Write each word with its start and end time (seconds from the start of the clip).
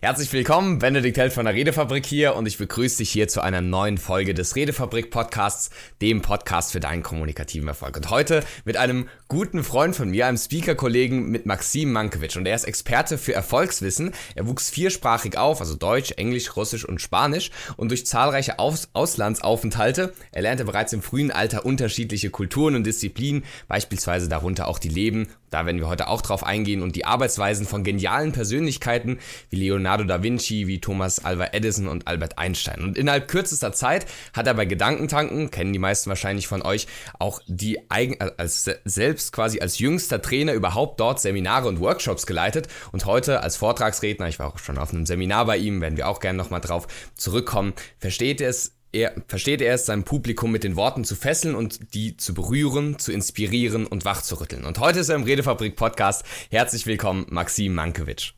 Herzlich 0.00 0.32
willkommen, 0.32 0.78
Benedikt 0.78 1.18
Held 1.18 1.32
von 1.32 1.44
der 1.44 1.54
Redefabrik 1.54 2.06
hier 2.06 2.36
und 2.36 2.46
ich 2.46 2.56
begrüße 2.56 2.98
dich 2.98 3.10
hier 3.10 3.26
zu 3.26 3.40
einer 3.40 3.60
neuen 3.60 3.98
Folge 3.98 4.32
des 4.32 4.54
Redefabrik 4.54 5.10
Podcasts, 5.10 5.70
dem 6.00 6.22
Podcast 6.22 6.70
für 6.70 6.78
deinen 6.78 7.02
kommunikativen 7.02 7.66
Erfolg. 7.66 7.96
Und 7.96 8.08
heute 8.08 8.44
mit 8.64 8.76
einem 8.76 9.08
guten 9.26 9.64
Freund 9.64 9.96
von 9.96 10.10
mir, 10.10 10.28
einem 10.28 10.38
Speaker-Kollegen 10.38 11.30
mit 11.30 11.46
Maxim 11.46 11.90
Mankiewicz 11.90 12.36
und 12.36 12.46
er 12.46 12.54
ist 12.54 12.62
Experte 12.62 13.18
für 13.18 13.34
Erfolgswissen. 13.34 14.12
Er 14.36 14.46
wuchs 14.46 14.70
viersprachig 14.70 15.36
auf, 15.36 15.58
also 15.60 15.74
Deutsch, 15.74 16.12
Englisch, 16.12 16.54
Russisch 16.54 16.84
und 16.84 17.00
Spanisch 17.00 17.50
und 17.76 17.88
durch 17.88 18.06
zahlreiche 18.06 18.60
Aus 18.60 18.90
Auslandsaufenthalte 18.92 20.12
erlernte 20.30 20.64
bereits 20.64 20.92
im 20.92 21.02
frühen 21.02 21.32
Alter 21.32 21.66
unterschiedliche 21.66 22.30
Kulturen 22.30 22.76
und 22.76 22.86
Disziplinen, 22.86 23.42
beispielsweise 23.66 24.28
darunter 24.28 24.68
auch 24.68 24.78
die 24.78 24.90
Leben 24.90 25.26
da 25.50 25.66
werden 25.66 25.78
wir 25.78 25.88
heute 25.88 26.08
auch 26.08 26.22
drauf 26.22 26.44
eingehen 26.44 26.82
und 26.82 26.96
die 26.96 27.04
Arbeitsweisen 27.04 27.66
von 27.66 27.84
genialen 27.84 28.32
Persönlichkeiten 28.32 29.18
wie 29.50 29.56
Leonardo 29.56 30.04
da 30.04 30.22
Vinci, 30.22 30.66
wie 30.66 30.80
Thomas 30.80 31.24
Alva 31.24 31.48
Edison 31.52 31.88
und 31.88 32.06
Albert 32.06 32.38
Einstein. 32.38 32.82
Und 32.82 32.98
innerhalb 32.98 33.28
kürzester 33.28 33.72
Zeit 33.72 34.06
hat 34.32 34.46
er 34.46 34.54
bei 34.54 34.64
Gedankentanken, 34.64 35.50
kennen 35.50 35.72
die 35.72 35.78
meisten 35.78 36.08
wahrscheinlich 36.10 36.46
von 36.46 36.62
euch, 36.62 36.86
auch 37.18 37.40
die 37.46 37.90
eigen, 37.90 38.16
als 38.36 38.70
selbst 38.84 39.32
quasi 39.32 39.60
als 39.60 39.78
jüngster 39.78 40.20
Trainer 40.22 40.52
überhaupt 40.52 41.00
dort 41.00 41.20
Seminare 41.20 41.68
und 41.68 41.80
Workshops 41.80 42.26
geleitet 42.26 42.68
und 42.92 43.06
heute 43.06 43.42
als 43.42 43.56
Vortragsredner, 43.56 44.28
ich 44.28 44.38
war 44.38 44.48
auch 44.48 44.58
schon 44.58 44.78
auf 44.78 44.92
einem 44.92 45.06
Seminar 45.06 45.46
bei 45.46 45.56
ihm, 45.56 45.80
werden 45.80 45.96
wir 45.96 46.08
auch 46.08 46.20
gerne 46.20 46.38
nochmal 46.38 46.60
drauf 46.60 46.86
zurückkommen, 47.14 47.74
versteht 47.98 48.40
er 48.40 48.50
es 48.50 48.77
er 48.92 49.12
versteht 49.26 49.60
er 49.60 49.74
es, 49.74 49.86
sein 49.86 50.04
Publikum 50.04 50.50
mit 50.50 50.64
den 50.64 50.76
Worten 50.76 51.04
zu 51.04 51.14
fesseln 51.14 51.54
und 51.54 51.94
die 51.94 52.16
zu 52.16 52.34
berühren, 52.34 52.98
zu 52.98 53.12
inspirieren 53.12 53.86
und 53.86 54.04
wachzurütteln. 54.04 54.64
Und 54.64 54.78
heute 54.80 55.00
ist 55.00 55.08
er 55.08 55.16
im 55.16 55.24
Redefabrik 55.24 55.76
Podcast. 55.76 56.24
Herzlich 56.50 56.86
willkommen, 56.86 57.26
Maxim 57.28 57.74
Mankiewicz. 57.74 58.32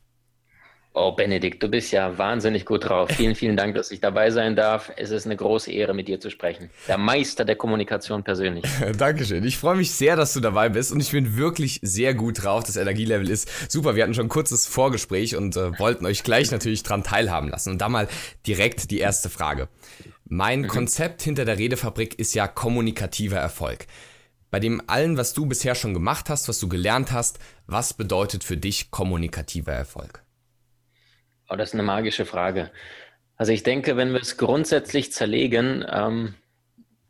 Oh, 0.92 1.12
Benedikt, 1.12 1.62
du 1.62 1.68
bist 1.68 1.92
ja 1.92 2.18
wahnsinnig 2.18 2.66
gut 2.66 2.88
drauf. 2.88 3.10
Vielen, 3.12 3.36
vielen 3.36 3.56
Dank, 3.56 3.76
dass 3.76 3.92
ich 3.92 4.00
dabei 4.00 4.32
sein 4.32 4.56
darf. 4.56 4.90
Es 4.96 5.12
ist 5.12 5.24
eine 5.24 5.36
große 5.36 5.70
Ehre, 5.70 5.94
mit 5.94 6.08
dir 6.08 6.18
zu 6.18 6.30
sprechen. 6.30 6.68
Der 6.88 6.98
Meister 6.98 7.44
der 7.44 7.54
Kommunikation 7.54 8.24
persönlich. 8.24 8.64
Dankeschön. 8.98 9.44
Ich 9.44 9.56
freue 9.56 9.76
mich 9.76 9.92
sehr, 9.92 10.16
dass 10.16 10.32
du 10.32 10.40
dabei 10.40 10.68
bist 10.68 10.90
und 10.90 10.98
ich 10.98 11.12
bin 11.12 11.36
wirklich 11.36 11.78
sehr 11.82 12.14
gut 12.14 12.42
drauf. 12.42 12.64
Das 12.64 12.76
Energielevel 12.76 13.30
ist 13.30 13.48
super. 13.70 13.94
Wir 13.94 14.02
hatten 14.02 14.14
schon 14.14 14.26
ein 14.26 14.30
kurzes 14.30 14.66
Vorgespräch 14.66 15.36
und 15.36 15.56
äh, 15.56 15.78
wollten 15.78 16.06
euch 16.06 16.24
gleich 16.24 16.50
natürlich 16.50 16.82
dran 16.82 17.04
teilhaben 17.04 17.50
lassen. 17.50 17.70
Und 17.70 17.78
da 17.78 17.88
mal 17.88 18.08
direkt 18.44 18.90
die 18.90 18.98
erste 18.98 19.30
Frage. 19.30 19.68
Mein 20.32 20.60
mhm. 20.60 20.68
Konzept 20.68 21.22
hinter 21.22 21.44
der 21.44 21.58
Redefabrik 21.58 22.16
ist 22.16 22.34
ja 22.34 22.46
kommunikativer 22.46 23.38
Erfolg. 23.38 23.88
Bei 24.52 24.60
dem 24.60 24.80
allen, 24.86 25.16
was 25.16 25.34
du 25.34 25.44
bisher 25.46 25.74
schon 25.74 25.92
gemacht 25.92 26.30
hast, 26.30 26.48
was 26.48 26.60
du 26.60 26.68
gelernt 26.68 27.10
hast, 27.10 27.40
was 27.66 27.94
bedeutet 27.94 28.44
für 28.44 28.56
dich 28.56 28.92
kommunikativer 28.92 29.72
Erfolg? 29.72 30.22
Oh, 31.48 31.56
das 31.56 31.70
ist 31.70 31.74
eine 31.74 31.82
magische 31.82 32.26
Frage. 32.26 32.70
Also 33.34 33.50
ich 33.50 33.64
denke, 33.64 33.96
wenn 33.96 34.12
wir 34.12 34.20
es 34.20 34.36
grundsätzlich 34.36 35.12
zerlegen, 35.12 35.84
ähm, 35.90 36.34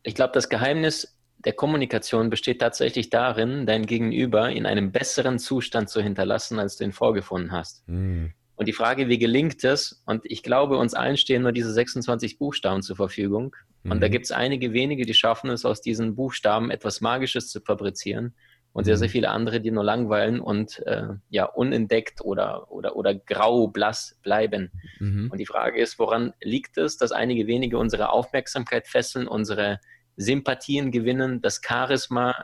ich 0.01 0.15
glaube, 0.15 0.33
das 0.33 0.49
Geheimnis 0.49 1.15
der 1.37 1.53
Kommunikation 1.53 2.31
besteht 2.31 2.59
tatsächlich 2.59 3.11
darin, 3.11 3.67
dein 3.67 3.85
Gegenüber 3.85 4.49
in 4.49 4.65
einem 4.65 4.91
besseren 4.91 5.37
Zustand 5.37 5.91
zu 5.91 6.01
hinterlassen, 6.01 6.57
als 6.57 6.77
du 6.77 6.85
ihn 6.85 6.91
vorgefunden 6.91 7.51
hast. 7.51 7.87
Mhm. 7.87 8.33
Und 8.61 8.67
die 8.67 8.73
Frage, 8.73 9.07
wie 9.07 9.17
gelingt 9.17 9.63
es? 9.63 10.03
Und 10.05 10.21
ich 10.23 10.43
glaube, 10.43 10.77
uns 10.77 10.93
allen 10.93 11.17
stehen 11.17 11.41
nur 11.41 11.51
diese 11.51 11.73
26 11.73 12.37
Buchstaben 12.37 12.83
zur 12.83 12.95
Verfügung. 12.95 13.55
Und 13.83 13.95
mhm. 13.95 14.01
da 14.01 14.07
gibt 14.07 14.25
es 14.25 14.31
einige 14.31 14.71
wenige, 14.71 15.03
die 15.03 15.15
schaffen 15.15 15.49
es, 15.49 15.65
aus 15.65 15.81
diesen 15.81 16.13
Buchstaben 16.13 16.69
etwas 16.69 17.01
Magisches 17.01 17.47
zu 17.47 17.59
fabrizieren. 17.59 18.35
Und 18.71 18.83
sehr, 18.83 18.97
sehr 18.97 19.07
mhm. 19.07 19.13
viele 19.13 19.29
andere, 19.31 19.61
die 19.61 19.71
nur 19.71 19.83
langweilen 19.83 20.39
und 20.39 20.77
äh, 20.85 21.07
ja 21.31 21.45
unentdeckt 21.45 22.21
oder, 22.21 22.71
oder, 22.71 22.95
oder 22.95 23.15
grau, 23.15 23.67
blass 23.67 24.19
bleiben. 24.21 24.69
Mhm. 24.99 25.31
Und 25.31 25.39
die 25.39 25.47
Frage 25.47 25.81
ist, 25.81 25.97
woran 25.97 26.35
liegt 26.39 26.77
es, 26.77 26.97
dass 26.97 27.11
einige 27.11 27.47
wenige 27.47 27.79
unsere 27.79 28.11
Aufmerksamkeit 28.11 28.87
fesseln, 28.87 29.27
unsere 29.27 29.79
Sympathien 30.17 30.91
gewinnen, 30.91 31.41
das 31.41 31.61
Charisma 31.67 32.35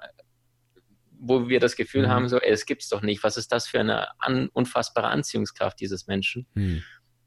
wo 1.19 1.49
wir 1.49 1.59
das 1.59 1.75
Gefühl 1.75 2.07
mhm. 2.07 2.09
haben, 2.09 2.29
so, 2.29 2.39
ey, 2.39 2.51
es 2.51 2.65
gibt's 2.65 2.89
doch 2.89 3.01
nicht. 3.01 3.23
Was 3.23 3.37
ist 3.37 3.51
das 3.51 3.67
für 3.67 3.79
eine 3.79 4.07
an, 4.19 4.49
unfassbare 4.53 5.07
Anziehungskraft 5.07 5.79
dieses 5.79 6.07
Menschen? 6.07 6.47
Mhm. 6.53 6.83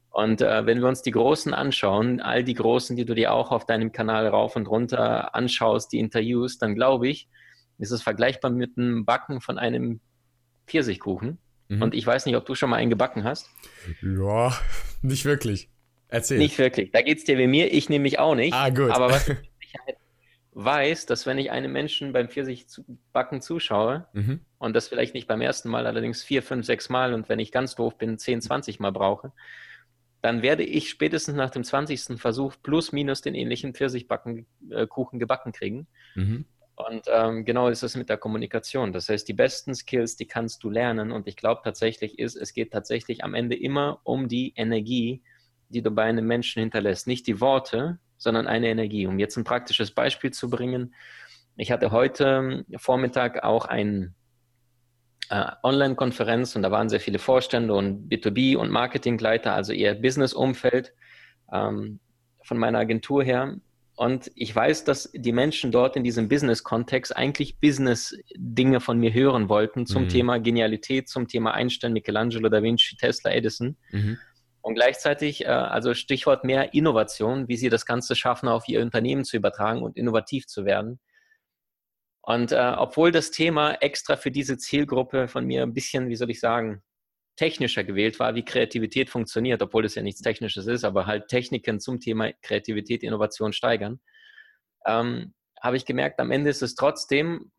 Und 0.09 0.41
äh, 0.41 0.65
wenn 0.65 0.81
wir 0.81 0.87
uns 0.87 1.01
die 1.01 1.11
Großen 1.11 1.53
anschauen, 1.53 2.19
all 2.19 2.43
die 2.43 2.53
Großen, 2.53 2.97
die 2.97 3.05
du 3.05 3.15
dir 3.15 3.31
auch 3.31 3.51
auf 3.51 3.65
deinem 3.65 3.93
Kanal 3.93 4.27
rauf 4.27 4.57
und 4.57 4.67
runter 4.67 5.33
anschaust, 5.33 5.91
die 5.93 5.99
Interviews, 5.99 6.57
dann 6.57 6.75
glaube 6.75 7.07
ich, 7.07 7.29
ist 7.77 7.91
es 7.91 8.01
vergleichbar 8.01 8.51
mit 8.51 8.75
dem 8.75 9.05
Backen 9.05 9.39
von 9.39 9.57
einem 9.57 10.01
Pfirsichkuchen. 10.67 11.39
Mhm. 11.69 11.81
Und 11.81 11.95
ich 11.95 12.05
weiß 12.05 12.25
nicht, 12.25 12.35
ob 12.35 12.45
du 12.45 12.55
schon 12.55 12.69
mal 12.69 12.75
einen 12.75 12.89
gebacken 12.89 13.23
hast. 13.23 13.49
Ja, 14.01 14.53
nicht 15.01 15.23
wirklich. 15.23 15.69
Erzähl. 16.09 16.39
Nicht 16.39 16.57
wirklich. 16.57 16.91
Da 16.91 17.01
geht's 17.01 17.23
dir 17.23 17.37
wie 17.37 17.47
mir. 17.47 17.73
Ich 17.73 17.87
nehme 17.87 18.03
mich 18.03 18.19
auch 18.19 18.35
nicht. 18.35 18.53
Ah, 18.53 18.69
gut. 18.69 18.91
Aber 18.91 19.09
was 19.09 19.27
mit 19.29 19.37
Sicherheit 19.61 19.97
weiß, 20.53 21.05
dass 21.05 21.25
wenn 21.25 21.37
ich 21.37 21.51
einem 21.51 21.71
Menschen 21.71 22.11
beim 22.11 22.27
Pfirsichbacken 22.27 23.41
zuschaue 23.41 24.07
mhm. 24.13 24.41
und 24.57 24.75
das 24.75 24.87
vielleicht 24.87 25.13
nicht 25.13 25.27
beim 25.27 25.41
ersten 25.41 25.69
Mal, 25.69 25.87
allerdings 25.87 26.23
vier, 26.23 26.43
fünf, 26.43 26.65
sechs 26.65 26.89
Mal 26.89 27.13
und 27.13 27.29
wenn 27.29 27.39
ich 27.39 27.51
ganz 27.51 27.75
doof 27.75 27.97
bin, 27.97 28.17
zehn, 28.17 28.41
zwanzig 28.41 28.79
Mal 28.79 28.91
brauche, 28.91 29.31
dann 30.21 30.41
werde 30.41 30.63
ich 30.63 30.89
spätestens 30.89 31.35
nach 31.35 31.49
dem 31.49 31.63
20. 31.63 32.19
Versuch 32.19 32.55
plus 32.61 32.91
minus 32.91 33.21
den 33.21 33.33
ähnlichen 33.33 33.73
Pfirsichkuchen 33.73 34.45
äh, 34.69 35.19
gebacken 35.19 35.51
kriegen. 35.51 35.87
Mhm. 36.15 36.45
Und 36.75 37.03
ähm, 37.07 37.45
genau 37.45 37.67
ist 37.67 37.83
es 37.83 37.95
mit 37.95 38.09
der 38.09 38.17
Kommunikation. 38.17 38.91
Das 38.91 39.09
heißt, 39.09 39.27
die 39.27 39.33
besten 39.33 39.75
Skills, 39.75 40.15
die 40.15 40.25
kannst 40.25 40.63
du 40.63 40.69
lernen. 40.69 41.11
Und 41.11 41.27
ich 41.27 41.35
glaube 41.35 41.61
tatsächlich 41.63 42.19
ist, 42.19 42.35
es 42.35 42.53
geht 42.53 42.71
tatsächlich 42.71 43.23
am 43.23 43.33
Ende 43.33 43.55
immer 43.55 43.99
um 44.03 44.27
die 44.27 44.53
Energie, 44.55 45.21
die 45.69 45.81
du 45.81 45.91
bei 45.91 46.03
einem 46.03 46.25
Menschen 46.25 46.59
hinterlässt. 46.59 47.07
Nicht 47.07 47.27
die 47.27 47.39
Worte, 47.39 47.99
sondern 48.21 48.45
eine 48.45 48.67
Energie. 48.67 49.07
Um 49.07 49.17
jetzt 49.17 49.35
ein 49.35 49.43
praktisches 49.43 49.91
Beispiel 49.91 50.31
zu 50.31 50.49
bringen, 50.49 50.93
ich 51.57 51.71
hatte 51.71 51.91
heute 51.91 52.65
Vormittag 52.77 53.43
auch 53.43 53.65
eine 53.65 54.13
äh, 55.29 55.45
Online-Konferenz 55.63 56.55
und 56.55 56.61
da 56.61 56.69
waren 56.69 56.87
sehr 56.87 56.99
viele 56.99 57.17
Vorstände 57.17 57.73
und 57.73 58.11
B2B 58.11 58.55
und 58.55 58.69
Marketingleiter, 58.69 59.53
also 59.53 59.73
eher 59.73 59.95
Business-Umfeld 59.95 60.93
ähm, 61.51 61.99
von 62.43 62.57
meiner 62.57 62.79
Agentur 62.79 63.23
her. 63.23 63.57
Und 63.95 64.31
ich 64.35 64.55
weiß, 64.55 64.83
dass 64.83 65.11
die 65.13 65.31
Menschen 65.31 65.71
dort 65.71 65.95
in 65.95 66.03
diesem 66.03 66.29
Business-Kontext 66.29 67.15
eigentlich 67.15 67.59
Business-Dinge 67.59 68.79
von 68.79 68.99
mir 68.99 69.13
hören 69.13 69.49
wollten 69.49 69.87
zum 69.87 70.03
mhm. 70.03 70.09
Thema 70.09 70.39
Genialität, 70.39 71.09
zum 71.09 71.27
Thema 71.27 71.53
Einstein, 71.53 71.93
Michelangelo, 71.93 72.49
Da 72.49 72.61
Vinci, 72.61 72.95
Tesla, 72.97 73.31
Edison. 73.31 73.77
Mhm. 73.91 74.19
Und 74.61 74.75
gleichzeitig, 74.75 75.45
äh, 75.45 75.47
also 75.47 75.93
Stichwort 75.93 76.43
mehr 76.43 76.73
Innovation, 76.73 77.47
wie 77.47 77.57
Sie 77.57 77.69
das 77.69 77.85
Ganze 77.85 78.15
schaffen, 78.15 78.47
auf 78.47 78.67
Ihr 78.67 78.81
Unternehmen 78.81 79.23
zu 79.23 79.37
übertragen 79.37 79.81
und 79.81 79.97
innovativ 79.97 80.47
zu 80.47 80.65
werden. 80.65 80.99
Und 82.21 82.51
äh, 82.51 82.73
obwohl 82.77 83.11
das 83.11 83.31
Thema 83.31 83.73
extra 83.81 84.15
für 84.15 84.31
diese 84.31 84.57
Zielgruppe 84.57 85.27
von 85.27 85.45
mir 85.45 85.63
ein 85.63 85.73
bisschen, 85.73 86.09
wie 86.09 86.15
soll 86.15 86.29
ich 86.29 86.39
sagen, 86.39 86.83
technischer 87.35 87.83
gewählt 87.83 88.19
war, 88.19 88.35
wie 88.35 88.45
Kreativität 88.45 89.09
funktioniert, 89.09 89.61
obwohl 89.63 89.85
es 89.85 89.95
ja 89.95 90.03
nichts 90.03 90.21
Technisches 90.21 90.67
ist, 90.67 90.83
aber 90.83 91.07
halt 91.07 91.27
Techniken 91.27 91.79
zum 91.79 91.99
Thema 91.99 92.31
Kreativität, 92.43 93.01
Innovation 93.01 93.53
steigern, 93.53 93.99
ähm, 94.85 95.33
habe 95.59 95.77
ich 95.77 95.85
gemerkt, 95.85 96.19
am 96.19 96.31
Ende 96.31 96.51
ist 96.51 96.61
es 96.61 96.75
trotzdem 96.75 97.51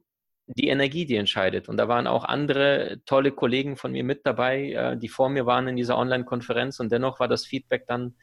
die 0.46 0.68
Energie, 0.68 1.06
die 1.06 1.16
entscheidet. 1.16 1.68
Und 1.68 1.76
da 1.76 1.88
waren 1.88 2.06
auch 2.06 2.24
andere 2.24 3.00
tolle 3.06 3.32
Kollegen 3.32 3.76
von 3.76 3.92
mir 3.92 4.04
mit 4.04 4.26
dabei, 4.26 4.72
äh, 4.72 4.96
die 4.96 5.08
vor 5.08 5.28
mir 5.28 5.46
waren 5.46 5.68
in 5.68 5.76
dieser 5.76 5.96
Online-Konferenz. 5.96 6.80
Und 6.80 6.90
dennoch 6.92 7.20
war 7.20 7.28
das 7.28 7.46
Feedback 7.46 7.86
dann, 7.86 8.14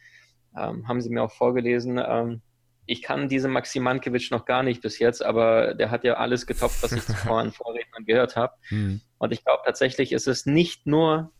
ähm, 0.58 0.88
haben 0.88 1.02
sie 1.02 1.09
mir 1.09 1.24
auch 1.24 1.31
vorgelesen, 1.31 2.02
ähm, 2.03 2.41
ich 2.90 3.03
kann 3.03 3.29
diesen 3.29 3.52
Maxim 3.52 3.84
Mankiewicz 3.84 4.31
noch 4.31 4.46
gar 4.46 4.63
nicht 4.63 4.81
bis 4.81 4.97
jetzt, 4.97 5.24
aber 5.24 5.75
der 5.75 5.91
hat 5.91 6.03
ja 6.03 6.16
alles 6.16 6.47
getoppt, 6.47 6.81
was 6.81 6.91
ich 6.91 7.03
zuvor 7.06 7.40
an 7.40 7.52
Vorrednern 7.52 8.03
gehört 8.03 8.35
habe. 8.35 8.53
Mhm. 8.72 9.02
Und 9.19 9.31
ich 9.31 9.46
glaube 9.46 9.62
tatsächlich 9.63 10.12
ist 10.12 10.28
es 10.28 10.47
nicht 10.47 10.88
nur 10.88 11.31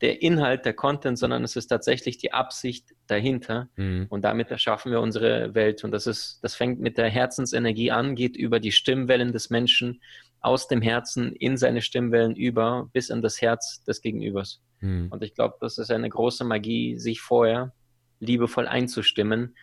der 0.00 0.22
Inhalt, 0.22 0.64
der 0.64 0.74
Content, 0.74 1.18
sondern 1.18 1.44
es 1.44 1.56
ist 1.56 1.68
tatsächlich 1.68 2.18
die 2.18 2.32
Absicht 2.32 2.94
dahinter. 3.06 3.68
Mhm. 3.76 4.06
Und 4.08 4.22
damit 4.22 4.50
erschaffen 4.50 4.92
wir 4.92 5.00
unsere 5.00 5.54
Welt. 5.54 5.84
Und 5.84 5.92
das 5.92 6.06
ist, 6.06 6.40
das 6.42 6.54
fängt 6.54 6.80
mit 6.80 6.98
der 6.98 7.08
Herzensenergie 7.08 7.90
an, 7.90 8.14
geht 8.14 8.36
über 8.36 8.60
die 8.60 8.72
Stimmwellen 8.72 9.32
des 9.32 9.50
Menschen 9.50 10.00
aus 10.40 10.68
dem 10.68 10.82
Herzen 10.82 11.32
in 11.32 11.56
seine 11.56 11.80
Stimmwellen 11.80 12.36
über 12.36 12.90
bis 12.92 13.08
in 13.08 13.22
das 13.22 13.40
Herz 13.40 13.82
des 13.84 14.02
Gegenübers. 14.02 14.60
Mhm. 14.80 15.08
Und 15.10 15.22
ich 15.22 15.34
glaube, 15.34 15.56
das 15.60 15.78
ist 15.78 15.90
eine 15.90 16.08
große 16.08 16.44
Magie, 16.44 16.98
sich 16.98 17.20
vorher 17.20 17.72
liebevoll 18.20 18.66
einzustimmen, 18.66 19.56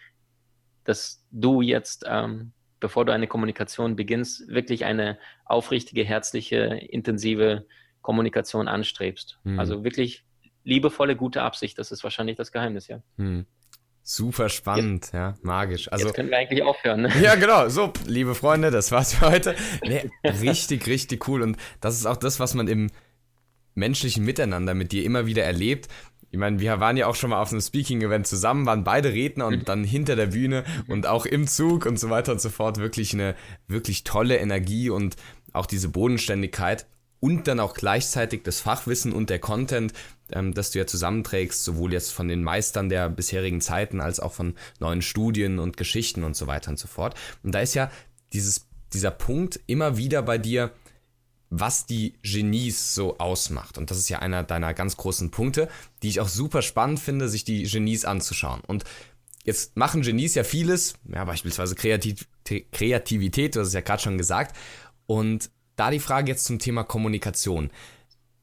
dass 0.83 1.23
du 1.29 1.61
jetzt, 1.61 2.05
ähm, 2.07 2.53
bevor 2.79 3.05
du 3.05 3.13
eine 3.13 3.27
Kommunikation 3.27 3.95
beginnst, 3.95 4.47
wirklich 4.47 4.85
eine 4.85 5.19
aufrichtige, 5.45 6.03
herzliche, 6.03 6.57
intensive 6.89 7.67
Kommunikation 8.01 8.67
anstrebst. 8.67 9.39
Mhm. 9.43 9.59
Also 9.59 9.83
wirklich 9.83 10.23
liebevolle, 10.63 11.15
gute 11.15 11.41
Absicht, 11.41 11.77
das 11.79 11.91
ist 11.91 12.03
wahrscheinlich 12.03 12.37
das 12.37 12.51
Geheimnis, 12.51 12.87
ja. 12.87 13.01
Mhm. 13.17 13.45
Super 14.03 14.49
spannend, 14.49 15.05
jetzt, 15.05 15.13
ja, 15.13 15.35
magisch. 15.43 15.91
Also, 15.91 16.07
jetzt 16.07 16.15
können 16.15 16.31
wir 16.31 16.37
eigentlich 16.37 16.63
aufhören, 16.63 17.03
ne? 17.03 17.11
Ja, 17.21 17.35
genau. 17.35 17.69
So, 17.69 17.93
liebe 18.07 18.33
Freunde, 18.33 18.71
das 18.71 18.91
war's 18.91 19.13
für 19.13 19.29
heute. 19.29 19.55
Nee, 19.83 20.09
richtig, 20.23 20.87
richtig 20.87 21.27
cool. 21.27 21.43
Und 21.43 21.57
das 21.81 21.95
ist 21.95 22.07
auch 22.07 22.17
das, 22.17 22.39
was 22.39 22.55
man 22.55 22.67
im 22.67 22.89
menschlichen 23.75 24.25
Miteinander 24.25 24.73
mit 24.73 24.91
dir 24.91 25.05
immer 25.05 25.27
wieder 25.27 25.43
erlebt. 25.43 25.87
Ich 26.31 26.39
meine, 26.39 26.59
wir 26.59 26.79
waren 26.79 26.97
ja 26.97 27.07
auch 27.07 27.15
schon 27.15 27.29
mal 27.29 27.41
auf 27.41 27.51
einem 27.51 27.61
Speaking-Event 27.61 28.25
zusammen, 28.25 28.65
waren 28.65 28.83
beide 28.83 29.13
Redner 29.13 29.45
und 29.45 29.59
mhm. 29.59 29.65
dann 29.65 29.83
hinter 29.83 30.15
der 30.15 30.27
Bühne 30.27 30.63
und 30.87 31.05
auch 31.05 31.25
im 31.25 31.45
Zug 31.45 31.85
und 31.85 31.99
so 31.99 32.09
weiter 32.09 32.31
und 32.31 32.41
so 32.41 32.49
fort. 32.49 32.77
Wirklich 32.77 33.13
eine 33.13 33.35
wirklich 33.67 34.03
tolle 34.03 34.37
Energie 34.37 34.89
und 34.89 35.15
auch 35.53 35.67
diese 35.67 35.89
Bodenständigkeit 35.89 36.87
und 37.21 37.47
dann 37.47 37.61
auch 37.61 37.73
gleichzeitig 37.73 38.43
das 38.43 38.59
Fachwissen 38.59 39.13
und 39.13 39.29
der 39.29 39.39
Content, 39.39 39.93
ähm, 40.33 40.53
das 40.53 40.71
du 40.71 40.79
ja 40.79 40.87
zusammenträgst, 40.87 41.63
sowohl 41.63 41.93
jetzt 41.93 42.11
von 42.11 42.27
den 42.27 42.43
Meistern 42.43 42.89
der 42.89 43.09
bisherigen 43.09 43.61
Zeiten 43.61 44.01
als 44.01 44.19
auch 44.19 44.33
von 44.33 44.55
neuen 44.79 45.01
Studien 45.01 45.59
und 45.59 45.77
Geschichten 45.77 46.23
und 46.25 46.35
so 46.35 46.47
weiter 46.47 46.71
und 46.71 46.79
so 46.79 46.87
fort. 46.87 47.15
Und 47.43 47.53
da 47.53 47.61
ist 47.61 47.75
ja 47.75 47.89
dieses, 48.33 48.67
dieser 48.91 49.11
Punkt 49.11 49.59
immer 49.67 49.95
wieder 49.97 50.21
bei 50.23 50.37
dir, 50.37 50.71
was 51.51 51.85
die 51.85 52.15
Genies 52.23 52.95
so 52.95 53.17
ausmacht. 53.19 53.77
Und 53.77 53.91
das 53.91 53.97
ist 53.97 54.09
ja 54.09 54.19
einer 54.19 54.43
deiner 54.43 54.73
ganz 54.73 54.97
großen 54.97 55.31
Punkte, 55.31 55.69
die 56.01 56.09
ich 56.09 56.21
auch 56.21 56.29
super 56.29 56.61
spannend 56.61 56.99
finde, 56.99 57.29
sich 57.29 57.43
die 57.43 57.63
Genies 57.63 58.05
anzuschauen. 58.05 58.61
Und 58.65 58.85
jetzt 59.43 59.77
machen 59.77 60.01
Genies 60.01 60.33
ja 60.33 60.43
vieles, 60.43 60.95
ja, 61.13 61.23
beispielsweise 61.25 61.75
Kreativ 61.75 62.27
Kreativität, 62.43 63.55
du 63.55 63.59
hast 63.59 63.67
es 63.67 63.73
ja 63.73 63.81
gerade 63.81 64.01
schon 64.01 64.17
gesagt. 64.17 64.57
Und 65.05 65.51
da 65.81 65.89
die 65.89 65.97
Frage 65.97 66.29
jetzt 66.29 66.45
zum 66.45 66.59
Thema 66.59 66.83
Kommunikation. 66.83 67.71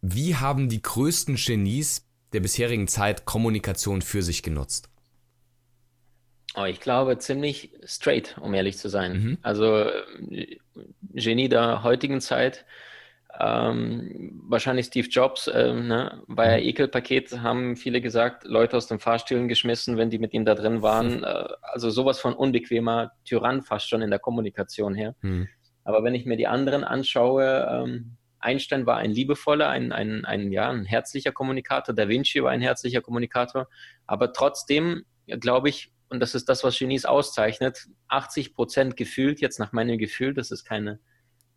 Wie 0.00 0.34
haben 0.34 0.68
die 0.68 0.82
größten 0.82 1.36
Genies 1.36 2.04
der 2.32 2.40
bisherigen 2.40 2.88
Zeit 2.88 3.26
Kommunikation 3.26 4.02
für 4.02 4.22
sich 4.22 4.42
genutzt? 4.42 4.90
Oh, 6.56 6.64
ich 6.64 6.80
glaube 6.80 7.16
ziemlich 7.18 7.70
straight, 7.84 8.36
um 8.40 8.54
ehrlich 8.54 8.76
zu 8.76 8.88
sein. 8.88 9.12
Mhm. 9.12 9.38
Also 9.42 9.84
äh, 9.84 10.56
Genie 11.14 11.48
der 11.48 11.84
heutigen 11.84 12.20
Zeit 12.20 12.64
ähm, 13.38 14.40
wahrscheinlich 14.48 14.86
Steve 14.86 15.06
Jobs, 15.08 15.48
ähm, 15.52 15.86
ne? 15.86 16.22
bei 16.26 16.60
mhm. 16.60 16.66
Ekelpaket 16.66 17.40
haben 17.40 17.76
viele 17.76 18.00
gesagt, 18.00 18.44
Leute 18.44 18.76
aus 18.76 18.88
den 18.88 18.98
Fahrstühlen 18.98 19.46
geschmissen, 19.46 19.96
wenn 19.96 20.10
die 20.10 20.18
mit 20.18 20.34
ihm 20.34 20.44
da 20.44 20.54
drin 20.54 20.82
waren. 20.82 21.22
Äh, 21.28 21.44
also 21.62 21.90
sowas 21.90 22.18
von 22.18 22.34
unbequemer 22.34 23.12
Tyrann 23.24 23.62
fast 23.62 23.88
schon 23.88 24.02
in 24.02 24.10
der 24.10 24.18
Kommunikation 24.18 24.94
her. 24.94 25.14
Mhm. 25.20 25.48
Aber 25.88 26.04
wenn 26.04 26.14
ich 26.14 26.26
mir 26.26 26.36
die 26.36 26.46
anderen 26.46 26.84
anschaue, 26.84 27.66
ähm, 27.72 28.18
Einstein 28.40 28.84
war 28.84 28.98
ein 28.98 29.10
liebevoller, 29.10 29.70
ein, 29.70 29.90
ein, 29.90 30.26
ein, 30.26 30.52
ja, 30.52 30.68
ein 30.68 30.84
herzlicher 30.84 31.32
Kommunikator, 31.32 31.94
Da 31.94 32.10
Vinci 32.10 32.42
war 32.42 32.50
ein 32.50 32.60
herzlicher 32.60 33.00
Kommunikator, 33.00 33.68
aber 34.06 34.34
trotzdem 34.34 35.06
glaube 35.26 35.70
ich, 35.70 35.90
und 36.10 36.20
das 36.20 36.34
ist 36.34 36.50
das, 36.50 36.62
was 36.62 36.78
Genies 36.78 37.06
auszeichnet, 37.06 37.88
80 38.08 38.52
Prozent 38.52 38.96
gefühlt, 38.98 39.40
jetzt 39.40 39.58
nach 39.58 39.72
meinem 39.72 39.96
Gefühl, 39.96 40.34
das 40.34 40.50
ist 40.50 40.64
keine 40.64 41.00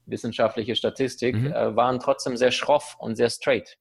wissenschaftliche 0.05 0.77
Statistik, 0.77 1.35
mhm. 1.35 1.47
äh, 1.47 1.75
waren 1.75 1.99
trotzdem 1.99 2.37
sehr 2.37 2.51
schroff 2.51 2.95
und 2.99 3.17
sehr 3.17 3.29
straight. 3.29 3.79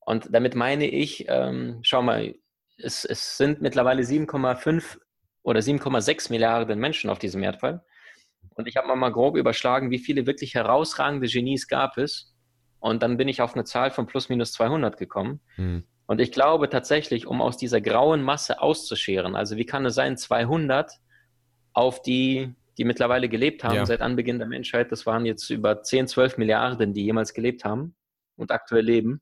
Und 0.00 0.26
damit 0.34 0.56
meine 0.56 0.88
ich, 0.90 1.26
ähm, 1.28 1.78
schau 1.82 2.02
mal, 2.02 2.34
es, 2.78 3.04
es 3.04 3.36
sind 3.36 3.62
mittlerweile 3.62 4.02
7,5 4.02 4.98
oder 5.44 5.60
7,6 5.60 6.32
Milliarden 6.32 6.80
Menschen 6.80 7.10
auf 7.10 7.20
diesem 7.20 7.44
Erdball. 7.44 7.84
Und 8.54 8.68
ich 8.68 8.76
habe 8.76 8.94
mal 8.94 9.10
grob 9.10 9.36
überschlagen, 9.36 9.90
wie 9.90 9.98
viele 9.98 10.26
wirklich 10.26 10.54
herausragende 10.54 11.26
Genies 11.26 11.66
gab 11.68 11.98
es. 11.98 12.34
Und 12.78 13.02
dann 13.02 13.16
bin 13.16 13.28
ich 13.28 13.40
auf 13.40 13.54
eine 13.54 13.64
Zahl 13.64 13.90
von 13.90 14.06
plus 14.06 14.28
minus 14.28 14.52
200 14.52 14.96
gekommen. 14.96 15.40
Mhm. 15.56 15.84
Und 16.06 16.20
ich 16.20 16.32
glaube 16.32 16.68
tatsächlich, 16.68 17.26
um 17.26 17.40
aus 17.40 17.56
dieser 17.56 17.80
grauen 17.80 18.22
Masse 18.22 18.60
auszuscheren, 18.60 19.36
also 19.36 19.56
wie 19.56 19.64
kann 19.64 19.86
es 19.86 19.94
sein, 19.94 20.16
200 20.16 20.92
auf 21.72 22.02
die 22.02 22.54
die 22.78 22.84
mittlerweile 22.84 23.28
gelebt 23.28 23.64
haben 23.64 23.76
ja. 23.76 23.86
seit 23.86 24.00
Anbeginn 24.00 24.38
der 24.38 24.48
Menschheit. 24.48 24.90
Das 24.90 25.06
waren 25.06 25.26
jetzt 25.26 25.48
über 25.50 25.82
10, 25.82 26.08
12 26.08 26.38
Milliarden, 26.38 26.92
die 26.92 27.04
jemals 27.04 27.34
gelebt 27.34 27.64
haben 27.64 27.94
und 28.36 28.50
aktuell 28.50 28.84
leben. 28.84 29.20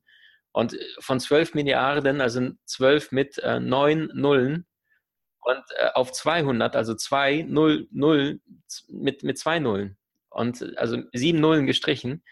Und 0.51 0.77
von 0.99 1.19
12 1.19 1.53
Milliarden, 1.55 2.21
also 2.21 2.51
12 2.65 3.11
mit 3.11 3.37
äh, 3.39 3.59
9 3.59 4.09
Nullen 4.13 4.65
und 5.45 5.63
äh, 5.77 5.89
auf 5.93 6.11
200, 6.11 6.75
also 6.75 6.95
2, 6.95 7.45
0, 7.47 7.87
0 7.91 8.39
mit, 8.89 9.23
mit 9.23 9.37
2 9.37 9.59
Nullen. 9.59 9.97
Und 10.29 10.77
also 10.77 10.97
sieben 11.13 11.39
Nullen 11.39 11.67
gestrichen. 11.67 12.23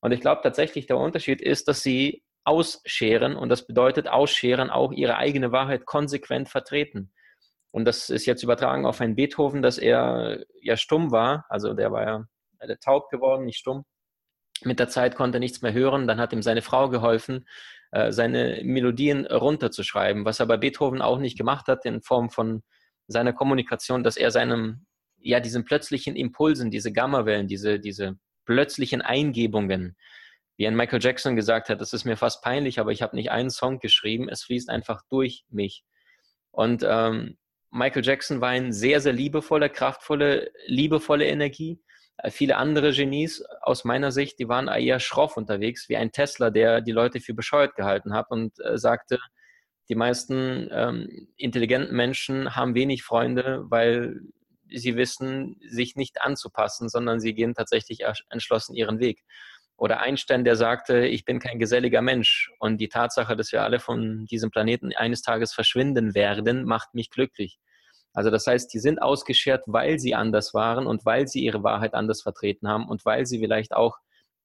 Und 0.00 0.12
ich 0.12 0.20
glaube 0.20 0.40
tatsächlich, 0.42 0.86
der 0.86 0.96
Unterschied 0.96 1.42
ist, 1.42 1.68
dass 1.68 1.82
sie 1.82 2.22
ausscheren 2.44 3.36
und 3.36 3.50
das 3.50 3.66
bedeutet 3.66 4.08
ausscheren 4.08 4.70
auch 4.70 4.92
ihre 4.92 5.16
eigene 5.16 5.52
Wahrheit 5.52 5.84
konsequent 5.84 6.48
vertreten. 6.48 7.12
Und 7.70 7.84
das 7.84 8.10
ist 8.10 8.26
jetzt 8.26 8.42
übertragen 8.42 8.86
auf 8.86 9.00
einen 9.00 9.14
Beethoven, 9.14 9.62
dass 9.62 9.78
er 9.78 10.44
ja 10.60 10.76
stumm 10.76 11.12
war. 11.12 11.44
Also 11.48 11.74
der 11.74 11.92
war 11.92 12.04
ja 12.04 12.24
der 12.66 12.80
taub 12.80 13.10
geworden, 13.10 13.44
nicht 13.44 13.58
stumm. 13.58 13.84
Mit 14.62 14.78
der 14.78 14.88
Zeit 14.88 15.14
konnte 15.14 15.38
er 15.38 15.40
nichts 15.40 15.62
mehr 15.62 15.72
hören. 15.72 16.06
Dann 16.06 16.20
hat 16.20 16.32
ihm 16.32 16.42
seine 16.42 16.62
Frau 16.62 16.88
geholfen, 16.88 17.46
seine 17.92 18.60
Melodien 18.62 19.26
runterzuschreiben, 19.26 20.24
was 20.24 20.40
er 20.40 20.46
bei 20.46 20.56
Beethoven 20.56 21.02
auch 21.02 21.18
nicht 21.18 21.36
gemacht 21.36 21.66
hat 21.66 21.84
in 21.84 22.02
Form 22.02 22.30
von 22.30 22.62
seiner 23.08 23.32
Kommunikation, 23.32 24.04
dass 24.04 24.16
er 24.16 24.30
seinem, 24.30 24.86
ja, 25.18 25.40
diesen 25.40 25.64
plötzlichen 25.64 26.16
Impulsen, 26.16 26.70
diese 26.70 26.92
Gammawellen, 26.92 27.48
diese, 27.48 27.80
diese 27.80 28.16
plötzlichen 28.44 29.02
Eingebungen, 29.02 29.96
wie 30.56 30.66
ein 30.66 30.76
Michael 30.76 31.02
Jackson 31.02 31.36
gesagt 31.36 31.68
hat, 31.68 31.80
das 31.80 31.92
ist 31.92 32.04
mir 32.04 32.16
fast 32.16 32.42
peinlich, 32.42 32.78
aber 32.78 32.92
ich 32.92 33.02
habe 33.02 33.16
nicht 33.16 33.30
einen 33.30 33.50
Song 33.50 33.78
geschrieben, 33.78 34.28
es 34.28 34.42
fließt 34.42 34.68
einfach 34.68 35.02
durch 35.08 35.44
mich. 35.48 35.84
Und 36.50 36.84
ähm, 36.86 37.38
Michael 37.70 38.04
Jackson 38.04 38.40
war 38.40 38.50
ein 38.50 38.72
sehr, 38.72 39.00
sehr 39.00 39.12
liebevoller, 39.12 39.68
kraftvolle, 39.68 40.52
liebevolle 40.66 41.26
Energie. 41.26 41.80
Äh, 42.22 42.30
viele 42.30 42.56
andere 42.56 42.92
Genies 42.92 43.42
aus 43.62 43.84
meiner 43.84 44.12
Sicht, 44.12 44.38
die 44.38 44.48
waren 44.48 44.68
eher 44.68 45.00
schroff 45.00 45.36
unterwegs, 45.36 45.88
wie 45.88 45.96
ein 45.96 46.12
Tesla, 46.12 46.50
der 46.50 46.80
die 46.80 46.92
Leute 46.92 47.20
für 47.20 47.34
bescheuert 47.34 47.74
gehalten 47.74 48.12
hat 48.14 48.30
und 48.30 48.52
äh, 48.60 48.78
sagte, 48.78 49.18
die 49.88 49.94
meisten 49.96 50.68
ähm, 50.70 51.28
intelligenten 51.36 51.96
Menschen 51.96 52.54
haben 52.54 52.74
wenig 52.74 53.02
Freunde, 53.02 53.64
weil 53.68 54.20
sie 54.68 54.96
wissen, 54.96 55.56
sich 55.68 55.96
nicht 55.96 56.22
anzupassen, 56.22 56.88
sondern 56.88 57.18
sie 57.18 57.34
gehen 57.34 57.54
tatsächlich 57.54 58.04
entschlossen 58.28 58.76
ihren 58.76 59.00
Weg. 59.00 59.24
Oder 59.76 60.00
Einstein, 60.00 60.44
der 60.44 60.54
sagte, 60.54 61.06
ich 61.06 61.24
bin 61.24 61.40
kein 61.40 61.58
geselliger 61.58 62.02
Mensch 62.02 62.52
und 62.60 62.78
die 62.78 62.88
Tatsache, 62.88 63.34
dass 63.34 63.50
wir 63.50 63.62
alle 63.62 63.80
von 63.80 64.26
diesem 64.26 64.52
Planeten 64.52 64.92
eines 64.94 65.22
Tages 65.22 65.52
verschwinden 65.52 66.14
werden, 66.14 66.64
macht 66.64 66.94
mich 66.94 67.10
glücklich. 67.10 67.58
Also 68.12 68.30
das 68.30 68.46
heißt, 68.46 68.72
die 68.74 68.80
sind 68.80 69.00
ausgeschert, 69.00 69.62
weil 69.66 69.98
sie 69.98 70.14
anders 70.14 70.52
waren 70.54 70.86
und 70.86 71.04
weil 71.04 71.28
sie 71.28 71.44
ihre 71.44 71.62
Wahrheit 71.62 71.94
anders 71.94 72.22
vertreten 72.22 72.68
haben 72.68 72.88
und 72.88 73.04
weil 73.04 73.26
sie 73.26 73.38
vielleicht 73.38 73.72
auch 73.72 73.98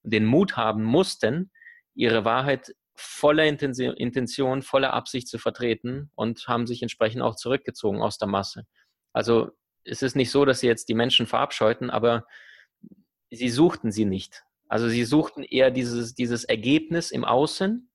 den 0.04 0.26
Mut 0.26 0.56
haben 0.56 0.84
mussten, 0.84 1.52
ihre 1.96 2.26
Wahrheit 2.26 2.76
voller 2.96 3.46
Intention, 3.46 4.62
voller 4.62 4.94
Absicht 4.94 5.28
zu 5.28 5.38
vertreten 5.38 6.12
und 6.16 6.48
haben 6.48 6.68
sich 6.68 6.82
entsprechend 6.82 7.22
auch 7.22 7.36
zurückgezogen 7.36 8.02
aus 8.02 8.18
der 8.18 8.28
Masse. 8.28 8.66
Also 9.12 9.52
es 9.84 10.02
ist 10.02 10.16
nicht 10.16 10.32
so, 10.32 10.46
dass 10.46 10.60
sie 10.60 10.68
jetzt 10.68 10.88
die 10.88 10.94
Menschen 10.94 11.26
verabscheuten, 11.26 11.90
aber 11.90 12.26
sie 13.32 13.50
suchten 13.50 13.92
sie 13.92 14.06
nicht. 14.06 14.44
Also 14.68 14.88
sie 14.88 15.04
suchten 15.04 15.44
eher 15.44 15.72
dieses, 15.72 16.16
dieses 16.16 16.44
Ergebnis 16.44 17.12
im 17.12 17.26
Außen, 17.26 17.90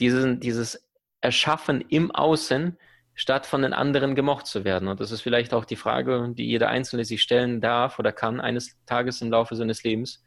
diesen, 0.00 0.40
dieses 0.40 0.88
Erschaffen 1.20 1.82
im 1.82 2.10
Außen, 2.10 2.78
statt 3.22 3.46
von 3.46 3.62
den 3.62 3.72
anderen 3.72 4.16
gemocht 4.16 4.48
zu 4.48 4.64
werden. 4.64 4.88
Und 4.88 4.98
das 4.98 5.12
ist 5.12 5.20
vielleicht 5.20 5.54
auch 5.54 5.64
die 5.64 5.76
Frage, 5.76 6.34
die 6.36 6.44
jeder 6.44 6.70
Einzelne 6.70 7.04
sich 7.04 7.22
stellen 7.22 7.60
darf 7.60 8.00
oder 8.00 8.10
kann 8.10 8.40
eines 8.40 8.76
Tages 8.84 9.22
im 9.22 9.30
Laufe 9.30 9.54
seines 9.54 9.84
Lebens. 9.84 10.24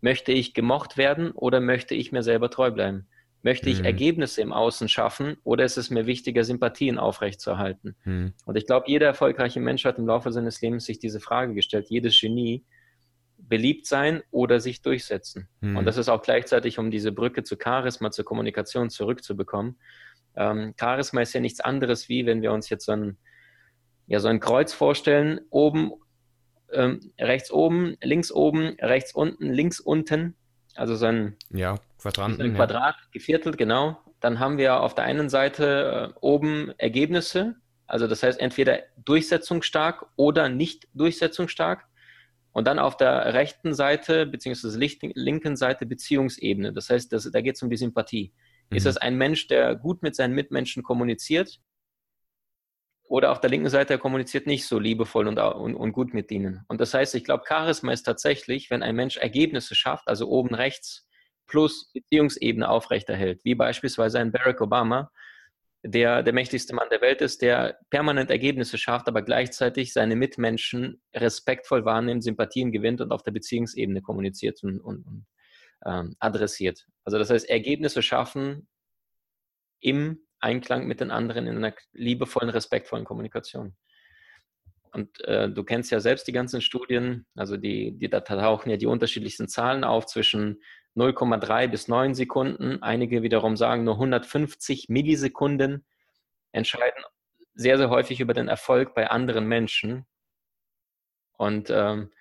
Möchte 0.00 0.32
ich 0.32 0.52
gemocht 0.52 0.96
werden 0.96 1.30
oder 1.30 1.60
möchte 1.60 1.94
ich 1.94 2.10
mir 2.10 2.24
selber 2.24 2.50
treu 2.50 2.72
bleiben? 2.72 3.06
Möchte 3.42 3.70
ich 3.70 3.78
mhm. 3.78 3.84
Ergebnisse 3.84 4.42
im 4.42 4.52
Außen 4.52 4.88
schaffen 4.88 5.36
oder 5.44 5.64
ist 5.64 5.76
es 5.76 5.90
mir 5.90 6.06
wichtiger, 6.06 6.42
Sympathien 6.42 6.98
aufrechtzuerhalten? 6.98 7.94
Mhm. 8.02 8.32
Und 8.44 8.56
ich 8.56 8.66
glaube, 8.66 8.86
jeder 8.88 9.06
erfolgreiche 9.06 9.60
Mensch 9.60 9.84
hat 9.84 9.98
im 9.98 10.08
Laufe 10.08 10.32
seines 10.32 10.60
Lebens 10.60 10.86
sich 10.86 10.98
diese 10.98 11.20
Frage 11.20 11.54
gestellt. 11.54 11.86
Jedes 11.88 12.20
Genie 12.20 12.64
beliebt 13.38 13.86
sein 13.86 14.24
oder 14.32 14.58
sich 14.58 14.82
durchsetzen. 14.82 15.46
Mhm. 15.60 15.76
Und 15.76 15.84
das 15.84 15.98
ist 15.98 16.08
auch 16.08 16.22
gleichzeitig, 16.22 16.80
um 16.80 16.90
diese 16.90 17.12
Brücke 17.12 17.44
zu 17.44 17.54
Charisma, 17.62 18.10
zur 18.10 18.24
Kommunikation 18.24 18.90
zurückzubekommen. 18.90 19.76
Ähm, 20.36 20.74
Charisma 20.78 21.22
ist 21.22 21.32
ja 21.32 21.40
nichts 21.40 21.60
anderes, 21.60 22.08
wie 22.08 22.26
wenn 22.26 22.42
wir 22.42 22.52
uns 22.52 22.68
jetzt 22.68 22.86
so 22.86 22.92
ein, 22.92 23.16
ja, 24.06 24.20
so 24.20 24.28
ein 24.28 24.40
Kreuz 24.40 24.72
vorstellen, 24.72 25.40
oben, 25.50 25.92
ähm, 26.72 27.12
rechts 27.18 27.50
oben, 27.50 27.96
links 28.02 28.32
oben, 28.32 28.76
rechts 28.80 29.14
unten, 29.14 29.52
links 29.52 29.80
unten, 29.80 30.36
also 30.74 30.96
so 30.96 31.06
ein, 31.06 31.36
ja, 31.50 31.76
Quadranten, 31.98 32.42
ein 32.42 32.54
Quadrat, 32.54 32.96
ja. 32.98 33.08
geviertelt, 33.12 33.56
genau. 33.56 33.98
Dann 34.20 34.40
haben 34.40 34.58
wir 34.58 34.80
auf 34.80 34.94
der 34.94 35.04
einen 35.04 35.28
Seite 35.28 36.14
äh, 36.14 36.18
oben 36.20 36.72
Ergebnisse, 36.78 37.56
also 37.86 38.06
das 38.06 38.22
heißt 38.22 38.40
entweder 38.40 38.80
durchsetzungsstark 39.04 40.06
oder 40.16 40.48
nicht 40.48 40.88
durchsetzungsstark. 40.94 41.84
Und 42.52 42.68
dann 42.68 42.78
auf 42.78 42.96
der 42.96 43.34
rechten 43.34 43.74
Seite, 43.74 44.26
beziehungsweise 44.26 44.78
linken 44.78 45.56
Seite 45.56 45.86
Beziehungsebene. 45.86 46.72
Das 46.72 46.88
heißt, 46.88 47.12
das, 47.12 47.28
da 47.30 47.40
geht 47.40 47.56
es 47.56 47.62
um 47.62 47.68
die 47.68 47.76
Sympathie. 47.76 48.32
Mhm. 48.70 48.76
Ist 48.76 48.86
das 48.86 48.96
ein 48.96 49.16
Mensch, 49.16 49.46
der 49.46 49.76
gut 49.76 50.02
mit 50.02 50.16
seinen 50.16 50.34
Mitmenschen 50.34 50.82
kommuniziert? 50.82 51.60
Oder 53.06 53.32
auf 53.32 53.40
der 53.40 53.50
linken 53.50 53.68
Seite, 53.68 53.94
er 53.94 53.98
kommuniziert 53.98 54.46
nicht 54.46 54.66
so 54.66 54.78
liebevoll 54.78 55.28
und, 55.28 55.38
und, 55.38 55.74
und 55.74 55.92
gut 55.92 56.14
mit 56.14 56.30
ihnen. 56.30 56.64
Und 56.68 56.80
das 56.80 56.94
heißt, 56.94 57.14
ich 57.14 57.24
glaube, 57.24 57.44
Charisma 57.46 57.92
ist 57.92 58.04
tatsächlich, 58.04 58.70
wenn 58.70 58.82
ein 58.82 58.96
Mensch 58.96 59.18
Ergebnisse 59.18 59.74
schafft, 59.74 60.08
also 60.08 60.28
oben 60.28 60.54
rechts 60.54 61.06
plus 61.46 61.92
Beziehungsebene 61.92 62.68
aufrechterhält, 62.68 63.44
wie 63.44 63.54
beispielsweise 63.54 64.18
ein 64.18 64.32
Barack 64.32 64.62
Obama, 64.62 65.10
der 65.82 66.22
der 66.22 66.32
mächtigste 66.32 66.74
Mann 66.74 66.88
der 66.90 67.02
Welt 67.02 67.20
ist, 67.20 67.42
der 67.42 67.78
permanent 67.90 68.30
Ergebnisse 68.30 68.78
schafft, 68.78 69.06
aber 69.06 69.20
gleichzeitig 69.20 69.92
seine 69.92 70.16
Mitmenschen 70.16 71.02
respektvoll 71.14 71.84
wahrnimmt, 71.84 72.24
Sympathien 72.24 72.72
gewinnt 72.72 73.02
und 73.02 73.12
auf 73.12 73.22
der 73.22 73.32
Beziehungsebene 73.32 74.00
kommuniziert 74.00 74.62
und, 74.62 74.80
und, 74.80 75.06
und 75.06 75.26
ähm, 75.84 76.16
adressiert. 76.18 76.86
Also 77.04 77.18
das 77.18 77.30
heißt, 77.30 77.48
Ergebnisse 77.48 78.02
schaffen 78.02 78.68
im 79.80 80.20
Einklang 80.40 80.86
mit 80.86 81.00
den 81.00 81.10
anderen 81.10 81.46
in 81.46 81.56
einer 81.56 81.74
liebevollen, 81.92 82.50
respektvollen 82.50 83.04
Kommunikation. 83.04 83.76
Und 84.92 85.20
äh, 85.24 85.50
du 85.50 85.64
kennst 85.64 85.90
ja 85.90 86.00
selbst 86.00 86.28
die 86.28 86.32
ganzen 86.32 86.60
Studien, 86.60 87.26
also 87.34 87.56
die, 87.56 87.92
die 87.98 88.08
da 88.08 88.20
tauchen 88.20 88.70
ja 88.70 88.76
die 88.76 88.86
unterschiedlichsten 88.86 89.48
Zahlen 89.48 89.82
auf 89.82 90.06
zwischen 90.06 90.62
0,3 90.94 91.68
bis 91.68 91.88
9 91.88 92.14
Sekunden. 92.14 92.82
Einige 92.82 93.22
wiederum 93.22 93.56
sagen, 93.56 93.84
nur 93.84 93.94
150 93.94 94.88
Millisekunden 94.88 95.84
entscheiden 96.52 97.02
sehr, 97.54 97.78
sehr 97.78 97.90
häufig 97.90 98.20
über 98.20 98.34
den 98.34 98.48
Erfolg 98.48 98.94
bei 98.94 99.10
anderen 99.10 99.46
Menschen. 99.46 100.06
Und 101.36 101.70
ähm, 101.70 102.12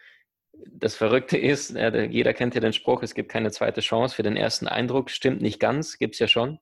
das 0.53 0.95
Verrückte 0.95 1.37
ist, 1.37 1.71
jeder 1.71 2.33
kennt 2.33 2.55
ja 2.55 2.61
den 2.61 2.73
Spruch, 2.73 3.03
es 3.03 3.13
gibt 3.13 3.29
keine 3.29 3.51
zweite 3.51 3.81
Chance 3.81 4.15
für 4.15 4.23
den 4.23 4.37
ersten 4.37 4.67
Eindruck. 4.67 5.09
Stimmt 5.09 5.41
nicht 5.41 5.59
ganz, 5.59 5.97
gibt 5.97 6.15
es 6.15 6.19
ja 6.19 6.27
schon. 6.27 6.59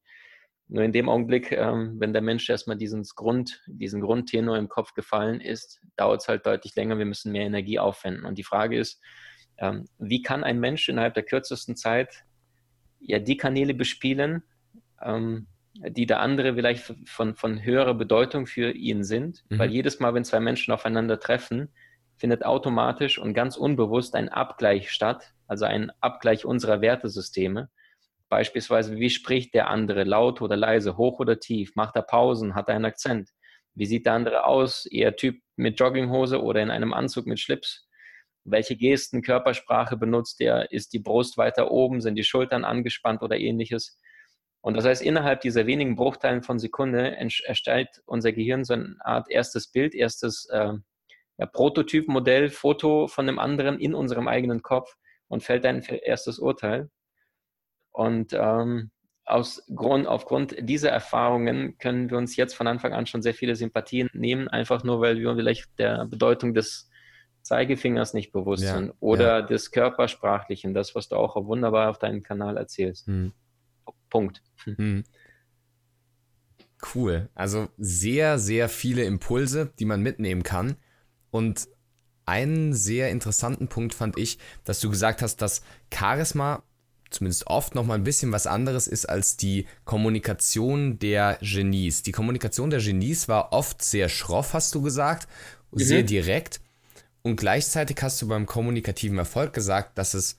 Nur 0.68 0.84
in 0.84 0.94
dem 0.94 1.10
Augenblick, 1.10 1.52
ähm, 1.52 1.96
wenn 2.00 2.14
der 2.14 2.22
Mensch 2.22 2.50
erstmal 2.50 2.78
diesen, 2.78 3.04
Grund, 3.16 3.62
diesen 3.68 4.00
Grundtenor 4.00 4.58
im 4.58 4.70
Kopf 4.70 4.94
gefallen 4.94 5.42
ist, 5.42 5.82
dauert 5.98 6.22
es 6.22 6.30
halt 6.30 6.46
deutlich 6.46 6.76
länger. 6.76 6.98
Wir 6.98 7.06
müssen 7.06 7.34
mehr 7.34 7.46
Energie 7.46 7.78
aufwenden. 7.78 8.26
Und 8.26 8.38
die 8.38 8.46
Frage 8.46 8.78
ist, 8.78 9.02
ähm, 9.58 9.90
wie 10.00 10.22
kann 10.22 10.46
ein 10.46 10.62
Mensch 10.62 10.88
innerhalb 10.88 11.14
der 11.14 11.24
kürzesten 11.24 11.76
Zeit 11.76 12.24
ja 13.02 13.20
die 13.20 13.36
Kanäle 13.36 13.74
bespielen, 13.74 14.44
ähm, 15.02 15.48
die 15.74 16.06
der 16.06 16.22
andere 16.22 16.56
vielleicht 16.56 16.94
von, 17.06 17.36
von 17.36 17.66
höherer 17.66 17.94
Bedeutung 17.94 18.48
für 18.48 18.72
ihn 18.72 19.04
sind? 19.04 19.44
Mhm. 19.50 19.60
Weil 19.60 19.72
jedes 19.72 20.00
Mal, 20.00 20.14
wenn 20.14 20.24
zwei 20.24 20.40
Menschen 20.40 20.74
aufeinander 20.74 21.20
treffen, 21.20 21.68
findet 22.22 22.46
automatisch 22.46 23.18
und 23.18 23.34
ganz 23.34 23.58
unbewusst 23.58 24.16
ein 24.16 24.30
Abgleich 24.30 24.92
statt, 24.92 25.34
also 25.48 25.66
ein 25.66 25.92
Abgleich 26.02 26.46
unserer 26.46 26.80
Wertesysteme. 26.80 27.70
Beispielsweise, 28.30 28.96
wie 28.98 29.10
spricht 29.10 29.56
der 29.56 29.70
andere, 29.70 30.04
laut 30.04 30.40
oder 30.40 30.56
leise, 30.56 30.98
hoch 30.98 31.20
oder 31.20 31.40
tief, 31.40 31.76
macht 31.76 31.96
er 31.96 32.04
Pausen, 32.04 32.54
hat 32.54 32.70
er 32.70 32.76
einen 32.76 32.86
Akzent? 32.86 33.32
Wie 33.74 33.88
sieht 33.88 34.06
der 34.06 34.14
andere 34.14 34.46
aus? 34.46 34.86
Eher 34.86 35.16
Typ 35.16 35.42
mit 35.56 35.80
Jogginghose 35.80 36.42
oder 36.44 36.62
in 36.62 36.70
einem 36.70 36.94
Anzug 36.94 37.26
mit 37.26 37.40
Schlips? 37.40 37.88
Welche 38.44 38.78
Gesten, 38.78 39.24
Körpersprache 39.24 39.98
benutzt 39.98 40.42
er? 40.42 40.72
Ist 40.72 40.94
die 40.94 41.00
Brust 41.00 41.40
weiter 41.40 41.72
oben? 41.72 42.02
Sind 42.02 42.16
die 42.16 42.24
Schultern 42.24 42.66
angespannt 42.66 43.24
oder 43.24 43.38
ähnliches? 43.38 44.00
Und 44.62 44.78
das 44.78 44.86
heißt, 44.86 45.02
innerhalb 45.02 45.42
dieser 45.42 45.66
wenigen 45.66 45.96
Bruchteilen 45.96 46.44
von 46.44 46.60
Sekunde 46.60 47.18
erstellt 47.18 47.90
unser 48.06 48.32
Gehirn 48.32 48.64
so 48.64 48.74
eine 48.74 48.96
Art 49.00 49.28
erstes 49.28 49.72
Bild, 49.72 49.96
erstes 49.96 50.48
äh, 50.52 50.74
ja, 51.42 51.48
Prototypmodell, 51.48 52.52
Foto 52.52 53.08
von 53.08 53.26
dem 53.26 53.40
anderen 53.40 53.80
in 53.80 53.96
unserem 53.96 54.28
eigenen 54.28 54.62
Kopf 54.62 54.96
und 55.28 55.42
fällt 55.42 55.66
ein 55.66 55.82
erstes 55.82 56.38
Urteil. 56.38 56.92
Und 57.92 58.34
ähm, 58.34 58.92
aus 59.26 59.64
Grund, 59.76 60.06
aufgrund 60.06 60.56
dieser 60.60 60.92
Erfahrungen 60.92 61.80
können 61.80 62.12
wir 62.12 62.20
uns 62.20 62.36
jetzt 62.36 62.54
von 62.54 62.68
Anfang 62.68 62.94
an 62.94 63.08
schon 63.08 63.24
sehr 63.24 63.34
viele 63.34 63.56
Sympathien 63.56 64.08
nehmen, 64.14 64.50
einfach 64.50 64.84
nur, 64.84 65.02
weil 65.02 65.18
wir 65.18 65.36
vielleicht 65.36 65.80
der 65.80 66.06
Bedeutung 66.06 66.54
des 66.54 66.92
Zeigefingers 67.42 68.14
nicht 68.14 68.32
bewusst 68.32 68.64
ja, 68.64 68.76
sind 68.76 68.94
oder 69.00 69.40
ja. 69.40 69.42
des 69.42 69.72
Körpersprachlichen, 69.72 70.76
das, 70.76 70.94
was 70.94 71.10
du 71.10 71.16
auch 71.16 71.36
wunderbar 71.48 71.90
auf 71.90 71.98
deinem 71.98 72.22
Kanal 72.22 72.56
erzählst. 72.56 73.08
Hm. 73.08 73.34
Punkt. 74.12 74.44
Hm. 74.66 75.04
Cool. 76.94 77.30
Also 77.34 77.68
sehr, 77.78 78.38
sehr 78.38 78.70
viele 78.70 79.04
Impulse, 79.06 79.74
die 79.80 79.86
man 79.86 80.02
mitnehmen 80.02 80.44
kann. 80.44 80.78
Und 81.32 81.68
einen 82.26 82.74
sehr 82.74 83.10
interessanten 83.10 83.68
Punkt 83.68 83.94
fand 83.94 84.18
ich, 84.18 84.38
dass 84.64 84.80
du 84.80 84.90
gesagt 84.90 85.22
hast, 85.22 85.38
dass 85.38 85.64
Charisma 85.94 86.64
zumindest 87.10 87.48
oft 87.48 87.76
noch 87.76 87.86
mal 87.86 87.96
ein 87.96 88.04
bisschen 88.04 88.32
was 88.32 88.48
anderes 88.48 88.88
ist 88.88 89.08
als 89.08 89.38
die 89.38 89.66
Kommunikation 89.84 90.98
der 90.98 91.38
Genies. 91.42 92.04
Die 92.04 92.12
Kommunikation 92.12 92.70
der 92.70 92.80
Genies 92.80 93.28
war 93.28 93.54
oft 93.54 93.82
sehr 93.82 94.10
schroff, 94.10 94.54
hast 94.54 94.74
du 94.74 94.82
gesagt, 94.82 95.28
mhm. 95.72 95.80
sehr 95.80 96.04
direkt. 96.04 96.62
Und 97.22 97.36
gleichzeitig 97.36 97.98
hast 98.02 98.22
du 98.22 98.28
beim 98.28 98.46
kommunikativen 98.46 99.18
Erfolg 99.18 99.54
gesagt, 99.54 99.98
dass 99.98 100.14
es, 100.14 100.38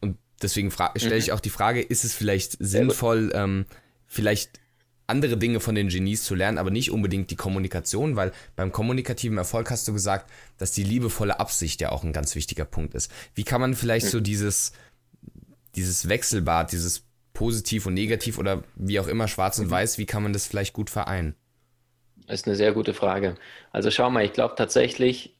und 0.00 0.18
deswegen 0.42 0.70
stelle 0.70 1.16
ich 1.16 1.28
mhm. 1.28 1.32
auch 1.34 1.40
die 1.40 1.50
Frage, 1.50 1.80
ist 1.80 2.04
es 2.04 2.14
vielleicht 2.14 2.56
sinnvoll, 2.60 3.32
ähm, 3.34 3.66
vielleicht 4.06 4.60
andere 5.06 5.36
Dinge 5.36 5.60
von 5.60 5.74
den 5.74 5.88
Genies 5.88 6.24
zu 6.24 6.34
lernen, 6.34 6.58
aber 6.58 6.70
nicht 6.70 6.90
unbedingt 6.90 7.30
die 7.30 7.36
Kommunikation, 7.36 8.16
weil 8.16 8.32
beim 8.56 8.72
kommunikativen 8.72 9.36
Erfolg 9.36 9.70
hast 9.70 9.86
du 9.86 9.92
gesagt, 9.92 10.30
dass 10.58 10.72
die 10.72 10.84
liebevolle 10.84 11.38
Absicht 11.40 11.80
ja 11.80 11.90
auch 11.90 12.04
ein 12.04 12.12
ganz 12.12 12.34
wichtiger 12.34 12.64
Punkt 12.64 12.94
ist. 12.94 13.10
Wie 13.34 13.44
kann 13.44 13.60
man 13.60 13.74
vielleicht 13.74 14.06
so 14.06 14.20
dieses, 14.20 14.72
dieses 15.76 16.08
Wechselbad, 16.08 16.72
dieses 16.72 17.02
positiv 17.34 17.86
und 17.86 17.94
negativ 17.94 18.38
oder 18.38 18.62
wie 18.76 18.98
auch 19.00 19.08
immer 19.08 19.28
schwarz 19.28 19.58
und 19.58 19.66
mhm. 19.66 19.72
weiß, 19.72 19.98
wie 19.98 20.06
kann 20.06 20.22
man 20.22 20.32
das 20.32 20.46
vielleicht 20.46 20.72
gut 20.72 20.88
vereinen? 20.88 21.34
Das 22.26 22.40
ist 22.40 22.46
eine 22.46 22.56
sehr 22.56 22.72
gute 22.72 22.94
Frage. 22.94 23.36
Also 23.72 23.90
schau 23.90 24.08
mal, 24.08 24.24
ich 24.24 24.32
glaube 24.32 24.54
tatsächlich, 24.56 25.34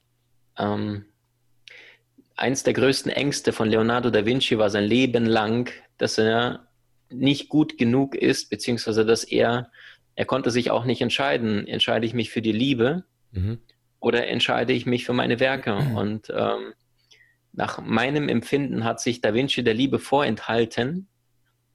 ähm, 0.59 1.06
eins 2.37 2.62
der 2.64 2.75
größten 2.75 3.11
Ängste 3.11 3.52
von 3.52 3.68
Leonardo 3.68 4.11
da 4.11 4.26
Vinci 4.26 4.59
war 4.59 4.68
sein 4.68 4.85
Leben 4.85 5.25
lang, 5.25 5.71
dass 5.99 6.18
er 6.18 6.63
nicht 7.16 7.49
gut 7.49 7.78
genug 7.78 8.14
ist, 8.14 8.50
beziehungsweise 8.50 9.04
dass 9.04 9.25
er, 9.25 9.71
er 10.14 10.25
konnte 10.25 10.50
sich 10.50 10.71
auch 10.71 10.85
nicht 10.85 11.00
entscheiden, 11.00 11.66
entscheide 11.66 12.06
ich 12.06 12.14
mich 12.14 12.30
für 12.30 12.42
die 12.42 12.52
Liebe 12.52 13.04
mhm. 13.33 13.59
oder 14.00 14.26
entscheide 14.28 14.73
ich 14.73 14.87
mich 14.87 15.04
für 15.04 15.12
meine 15.12 15.40
Werke. 15.40 15.75
Mhm. 15.75 15.97
Und 15.97 16.33
ähm, 16.35 16.75
nach 17.52 17.80
meinem 17.80 18.28
Empfinden 18.28 18.85
hat 18.85 19.00
sich 19.00 19.21
Da 19.21 19.35
Vinci 19.35 19.62
der 19.62 19.75
Liebe 19.75 19.99
vorenthalten. 19.99 21.09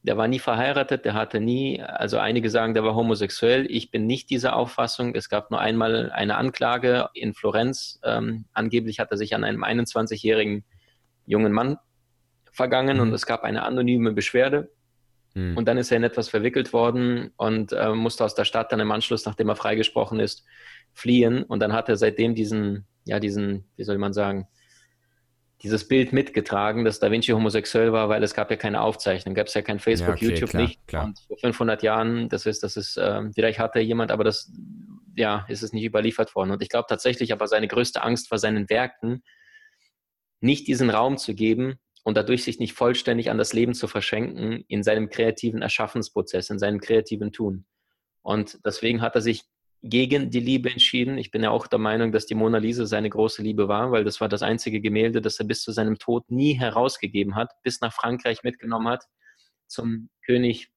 Der 0.04 0.16
war 0.16 0.28
nie 0.30 0.40
verheiratet, 0.40 1.04
der 1.04 1.14
hatte 1.14 1.42
nie, 1.42 1.82
also 1.82 2.20
einige 2.20 2.50
sagen, 2.50 2.74
der 2.74 2.86
war 2.86 2.96
homosexuell. 2.96 3.66
Ich 3.70 3.92
bin 3.92 4.06
nicht 4.06 4.30
dieser 4.30 4.56
Auffassung. 4.56 5.14
Es 5.14 5.28
gab 5.28 5.52
nur 5.52 5.60
einmal 5.60 6.10
eine 6.12 6.38
Anklage 6.38 7.10
in 7.14 7.34
Florenz. 7.34 8.00
Ähm, 8.04 8.46
angeblich 8.54 9.00
hat 9.00 9.12
er 9.12 9.18
sich 9.18 9.36
an 9.36 9.44
einem 9.44 9.64
21-jährigen 9.64 10.64
jungen 11.26 11.52
Mann 11.52 11.78
vergangen 12.52 12.98
mhm. 12.98 13.04
und 13.04 13.14
es 13.14 13.26
gab 13.26 13.44
eine 13.44 13.64
anonyme 13.64 14.14
Beschwerde. 14.14 14.72
Mhm. 15.40 15.58
Und 15.58 15.68
dann 15.68 15.78
ist 15.78 15.92
er 15.92 15.98
in 15.98 16.04
etwas 16.04 16.30
verwickelt 16.30 16.74
worden 16.74 17.32
und 17.38 17.72
äh, 17.72 17.94
musste 17.94 18.26
aus 18.26 18.36
der 18.36 18.46
Stadt 18.46 18.72
dann 18.72 18.80
im 18.80 18.92
Anschluss, 18.92 19.26
nachdem 19.26 19.50
er 19.50 19.56
freigesprochen 19.56 20.20
ist, 20.20 20.46
fliehen. 20.94 21.44
Und 21.44 21.60
dann 21.60 21.74
hat 21.74 21.90
er 21.90 21.96
seitdem 21.96 22.36
diesen, 22.36 22.86
ja, 23.06 23.20
diesen, 23.20 23.66
wie 23.76 23.84
soll 23.84 23.98
man 23.98 24.14
sagen, 24.14 24.48
dieses 25.62 25.88
Bild 25.88 26.14
mitgetragen, 26.14 26.86
dass 26.86 27.00
Da 27.00 27.12
Vinci 27.12 27.32
homosexuell 27.32 27.92
war, 27.92 28.08
weil 28.08 28.24
es 28.24 28.34
gab 28.34 28.50
ja 28.50 28.56
keine 28.56 28.82
Aufzeichnung, 28.82 29.36
gab 29.36 29.48
es 29.48 29.54
ja 29.54 29.62
kein 29.62 29.80
Facebook, 29.80 30.22
ja, 30.22 30.28
okay, 30.28 30.30
YouTube 30.30 30.50
klar, 30.52 30.62
nicht. 30.64 30.88
Klar. 30.88 31.06
Und 31.06 31.20
vor 31.28 31.38
500 31.38 31.84
Jahren, 31.84 32.30
das 32.30 32.46
ist, 32.46 32.64
das 32.64 32.78
ist, 32.78 32.98
äh, 32.98 33.22
vielleicht 33.34 33.60
hatte 33.60 33.80
jemand, 33.82 34.12
aber 34.12 34.24
das, 34.24 34.52
ja, 35.18 35.46
ist 35.50 35.64
es 35.64 35.74
nicht 35.74 35.84
überliefert 35.84 36.34
worden. 36.34 36.52
Und 36.52 36.62
ich 36.62 36.70
glaube 36.70 36.86
tatsächlich, 36.88 37.34
aber 37.34 37.48
seine 37.48 37.68
größte 37.68 38.02
Angst 38.04 38.32
war 38.32 38.38
seinen 38.38 38.70
Werken, 38.70 39.22
nicht 40.40 40.68
diesen 40.68 40.90
Raum 40.90 41.18
zu 41.18 41.36
geben, 41.36 41.80
und 42.04 42.18
dadurch 42.18 42.44
sich 42.44 42.60
nicht 42.60 42.74
vollständig 42.74 43.30
an 43.30 43.38
das 43.38 43.54
Leben 43.54 43.74
zu 43.74 43.88
verschenken 43.88 44.64
in 44.68 44.84
seinem 44.84 45.10
kreativen 45.10 45.62
Erschaffensprozess, 45.62 46.50
in 46.50 46.60
seinem 46.60 46.80
kreativen 46.80 47.32
Tun. 47.32 47.66
Und 48.22 48.60
deswegen 48.66 49.02
hat 49.02 49.16
er 49.16 49.22
sich 49.22 49.44
gegen 49.82 50.30
die 50.30 50.40
Liebe 50.40 50.70
entschieden. 50.70 51.18
Ich 51.18 51.32
bin 51.32 51.44
ja 51.44 51.52
auch 51.52 51.68
der 51.68 51.80
Meinung, 51.80 52.12
dass 52.12 52.26
die 52.26 52.36
Mona 52.36 52.58
Lisa 52.58 52.86
seine 52.86 53.10
große 53.10 53.42
Liebe 53.42 53.68
war, 53.68 53.92
weil 53.92 54.04
das 54.04 54.20
war 54.20 54.28
das 54.28 54.42
einzige 54.42 54.82
Gemälde, 54.82 55.22
das 55.22 55.40
er 55.40 55.46
bis 55.46 55.62
zu 55.62 55.72
seinem 55.72 55.98
Tod 55.98 56.30
nie 56.30 56.54
herausgegeben 56.54 57.36
hat, 57.36 57.52
bis 57.64 57.80
nach 57.80 57.94
Frankreich 57.94 58.44
mitgenommen 58.44 58.90
hat, 58.90 59.06
zum 59.68 60.10
König 60.26 60.70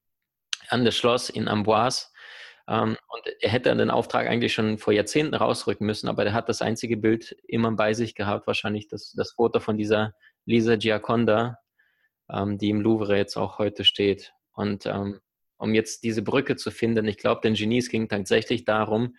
an 0.69 0.85
das 0.85 0.97
Schloss 0.97 1.31
in 1.31 1.49
Amboise. 1.49 2.07
Ähm, 2.69 2.97
und 3.09 3.23
er 3.41 3.51
hätte 3.51 3.75
den 3.75 3.91
Auftrag 3.91 4.29
eigentlich 4.29 4.55
schon 4.55 4.79
vor 4.79 4.93
Jahrzehnten 4.93 5.35
rausrücken 5.35 5.85
müssen, 5.85 6.09
aber 6.09 6.25
er 6.25 6.33
hat 6.33 6.49
das 6.49 6.63
einzige 6.63 6.97
Bild 6.97 7.37
immer 7.49 7.73
bei 7.73 7.95
sich 7.95 8.15
gehabt, 8.15 8.47
wahrscheinlich 8.47 8.87
das, 8.87 9.13
das 9.17 9.33
Foto 9.33 9.59
von 9.59 9.77
dieser 9.77 10.15
Lisa 10.45 10.77
Giaconda, 10.77 11.59
ähm, 12.31 12.59
die 12.59 12.71
im 12.71 12.81
Louvre 12.81 13.17
jetzt 13.17 13.37
auch 13.37 13.59
heute 13.59 13.85
steht. 13.85 14.33
Und 14.53 14.87
ähm, 14.87 15.21
um 15.57 15.75
jetzt 15.75 16.03
diese 16.03 16.23
Brücke 16.23 16.57
zu 16.57 16.71
finden, 16.71 17.07
ich 17.07 17.19
glaube, 17.19 17.41
den 17.43 17.55
Genies 17.55 17.89
ging 17.89 18.09
tatsächlich 18.09 18.65
darum, 18.65 19.17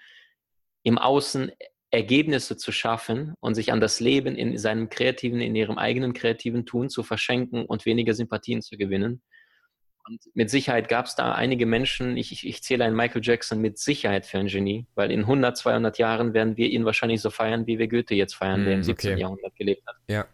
im 0.83 0.97
Außen 0.97 1.51
Ergebnisse 1.91 2.57
zu 2.57 2.71
schaffen 2.71 3.33
und 3.39 3.55
sich 3.55 3.71
an 3.71 3.79
das 3.79 3.99
Leben 3.99 4.35
in 4.35 4.57
seinem 4.57 4.89
kreativen, 4.89 5.39
in 5.39 5.55
ihrem 5.55 5.77
eigenen 5.77 6.13
kreativen 6.13 6.65
Tun 6.65 6.89
zu 6.89 7.03
verschenken 7.03 7.65
und 7.65 7.85
weniger 7.85 8.13
Sympathien 8.13 8.61
zu 8.61 8.77
gewinnen. 8.77 9.21
Und 10.05 10.19
mit 10.33 10.49
Sicherheit 10.49 10.89
gab 10.89 11.05
es 11.05 11.15
da 11.15 11.33
einige 11.33 11.65
Menschen, 11.65 12.17
ich, 12.17 12.33
ich, 12.33 12.45
ich, 12.45 12.61
zähle 12.61 12.83
einen 12.83 12.95
Michael 12.95 13.21
Jackson 13.23 13.61
mit 13.61 13.77
Sicherheit 13.77 14.25
für 14.25 14.39
ein 14.39 14.47
Genie, 14.47 14.85
weil 14.95 15.11
in 15.11 15.21
100, 15.21 15.55
200 15.55 15.97
Jahren 15.97 16.33
werden 16.33 16.57
wir 16.57 16.67
ihn 16.69 16.83
wahrscheinlich 16.83 17.21
so 17.21 17.29
feiern, 17.29 17.67
wie 17.67 17.79
wir 17.79 17.87
Goethe 17.87 18.15
jetzt 18.15 18.33
feiern, 18.35 18.63
mm, 18.63 18.65
der 18.65 18.73
im 18.73 18.83
17. 18.83 19.11
Okay. 19.11 19.21
Jahrhundert 19.21 19.55
gelebt 19.55 19.87
hat. 19.87 19.95
Ja 20.09 20.25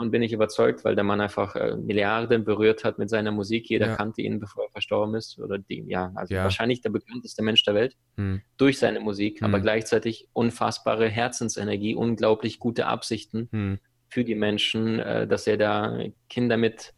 davon 0.00 0.10
bin 0.10 0.22
ich 0.22 0.32
überzeugt, 0.32 0.84
weil 0.84 0.94
der 0.94 1.04
Mann 1.04 1.20
einfach 1.20 1.54
äh, 1.56 1.76
Milliarden 1.76 2.44
berührt 2.44 2.84
hat 2.84 2.98
mit 2.98 3.10
seiner 3.10 3.32
Musik. 3.32 3.68
Jeder 3.68 3.88
ja. 3.88 3.96
kannte 3.96 4.22
ihn, 4.22 4.40
bevor 4.40 4.64
er 4.64 4.70
verstorben 4.70 5.14
ist. 5.14 5.38
Oder 5.38 5.58
die, 5.58 5.84
ja, 5.86 6.10
also 6.14 6.34
ja. 6.34 6.42
wahrscheinlich 6.42 6.80
der 6.80 6.88
bekannteste 6.88 7.42
Mensch 7.42 7.62
der 7.64 7.74
Welt 7.74 7.96
hm. 8.16 8.40
durch 8.56 8.78
seine 8.78 9.00
Musik, 9.00 9.40
hm. 9.40 9.46
aber 9.46 9.60
gleichzeitig 9.60 10.28
unfassbare 10.32 11.08
Herzensenergie, 11.08 11.94
unglaublich 11.94 12.58
gute 12.58 12.86
Absichten 12.86 13.48
hm. 13.52 13.78
für 14.08 14.24
die 14.24 14.34
Menschen, 14.34 14.98
äh, 15.00 15.26
dass 15.26 15.46
er 15.46 15.58
da 15.58 15.98
Kinder 16.30 16.56
mit 16.56 16.94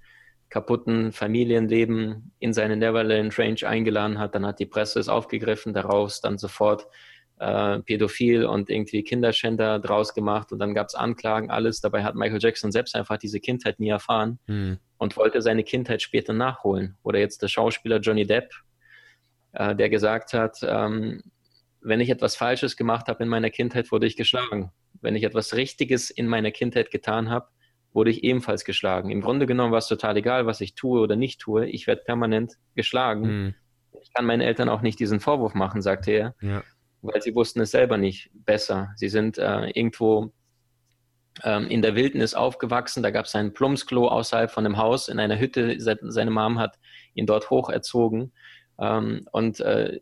kaputten 0.48 1.12
Familienleben 1.12 2.32
in 2.38 2.52
seine 2.52 2.76
Neverland 2.76 3.36
Range 3.36 3.66
eingeladen 3.66 4.18
hat. 4.18 4.34
Dann 4.34 4.46
hat 4.46 4.60
die 4.60 4.66
Presse 4.66 5.00
es 5.00 5.08
aufgegriffen, 5.08 5.72
daraus 5.72 6.20
dann 6.20 6.38
sofort 6.38 6.86
äh, 7.42 7.80
pädophil 7.80 8.46
und 8.46 8.70
irgendwie 8.70 9.02
Kinderschänder 9.02 9.80
draus 9.80 10.14
gemacht 10.14 10.52
und 10.52 10.60
dann 10.60 10.74
gab 10.74 10.86
es 10.86 10.94
Anklagen, 10.94 11.50
alles. 11.50 11.80
Dabei 11.80 12.04
hat 12.04 12.14
Michael 12.14 12.40
Jackson 12.40 12.70
selbst 12.70 12.94
einfach 12.94 13.18
diese 13.18 13.40
Kindheit 13.40 13.80
nie 13.80 13.88
erfahren 13.88 14.38
mhm. 14.46 14.78
und 14.96 15.16
wollte 15.16 15.42
seine 15.42 15.64
Kindheit 15.64 16.02
später 16.02 16.32
nachholen. 16.32 16.96
Oder 17.02 17.18
jetzt 17.18 17.42
der 17.42 17.48
Schauspieler 17.48 17.98
Johnny 17.98 18.26
Depp, 18.26 18.52
äh, 19.52 19.74
der 19.74 19.90
gesagt 19.90 20.34
hat, 20.34 20.58
ähm, 20.62 21.22
wenn 21.80 22.00
ich 22.00 22.10
etwas 22.10 22.36
Falsches 22.36 22.76
gemacht 22.76 23.08
habe 23.08 23.24
in 23.24 23.28
meiner 23.28 23.50
Kindheit, 23.50 23.90
wurde 23.90 24.06
ich 24.06 24.16
geschlagen. 24.16 24.70
Wenn 25.00 25.16
ich 25.16 25.24
etwas 25.24 25.54
Richtiges 25.56 26.10
in 26.10 26.28
meiner 26.28 26.52
Kindheit 26.52 26.92
getan 26.92 27.28
habe, 27.28 27.48
wurde 27.92 28.10
ich 28.10 28.22
ebenfalls 28.22 28.64
geschlagen. 28.64 29.10
Im 29.10 29.20
Grunde 29.20 29.46
genommen 29.46 29.72
war 29.72 29.78
es 29.78 29.88
total 29.88 30.16
egal, 30.16 30.46
was 30.46 30.60
ich 30.60 30.76
tue 30.76 31.00
oder 31.00 31.16
nicht 31.16 31.40
tue. 31.40 31.66
Ich 31.66 31.88
werde 31.88 32.02
permanent 32.04 32.52
geschlagen. 32.76 33.22
Mhm. 33.22 33.54
Ich 34.00 34.12
kann 34.14 34.26
meinen 34.26 34.42
Eltern 34.42 34.68
auch 34.68 34.80
nicht 34.80 35.00
diesen 35.00 35.18
Vorwurf 35.18 35.54
machen, 35.54 35.82
sagte 35.82 36.12
er. 36.12 36.34
Ja 36.40 36.62
weil 37.02 37.20
sie 37.20 37.34
wussten 37.34 37.60
es 37.60 37.72
selber 37.72 37.98
nicht 37.98 38.30
besser. 38.32 38.92
Sie 38.96 39.08
sind 39.08 39.38
äh, 39.38 39.68
irgendwo 39.70 40.32
ähm, 41.44 41.66
in 41.68 41.82
der 41.82 41.94
Wildnis 41.94 42.34
aufgewachsen. 42.34 43.02
Da 43.02 43.10
gab 43.10 43.26
es 43.26 43.34
ein 43.34 43.52
Plumpsklo 43.52 44.08
außerhalb 44.08 44.50
von 44.50 44.64
dem 44.64 44.78
Haus 44.78 45.08
in 45.08 45.18
einer 45.18 45.38
Hütte. 45.38 45.76
Seine 45.78 46.30
Mom 46.30 46.58
hat 46.58 46.78
ihn 47.14 47.26
dort 47.26 47.50
hoch 47.50 47.68
erzogen. 47.68 48.32
Ähm, 48.78 49.26
und 49.32 49.60
äh, 49.60 49.98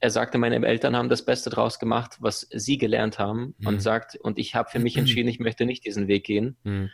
er 0.00 0.10
sagte, 0.10 0.38
meine 0.38 0.66
Eltern 0.66 0.96
haben 0.96 1.08
das 1.08 1.24
Beste 1.24 1.48
draus 1.48 1.78
gemacht, 1.78 2.16
was 2.18 2.48
sie 2.50 2.76
gelernt 2.76 3.18
haben. 3.18 3.54
Mhm. 3.58 3.66
Und 3.66 3.82
sagt, 3.82 4.16
und 4.16 4.38
ich 4.38 4.54
habe 4.54 4.68
für 4.68 4.80
mich 4.80 4.96
entschieden, 4.96 5.28
ich 5.28 5.38
möchte 5.38 5.64
nicht 5.64 5.84
diesen 5.84 6.08
Weg 6.08 6.24
gehen. 6.24 6.56
Mhm. 6.64 6.90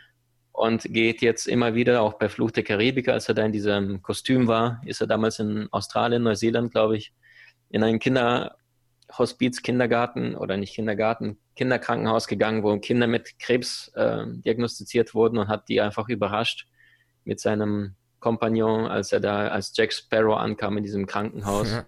Und 0.51 0.83
geht 0.83 1.21
jetzt 1.21 1.47
immer 1.47 1.73
wieder, 1.73 2.01
auch 2.01 2.15
bei 2.19 2.27
Fluch 2.27 2.51
der 2.51 2.63
Karibik, 2.63 3.07
als 3.07 3.29
er 3.29 3.33
da 3.33 3.45
in 3.45 3.53
diesem 3.53 4.01
Kostüm 4.01 4.47
war, 4.47 4.81
ist 4.85 4.99
er 4.99 5.07
damals 5.07 5.39
in 5.39 5.69
Australien, 5.71 6.23
Neuseeland, 6.23 6.71
glaube 6.71 6.97
ich, 6.97 7.13
in 7.69 7.83
ein 7.83 7.99
Kinder, 7.99 8.57
Hospiz, 9.17 9.61
Kindergarten 9.61 10.35
oder 10.35 10.57
nicht 10.57 10.75
Kindergarten, 10.75 11.37
Kinderkrankenhaus 11.55 12.27
gegangen, 12.27 12.63
wo 12.63 12.77
Kinder 12.79 13.07
mit 13.07 13.39
Krebs 13.39 13.91
äh, 13.95 14.25
diagnostiziert 14.27 15.13
wurden 15.13 15.37
und 15.37 15.47
hat 15.47 15.67
die 15.67 15.81
einfach 15.81 16.09
überrascht 16.09 16.67
mit 17.23 17.39
seinem 17.39 17.95
Kompagnon, 18.19 18.85
als 18.85 19.11
er 19.11 19.19
da 19.19 19.47
als 19.47 19.73
Jack 19.75 19.93
Sparrow 19.93 20.37
ankam 20.37 20.77
in 20.77 20.83
diesem 20.83 21.05
Krankenhaus. 21.05 21.71
Ja. 21.71 21.85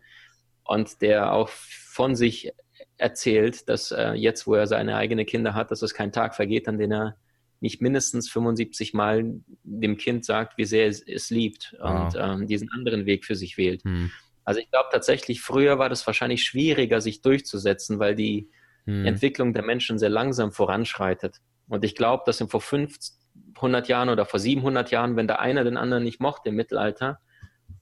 Und 0.63 1.01
der 1.01 1.33
auch 1.33 1.49
von 1.49 2.15
sich 2.15 2.53
erzählt, 2.97 3.67
dass 3.67 3.91
äh, 3.91 4.13
jetzt, 4.13 4.47
wo 4.47 4.55
er 4.55 4.67
seine 4.67 4.95
eigenen 4.95 5.25
Kinder 5.25 5.53
hat, 5.53 5.71
dass 5.71 5.81
es 5.81 5.93
kein 5.93 6.11
Tag 6.11 6.35
vergeht, 6.35 6.67
an 6.67 6.77
dem 6.77 6.91
er 6.91 7.17
nicht 7.59 7.81
mindestens 7.81 8.29
75 8.29 8.93
Mal 8.93 9.41
dem 9.63 9.97
Kind 9.97 10.25
sagt, 10.25 10.57
wie 10.57 10.65
sehr 10.65 10.87
es, 10.87 11.01
es 11.01 11.29
liebt 11.29 11.75
wow. 11.79 12.13
und 12.13 12.19
ähm, 12.19 12.47
diesen 12.47 12.71
anderen 12.71 13.05
Weg 13.05 13.25
für 13.25 13.35
sich 13.35 13.57
wählt. 13.57 13.83
Hm. 13.83 14.11
Also 14.43 14.59
ich 14.59 14.69
glaube 14.71 14.89
tatsächlich, 14.91 15.41
früher 15.41 15.79
war 15.79 15.89
das 15.89 16.05
wahrscheinlich 16.07 16.43
schwieriger, 16.43 17.01
sich 17.01 17.21
durchzusetzen, 17.21 17.99
weil 17.99 18.15
die 18.15 18.49
hm. 18.85 19.05
Entwicklung 19.05 19.53
der 19.53 19.63
Menschen 19.63 19.99
sehr 19.99 20.09
langsam 20.09 20.51
voranschreitet. 20.51 21.37
Und 21.67 21.85
ich 21.85 21.95
glaube, 21.95 22.23
dass 22.25 22.43
vor 22.47 22.61
500 22.61 23.87
Jahren 23.87 24.09
oder 24.09 24.25
vor 24.25 24.39
700 24.39 24.91
Jahren, 24.91 25.15
wenn 25.15 25.27
der 25.27 25.39
eine 25.39 25.63
den 25.63 25.77
anderen 25.77 26.03
nicht 26.03 26.19
mochte 26.19 26.49
im 26.49 26.55
Mittelalter, 26.55 27.19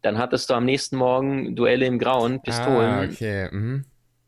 dann 0.02 0.18
hattest 0.18 0.50
du 0.50 0.54
am 0.54 0.66
nächsten 0.66 0.98
Morgen 0.98 1.56
Duelle 1.56 1.86
im 1.86 2.00
Grauen, 2.00 2.42
Pistolen. 2.42 2.92
Ah, 2.92 3.04
okay. 3.04 3.50
Mhm. 3.52 3.86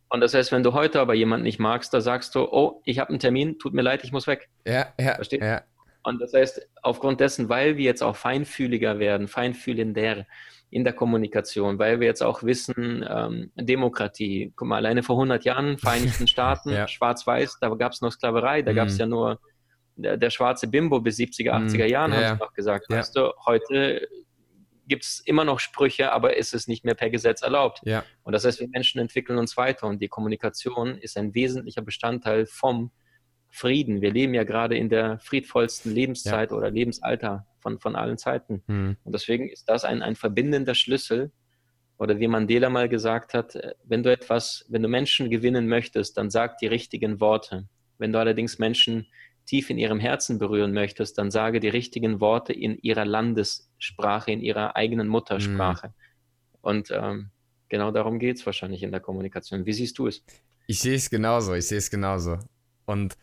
Und 0.09 0.19
das 0.19 0.33
heißt, 0.33 0.51
wenn 0.51 0.63
du 0.63 0.73
heute 0.73 0.99
aber 0.99 1.13
jemanden 1.13 1.43
nicht 1.43 1.59
magst, 1.59 1.93
da 1.93 2.01
sagst 2.01 2.35
du, 2.35 2.41
oh, 2.41 2.81
ich 2.83 2.99
habe 2.99 3.09
einen 3.09 3.19
Termin, 3.19 3.59
tut 3.59 3.73
mir 3.73 3.81
leid, 3.81 4.03
ich 4.03 4.11
muss 4.11 4.27
weg. 4.27 4.49
Ja, 4.65 4.87
ja. 4.99 5.15
Verstehst? 5.15 5.43
Ja. 5.43 5.61
Und 6.03 6.19
das 6.19 6.33
heißt, 6.33 6.67
aufgrund 6.81 7.19
dessen, 7.19 7.47
weil 7.47 7.77
wir 7.77 7.85
jetzt 7.85 8.01
auch 8.01 8.15
feinfühliger 8.15 8.99
werden, 8.99 9.27
feinfühlender, 9.27 10.25
in 10.71 10.85
der 10.85 10.93
Kommunikation, 10.93 11.77
weil 11.77 11.99
wir 11.99 12.07
jetzt 12.07 12.23
auch 12.23 12.43
wissen, 12.43 13.05
ähm, 13.07 13.51
Demokratie, 13.55 14.53
guck 14.55 14.69
mal, 14.69 14.77
alleine 14.77 15.03
vor 15.03 15.17
100 15.17 15.43
Jahren, 15.43 15.77
Vereinigten 15.77 16.27
Staaten, 16.27 16.71
ja. 16.71 16.87
schwarz-weiß, 16.87 17.57
da 17.59 17.69
gab 17.75 17.91
es 17.91 18.01
noch 18.01 18.11
Sklaverei, 18.11 18.61
da 18.61 18.71
mhm. 18.71 18.75
gab 18.77 18.87
es 18.87 18.97
ja 18.97 19.05
nur 19.05 19.39
der, 19.97 20.15
der, 20.15 20.29
schwarze 20.29 20.67
Bimbo 20.67 21.01
bis 21.01 21.17
70er, 21.17 21.51
80er 21.51 21.83
mhm. 21.83 21.89
Jahren, 21.89 22.11
ja. 22.13 22.17
haben 22.17 22.37
sie 22.37 22.43
noch 22.43 22.53
gesagt. 22.53 22.85
Ja. 22.89 22.97
Weißt 22.97 23.15
du, 23.15 23.33
heute 23.45 24.07
gibt 24.87 25.03
es 25.03 25.21
immer 25.25 25.43
noch 25.43 25.59
Sprüche, 25.59 26.11
aber 26.13 26.37
ist 26.37 26.53
es 26.53 26.67
nicht 26.67 26.85
mehr 26.85 26.95
per 26.95 27.09
Gesetz 27.09 27.41
erlaubt. 27.41 27.81
Ja. 27.83 28.03
Und 28.23 28.31
das 28.31 28.45
heißt, 28.45 28.61
wir 28.61 28.69
Menschen 28.69 28.99
entwickeln 29.01 29.37
uns 29.37 29.57
weiter 29.57 29.87
und 29.87 30.01
die 30.01 30.07
Kommunikation 30.07 30.97
ist 30.97 31.17
ein 31.17 31.35
wesentlicher 31.35 31.81
Bestandteil 31.81 32.45
vom 32.45 32.91
Frieden. 33.51 34.01
Wir 34.01 34.11
leben 34.11 34.33
ja 34.33 34.43
gerade 34.43 34.77
in 34.77 34.89
der 34.89 35.19
friedvollsten 35.19 35.93
Lebenszeit 35.93 36.51
ja. 36.51 36.57
oder 36.57 36.71
Lebensalter 36.71 37.45
von, 37.59 37.79
von 37.79 37.95
allen 37.95 38.17
Zeiten. 38.17 38.63
Mhm. 38.65 38.97
Und 39.03 39.13
deswegen 39.13 39.49
ist 39.49 39.69
das 39.69 39.83
ein, 39.83 40.01
ein 40.01 40.15
verbindender 40.15 40.73
Schlüssel. 40.73 41.31
Oder 41.97 42.19
wie 42.19 42.27
Mandela 42.27 42.69
mal 42.69 42.89
gesagt 42.89 43.33
hat, 43.33 43.55
äh, 43.55 43.75
wenn 43.83 44.03
du 44.03 44.11
etwas, 44.11 44.65
wenn 44.69 44.81
du 44.81 44.87
Menschen 44.87 45.29
gewinnen 45.29 45.67
möchtest, 45.67 46.17
dann 46.17 46.29
sag 46.29 46.57
die 46.57 46.67
richtigen 46.67 47.19
Worte. 47.19 47.67
Wenn 47.97 48.13
du 48.13 48.19
allerdings 48.19 48.57
Menschen 48.57 49.07
tief 49.45 49.69
in 49.69 49.77
ihrem 49.77 49.99
Herzen 49.99 50.39
berühren 50.39 50.71
möchtest, 50.71 51.17
dann 51.17 51.29
sage 51.29 51.59
die 51.59 51.69
richtigen 51.69 52.21
Worte 52.21 52.53
in 52.53 52.77
ihrer 52.77 53.05
Landessprache, 53.05 54.31
in 54.31 54.41
ihrer 54.41 54.75
eigenen 54.75 55.07
Muttersprache. 55.07 55.87
Mhm. 55.87 55.93
Und 56.61 56.91
ähm, 56.91 57.31
genau 57.69 57.91
darum 57.91 58.17
geht 58.17 58.37
es 58.37 58.45
wahrscheinlich 58.45 58.81
in 58.81 58.91
der 58.91 59.01
Kommunikation. 59.01 59.65
Wie 59.65 59.73
siehst 59.73 59.97
du 59.97 60.07
es? 60.07 60.23
Ich 60.67 60.79
sehe 60.79 60.95
es 60.95 61.09
genauso, 61.09 61.53
ich 61.53 61.67
sehe 61.67 61.79
es 61.79 61.89
genauso. 61.89 62.39
Und 62.85 63.17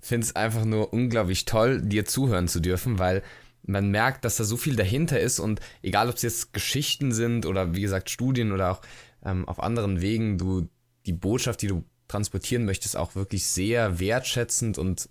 finde 0.00 0.26
es 0.26 0.36
einfach 0.36 0.64
nur 0.64 0.92
unglaublich 0.92 1.44
toll, 1.44 1.82
dir 1.82 2.04
zuhören 2.04 2.48
zu 2.48 2.60
dürfen, 2.60 2.98
weil 2.98 3.22
man 3.62 3.90
merkt, 3.90 4.24
dass 4.24 4.36
da 4.36 4.44
so 4.44 4.56
viel 4.56 4.76
dahinter 4.76 5.20
ist 5.20 5.38
und 5.38 5.60
egal, 5.82 6.08
ob 6.08 6.16
es 6.16 6.22
jetzt 6.22 6.52
Geschichten 6.52 7.12
sind 7.12 7.46
oder 7.46 7.74
wie 7.74 7.82
gesagt 7.82 8.10
Studien 8.10 8.52
oder 8.52 8.72
auch 8.72 8.80
ähm, 9.24 9.46
auf 9.46 9.62
anderen 9.62 10.00
Wegen, 10.00 10.38
du 10.38 10.68
die 11.06 11.12
Botschaft, 11.12 11.62
die 11.62 11.66
du 11.66 11.84
transportieren 12.08 12.64
möchtest, 12.64 12.96
auch 12.96 13.14
wirklich 13.14 13.46
sehr 13.46 14.00
wertschätzend 14.00 14.78
und 14.78 15.08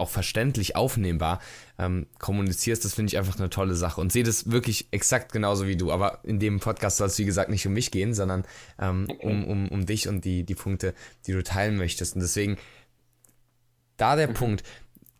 auch 0.00 0.08
verständlich 0.08 0.76
aufnehmbar 0.76 1.40
ähm, 1.78 2.06
kommunizierst, 2.18 2.84
das 2.84 2.94
finde 2.94 3.10
ich 3.10 3.18
einfach 3.18 3.38
eine 3.38 3.50
tolle 3.50 3.74
Sache 3.74 4.00
und 4.00 4.10
sehe 4.10 4.24
das 4.24 4.50
wirklich 4.50 4.88
exakt 4.90 5.32
genauso 5.32 5.66
wie 5.66 5.76
du. 5.76 5.92
Aber 5.92 6.20
in 6.24 6.38
dem 6.40 6.58
Podcast 6.58 6.96
soll 6.96 7.06
es, 7.06 7.18
wie 7.18 7.26
gesagt, 7.26 7.50
nicht 7.50 7.66
um 7.66 7.74
mich 7.74 7.90
gehen, 7.90 8.14
sondern 8.14 8.44
ähm, 8.80 9.06
um, 9.20 9.44
um, 9.44 9.68
um 9.68 9.86
dich 9.86 10.08
und 10.08 10.24
die, 10.24 10.44
die 10.44 10.54
Punkte, 10.54 10.94
die 11.26 11.32
du 11.32 11.42
teilen 11.42 11.76
möchtest. 11.76 12.14
Und 12.14 12.22
deswegen 12.22 12.56
da 14.00 14.16
der 14.16 14.28
mhm. 14.28 14.34
Punkt, 14.34 14.62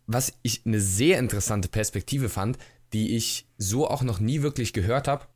was 0.07 0.33
ich 0.43 0.63
eine 0.67 0.81
sehr 0.81 1.19
interessante 1.19 1.69
Perspektive 1.69 2.29
fand, 2.29 2.59
die 2.93 3.17
ich 3.17 3.47
so 3.59 3.89
auch 3.89 4.03
noch 4.03 4.19
nie 4.19 4.43
wirklich 4.43 4.73
gehört 4.73 5.07
habe, 5.07 5.27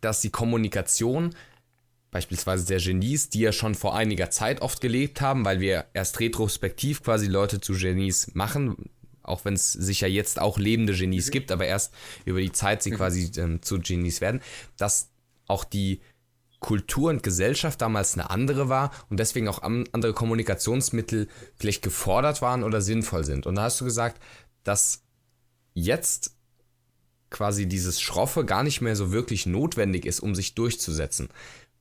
dass 0.00 0.20
die 0.20 0.30
Kommunikation 0.30 1.34
beispielsweise 2.10 2.66
der 2.66 2.78
Genies, 2.78 3.28
die 3.28 3.40
ja 3.40 3.52
schon 3.52 3.74
vor 3.74 3.94
einiger 3.94 4.30
Zeit 4.30 4.62
oft 4.62 4.80
gelebt 4.80 5.20
haben, 5.20 5.44
weil 5.44 5.60
wir 5.60 5.86
erst 5.92 6.18
retrospektiv 6.20 7.02
quasi 7.02 7.26
Leute 7.26 7.60
zu 7.60 7.74
Genies 7.74 8.34
machen, 8.34 8.90
auch 9.22 9.44
wenn 9.44 9.54
es 9.54 9.72
sicher 9.72 10.08
jetzt 10.08 10.40
auch 10.40 10.58
lebende 10.58 10.94
Genies 10.94 11.28
mhm. 11.28 11.32
gibt, 11.32 11.52
aber 11.52 11.66
erst 11.66 11.94
über 12.24 12.40
die 12.40 12.52
Zeit 12.52 12.82
sie 12.82 12.90
mhm. 12.90 12.96
quasi 12.96 13.30
ähm, 13.36 13.62
zu 13.62 13.78
Genies 13.78 14.20
werden, 14.20 14.40
dass 14.76 15.10
auch 15.46 15.64
die 15.64 16.00
Kultur 16.60 17.10
und 17.10 17.22
Gesellschaft 17.22 17.80
damals 17.80 18.14
eine 18.14 18.30
andere 18.30 18.68
war 18.68 18.92
und 19.08 19.18
deswegen 19.18 19.48
auch 19.48 19.62
andere 19.62 20.12
Kommunikationsmittel 20.12 21.28
vielleicht 21.56 21.82
gefordert 21.82 22.42
waren 22.42 22.62
oder 22.62 22.80
sinnvoll 22.80 23.24
sind. 23.24 23.46
Und 23.46 23.56
da 23.56 23.62
hast 23.62 23.80
du 23.80 23.84
gesagt, 23.84 24.22
dass 24.62 25.02
jetzt 25.74 26.36
quasi 27.30 27.66
dieses 27.66 28.00
Schroffe 28.00 28.44
gar 28.44 28.62
nicht 28.62 28.80
mehr 28.80 28.96
so 28.96 29.12
wirklich 29.12 29.46
notwendig 29.46 30.04
ist, 30.04 30.20
um 30.20 30.34
sich 30.34 30.54
durchzusetzen. 30.54 31.28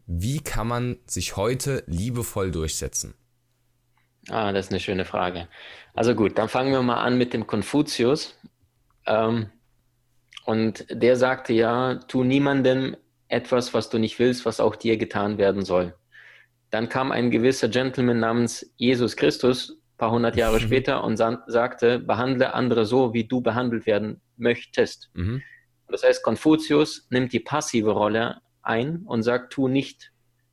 Wie 0.06 0.40
kann 0.40 0.68
man 0.68 0.98
sich 1.06 1.36
heute 1.36 1.84
liebevoll 1.88 2.52
durchsetzen? 2.52 3.14
Ah, 4.30 4.52
das 4.52 4.68
ist 4.68 4.72
eine 4.72 4.80
schöne 4.80 5.06
Frage. 5.06 5.48
Also 5.94 6.16
gut, 6.16 6.38
dann 6.38 6.50
fangen 6.50 6.72
wir 6.72 6.82
mal 6.82 7.02
an 7.02 7.18
mit 7.18 7.34
dem 7.34 7.48
Konfuzius. 7.48 8.36
Ähm, 9.06 9.50
und 10.46 10.86
der 10.90 11.16
sagte 11.16 11.54
ja, 11.54 11.96
tu 11.96 12.24
niemandem 12.24 12.96
etwas, 13.30 13.74
was 13.74 13.90
du 13.90 13.98
nicht 13.98 14.20
willst, 14.20 14.46
was 14.46 14.60
auch 14.60 14.76
dir 14.76 14.98
getan 14.98 15.38
werden 15.38 15.64
soll. 15.64 15.96
Dann 16.72 16.90
kam 16.90 17.12
ein 17.12 17.32
gewisser 17.32 17.70
Gentleman 17.70 18.20
namens 18.20 18.74
Jesus 18.76 19.16
Christus, 19.16 19.72
ein 19.72 19.98
paar 19.98 20.12
hundert 20.12 20.36
Jahre 20.36 20.58
mhm. 20.58 20.64
später, 20.64 21.04
und 21.04 21.18
sagte, 21.18 22.00
behandle 22.00 22.54
andere 22.54 22.86
so, 22.86 23.14
wie 23.14 23.24
du 23.24 23.42
behandelt 23.42 23.86
werden 23.86 24.22
möchtest. 24.36 25.10
Mhm. 25.14 25.42
Das 25.88 26.04
heißt, 26.04 26.24
Konfuzius 26.24 27.08
nimmt 27.10 27.34
die 27.34 27.40
passive 27.40 27.92
Rolle 27.92 28.42
ein 28.62 29.04
und 29.06 29.24
sagt, 29.24 29.54
tu 29.54 29.68
nicht, 29.68 30.12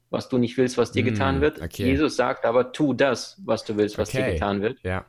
was 0.09 0.29
du 0.29 0.39
nicht 0.39 0.57
willst, 0.57 0.79
was 0.79 0.93
dir 0.93 1.03
mhm. 1.03 1.09
getan 1.09 1.41
wird. 1.41 1.61
Okay. 1.61 1.85
Jesus 1.85 2.17
sagt 2.17 2.45
aber, 2.45 2.73
tu 2.73 2.95
das, 2.95 3.41
was 3.45 3.65
du 3.65 3.77
willst, 3.77 3.99
was 3.99 4.11
okay. 4.11 4.25
dir 4.25 4.33
getan 4.33 4.63
wird. 4.63 4.79
Ja. 4.83 5.05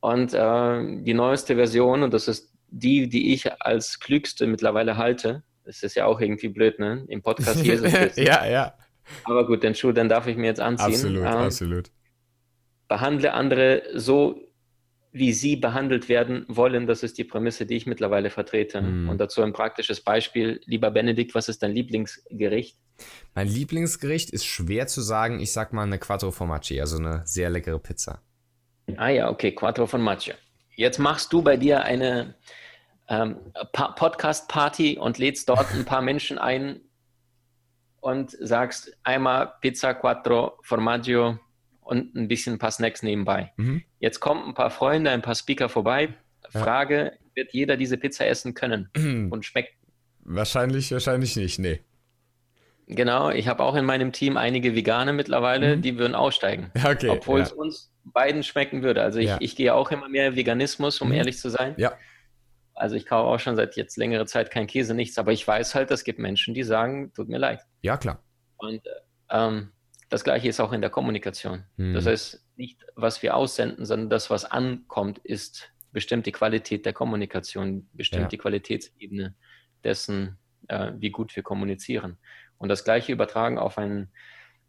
Und 0.00 0.34
äh, 0.34 1.02
die 1.02 1.14
neueste 1.14 1.54
Version, 1.54 2.02
und 2.02 2.12
das 2.12 2.28
ist 2.28 2.52
die, 2.68 3.08
die 3.08 3.32
ich 3.32 3.62
als 3.62 4.00
klügste 4.00 4.46
mittlerweile 4.46 4.96
halte, 4.96 5.44
das 5.64 5.82
ist 5.82 5.94
ja 5.94 6.06
auch 6.06 6.20
irgendwie 6.20 6.48
blöd, 6.48 6.78
ne? 6.78 7.04
Im 7.08 7.22
Podcast 7.22 7.64
Jesus 7.64 7.92
ja, 8.16 8.46
ja. 8.46 8.74
Aber 9.24 9.46
gut, 9.46 9.62
den 9.62 9.74
Schuh, 9.74 9.92
den 9.92 10.08
darf 10.08 10.26
ich 10.26 10.36
mir 10.36 10.46
jetzt 10.46 10.60
anziehen. 10.60 10.86
Absolut, 10.86 11.22
ähm, 11.22 11.26
absolut. 11.26 11.90
Behandle 12.88 13.32
andere 13.32 13.82
so, 13.94 14.40
wie 15.12 15.32
sie 15.32 15.56
behandelt 15.56 16.08
werden 16.08 16.44
wollen. 16.48 16.86
Das 16.86 17.02
ist 17.02 17.18
die 17.18 17.24
Prämisse, 17.24 17.66
die 17.66 17.76
ich 17.76 17.86
mittlerweile 17.86 18.30
vertrete. 18.30 18.80
Mm. 18.80 19.08
Und 19.08 19.18
dazu 19.18 19.42
ein 19.42 19.52
praktisches 19.52 20.00
Beispiel. 20.00 20.60
Lieber 20.64 20.90
Benedikt, 20.90 21.34
was 21.34 21.48
ist 21.48 21.62
dein 21.62 21.72
Lieblingsgericht? 21.72 22.78
Mein 23.34 23.48
Lieblingsgericht 23.48 24.30
ist 24.30 24.46
schwer 24.46 24.86
zu 24.86 25.00
sagen. 25.00 25.40
Ich 25.40 25.52
sag 25.52 25.72
mal 25.72 25.82
eine 25.82 25.98
Quattro 25.98 26.30
Formaggi, 26.30 26.80
also 26.80 26.96
eine 26.98 27.22
sehr 27.24 27.50
leckere 27.50 27.78
Pizza. 27.78 28.22
Ah 28.96 29.08
ja, 29.08 29.30
okay, 29.30 29.52
Quattro 29.52 29.86
Formaggi. 29.86 30.32
Jetzt 30.76 30.98
machst 30.98 31.32
du 31.32 31.42
bei 31.42 31.56
dir 31.56 31.84
eine 31.84 32.34
ähm, 33.08 33.36
Podcast-Party 33.72 34.98
und 34.98 35.18
lädst 35.18 35.48
dort 35.48 35.72
ein 35.74 35.84
paar 35.84 36.02
Menschen 36.02 36.38
ein 36.38 36.80
und 38.00 38.30
sagst 38.32 38.96
einmal 39.04 39.52
Pizza 39.60 39.94
Quattro 39.94 40.58
Formaggio 40.62 41.38
und 41.80 42.14
ein 42.14 42.28
bisschen 42.28 42.54
ein 42.54 42.58
paar 42.58 42.70
Snacks 42.70 43.02
nebenbei. 43.02 43.52
Mhm. 43.56 43.82
Jetzt 43.98 44.20
kommen 44.20 44.48
ein 44.48 44.54
paar 44.54 44.70
Freunde, 44.70 45.10
ein 45.10 45.22
paar 45.22 45.34
Speaker 45.34 45.68
vorbei. 45.68 46.14
Frage, 46.48 47.04
ja. 47.04 47.10
wird 47.34 47.52
jeder 47.52 47.76
diese 47.76 47.96
Pizza 47.96 48.26
essen 48.26 48.54
können 48.54 48.90
und 49.30 49.44
schmeckt? 49.44 49.74
Wahrscheinlich, 50.20 50.92
wahrscheinlich 50.92 51.36
nicht, 51.36 51.58
nee. 51.58 51.80
Genau, 52.86 53.30
ich 53.30 53.48
habe 53.48 53.62
auch 53.62 53.74
in 53.74 53.84
meinem 53.84 54.12
Team 54.12 54.36
einige 54.36 54.74
Vegane 54.74 55.12
mittlerweile, 55.12 55.76
mhm. 55.76 55.82
die 55.82 55.98
würden 55.98 56.14
aussteigen. 56.14 56.70
Okay, 56.84 57.08
obwohl 57.08 57.40
ja. 57.40 57.46
es 57.46 57.52
uns 57.52 57.92
beiden 58.04 58.42
schmecken 58.42 58.82
würde. 58.82 59.02
Also 59.02 59.20
ich, 59.20 59.28
ja. 59.28 59.36
ich 59.40 59.56
gehe 59.56 59.74
auch 59.74 59.90
immer 59.90 60.08
mehr 60.08 60.34
Veganismus, 60.36 61.00
um 61.00 61.08
mhm. 61.08 61.14
ehrlich 61.14 61.38
zu 61.38 61.48
sein. 61.48 61.74
Ja. 61.76 61.92
Also 62.74 62.96
ich 62.96 63.06
kaufe 63.06 63.28
auch 63.28 63.38
schon 63.38 63.56
seit 63.56 63.76
jetzt 63.76 63.96
längere 63.96 64.26
Zeit 64.26 64.50
kein 64.50 64.66
Käse, 64.66 64.94
nichts, 64.94 65.18
aber 65.18 65.32
ich 65.32 65.46
weiß 65.46 65.74
halt, 65.74 65.90
es 65.90 66.04
gibt 66.04 66.18
Menschen, 66.18 66.54
die 66.54 66.62
sagen, 66.62 67.12
tut 67.14 67.28
mir 67.28 67.38
leid. 67.38 67.60
Ja, 67.82 67.96
klar. 67.96 68.22
Und 68.56 68.82
ähm, 69.30 69.72
das 70.08 70.24
gleiche 70.24 70.48
ist 70.48 70.60
auch 70.60 70.72
in 70.72 70.80
der 70.80 70.90
Kommunikation. 70.90 71.64
Mhm. 71.76 71.94
Das 71.94 72.06
heißt, 72.06 72.44
nicht, 72.56 72.84
was 72.94 73.22
wir 73.22 73.36
aussenden, 73.36 73.84
sondern 73.84 74.10
das, 74.10 74.30
was 74.30 74.44
ankommt, 74.44 75.18
ist 75.18 75.72
bestimmt 75.90 76.26
die 76.26 76.32
Qualität 76.32 76.86
der 76.86 76.92
Kommunikation, 76.92 77.88
bestimmt 77.92 78.22
ja. 78.22 78.28
die 78.28 78.38
Qualitätsebene 78.38 79.34
dessen, 79.84 80.38
äh, 80.68 80.92
wie 80.96 81.10
gut 81.10 81.34
wir 81.36 81.42
kommunizieren. 81.42 82.18
Und 82.58 82.68
das 82.68 82.84
gleiche 82.84 83.12
übertragen 83.12 83.58
auf 83.58 83.78
einen 83.78 84.12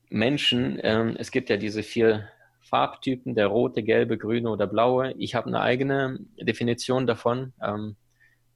Menschen. 0.10 0.80
Ähm, 0.82 1.16
es 1.18 1.32
gibt 1.32 1.50
ja 1.50 1.58
diese 1.58 1.84
vier 1.84 2.28
Farbtypen, 2.64 3.36
der 3.36 3.48
rote, 3.48 3.84
gelbe, 3.84 4.18
grüne 4.18 4.50
oder 4.50 4.68
blaue. 4.68 5.14
Ich 5.18 5.36
habe 5.36 5.48
eine 5.48 5.62
eigene 5.62 6.20
Definition 6.40 7.06
davon, 7.06 7.54
ähm, 7.62 7.96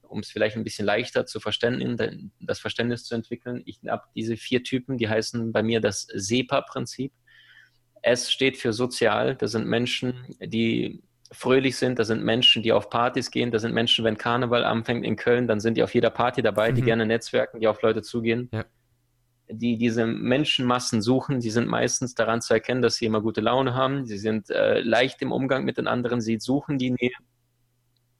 um 0.02 0.20
es 0.20 0.30
vielleicht 0.30 0.56
ein 0.56 0.64
bisschen 0.64 0.86
leichter 0.86 1.26
zu 1.26 1.40
verstehen, 1.40 2.32
das 2.40 2.58
Verständnis 2.58 3.04
zu 3.04 3.14
entwickeln. 3.14 3.62
Ich 3.66 3.80
habe 3.86 4.04
diese 4.14 4.36
vier 4.36 4.62
Typen, 4.62 4.96
die 4.96 5.08
heißen 5.08 5.52
bei 5.52 5.62
mir 5.62 5.80
das 5.80 6.06
SEPA-Prinzip. 6.12 7.12
S 8.00 8.32
steht 8.32 8.56
für 8.56 8.72
sozial. 8.72 9.36
Das 9.36 9.52
sind 9.52 9.66
Menschen, 9.66 10.34
die 10.40 11.02
fröhlich 11.30 11.76
sind. 11.76 11.98
Das 11.98 12.08
sind 12.08 12.24
Menschen, 12.24 12.62
die 12.62 12.72
auf 12.72 12.88
Partys 12.88 13.30
gehen. 13.30 13.50
Das 13.50 13.62
sind 13.62 13.74
Menschen, 13.74 14.04
wenn 14.04 14.16
Karneval 14.16 14.64
anfängt 14.64 15.04
in 15.04 15.16
Köln, 15.16 15.46
dann 15.46 15.60
sind 15.60 15.76
die 15.76 15.82
auf 15.82 15.92
jeder 15.92 16.10
Party 16.10 16.40
dabei, 16.40 16.70
mhm. 16.70 16.76
die 16.76 16.82
gerne 16.82 17.04
netzwerken, 17.04 17.60
die 17.60 17.68
auf 17.68 17.82
Leute 17.82 18.00
zugehen. 18.00 18.48
Ja 18.52 18.64
die 19.50 19.78
diese 19.78 20.06
Menschenmassen 20.06 21.02
suchen. 21.02 21.40
Sie 21.40 21.50
sind 21.50 21.68
meistens 21.68 22.14
daran 22.14 22.40
zu 22.40 22.54
erkennen, 22.54 22.82
dass 22.82 22.96
sie 22.96 23.06
immer 23.06 23.20
gute 23.20 23.40
Laune 23.40 23.74
haben. 23.74 24.06
Sie 24.06 24.18
sind 24.18 24.50
äh, 24.50 24.80
leicht 24.80 25.22
im 25.22 25.32
Umgang 25.32 25.64
mit 25.64 25.78
den 25.78 25.86
anderen. 25.86 26.20
Sie 26.20 26.38
suchen 26.38 26.78
die 26.78 26.90
Nähe. 26.90 27.12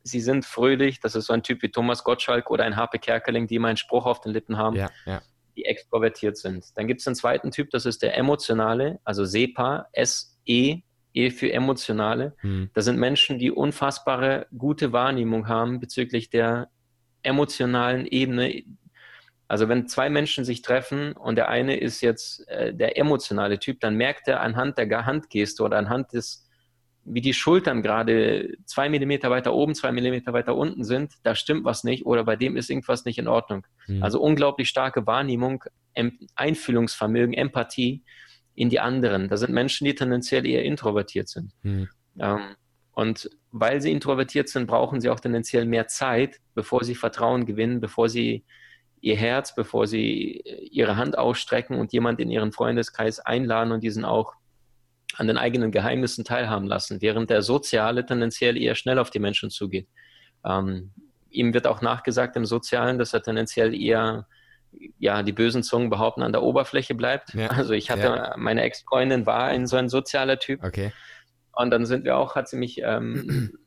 Sie 0.03 0.21
sind 0.21 0.45
fröhlich. 0.45 1.01
Das 1.01 1.15
ist 1.15 1.27
so 1.27 1.33
ein 1.33 1.43
Typ 1.43 1.63
wie 1.63 1.71
Thomas 1.71 2.05
Gottschalk 2.05 2.51
oder 2.51 2.65
ein 2.65 2.77
Harpe 2.77 2.99
Kerkeling, 2.99 3.47
die 3.47 3.57
immer 3.57 3.69
einen 3.69 3.77
Spruch 3.77 4.07
auf 4.07 4.21
den 4.21 4.33
Lippen 4.33 4.57
haben, 4.57 4.77
ja, 4.77 4.89
ja. 5.05 5.21
die 5.57 5.65
extrovertiert 5.65 6.37
sind. 6.37 6.65
Dann 6.77 6.87
gibt 6.87 7.01
es 7.01 7.07
einen 7.07 7.17
zweiten 7.17 7.51
Typ, 7.51 7.71
das 7.71 7.85
ist 7.85 8.03
der 8.03 8.17
emotionale, 8.17 9.01
also 9.05 9.25
SEPA, 9.25 9.87
S-E, 9.93 10.83
E 11.15 11.31
für 11.31 11.53
emotionale. 11.53 12.35
Hm. 12.41 12.71
Das 12.75 12.85
sind 12.85 12.99
Menschen, 12.99 13.39
die 13.39 13.51
unfassbare 13.51 14.47
gute 14.57 14.93
Wahrnehmung 14.93 15.49
haben 15.49 15.81
bezüglich 15.81 16.31
der 16.31 16.71
emotionalen 17.23 18.07
Ebene, 18.07 18.63
also 19.49 19.69
wenn 19.69 19.89
zwei 19.89 20.11
Menschen 20.11 20.45
sich 20.45 20.61
treffen 20.61 21.13
und 21.15 21.37
der 21.37 21.49
eine 21.49 21.79
ist 21.79 22.03
jetzt 22.03 22.47
äh, 22.49 22.75
der 22.75 22.99
emotionale 22.99 23.59
Typ, 23.59 23.81
dann 23.81 23.97
merkt 23.97 24.29
er 24.29 24.41
anhand 24.43 24.77
der 24.77 25.07
Handgeste 25.07 25.63
oder 25.63 25.79
anhand 25.79 26.13
des, 26.13 26.47
wie 27.05 27.23
die 27.23 27.33
Schultern 27.33 27.83
gerade 27.83 28.57
zwei 28.67 28.91
Millimeter 28.91 29.31
weiter 29.31 29.55
oben, 29.55 29.75
zwei 29.75 29.91
Millimeter 29.91 30.35
weiter 30.35 30.55
unten 30.55 30.85
sind, 30.85 31.15
da 31.23 31.35
stimmt 31.35 31.65
was 31.65 31.83
nicht 31.83 32.05
oder 32.05 32.25
bei 32.25 32.37
dem 32.37 32.59
ist 32.59 32.69
irgendwas 32.69 33.07
nicht 33.07 33.19
in 33.19 33.27
Ordnung. 33.27 33.67
Mhm. 33.87 34.03
Also 34.03 34.21
unglaublich 34.21 34.69
starke 34.69 35.07
Wahrnehmung, 35.07 35.65
Einfühlungsvermögen, 36.35 37.33
Empathie 37.33 38.03
in 38.55 38.69
die 38.69 38.81
anderen. 38.81 39.31
Das 39.31 39.41
sind 39.41 39.53
Menschen, 39.53 39.87
die 39.87 39.95
tendenziell 39.95 40.47
eher 40.47 40.63
introvertiert 40.63 41.29
sind. 41.29 41.53
Mhm. 41.63 41.89
Ähm, 42.19 42.41
und 42.93 43.31
weil 43.51 43.81
sie 43.81 43.93
introvertiert 43.93 44.49
sind, 44.51 44.67
brauchen 44.67 45.01
sie 45.01 45.09
auch 45.09 45.21
tendenziell 45.21 45.65
mehr 45.65 45.87
Zeit, 45.87 46.41
bevor 46.55 46.85
sie 46.85 46.95
Vertrauen 46.95 47.47
gewinnen, 47.47 47.81
bevor 47.81 48.11
sie 48.11 48.45
ihr 49.01 49.17
Herz, 49.17 49.55
bevor 49.55 49.87
sie 49.87 50.41
äh, 50.41 50.65
ihre 50.71 50.97
Hand 50.97 51.17
ausstrecken 51.17 51.79
und 51.79 51.93
jemand 51.93 52.21
in 52.21 52.31
ihren 52.31 52.53
Freundeskreis 52.53 53.21
einladen 53.21 53.73
und 53.73 53.83
diesen 53.83 54.05
auch 54.05 54.35
an 55.17 55.27
den 55.27 55.39
eigenen 55.39 55.73
Geheimnissen 55.73 56.25
teilhaben 56.25 56.67
lassen, 56.67 57.01
während 57.01 57.31
der 57.31 57.43
Soziale 57.43 58.05
tendenziell 58.07 58.57
eher 58.57 58.75
schnell 58.75 58.99
auf 58.99 59.11
die 59.11 59.19
Menschen 59.19 59.51
zugeht. 59.51 59.89
Ähm, 60.45 60.93
ihm 61.31 61.55
wird 61.55 61.67
auch 61.67 61.83
nachgesagt 61.83 62.37
im 62.37 62.47
Sozialen, 62.47 62.99
dass 62.99 63.15
er 63.15 63.23
tendenziell 63.23 63.75
eher 63.75 64.27
ja, 64.99 65.23
die 65.23 65.33
bösen 65.33 65.63
Zungen 65.63 65.91
behaupten, 65.91 66.23
an 66.23 66.33
der 66.33 66.43
Oberfläche 66.43 66.95
bleibt. 66.95 67.35
Ja. 67.35 67.49
Also 67.49 67.73
ich 67.73 67.91
hatte, 67.91 68.03
ja. 68.03 68.35
meine 68.37 68.63
Ex-Freundin 68.63 69.27
war 69.27 69.45
ein 69.45 69.67
so 69.67 69.77
ein 69.77 69.89
sozialer 69.89 70.39
Typ. 70.39 70.63
Okay. 70.63 70.93
Und 71.53 71.71
dann 71.71 71.87
sind 71.87 72.05
wir 72.05 72.17
auch, 72.17 72.37
hat 72.37 72.49
sie 72.49 72.57
mich 72.57 72.81
ähm, 72.85 73.59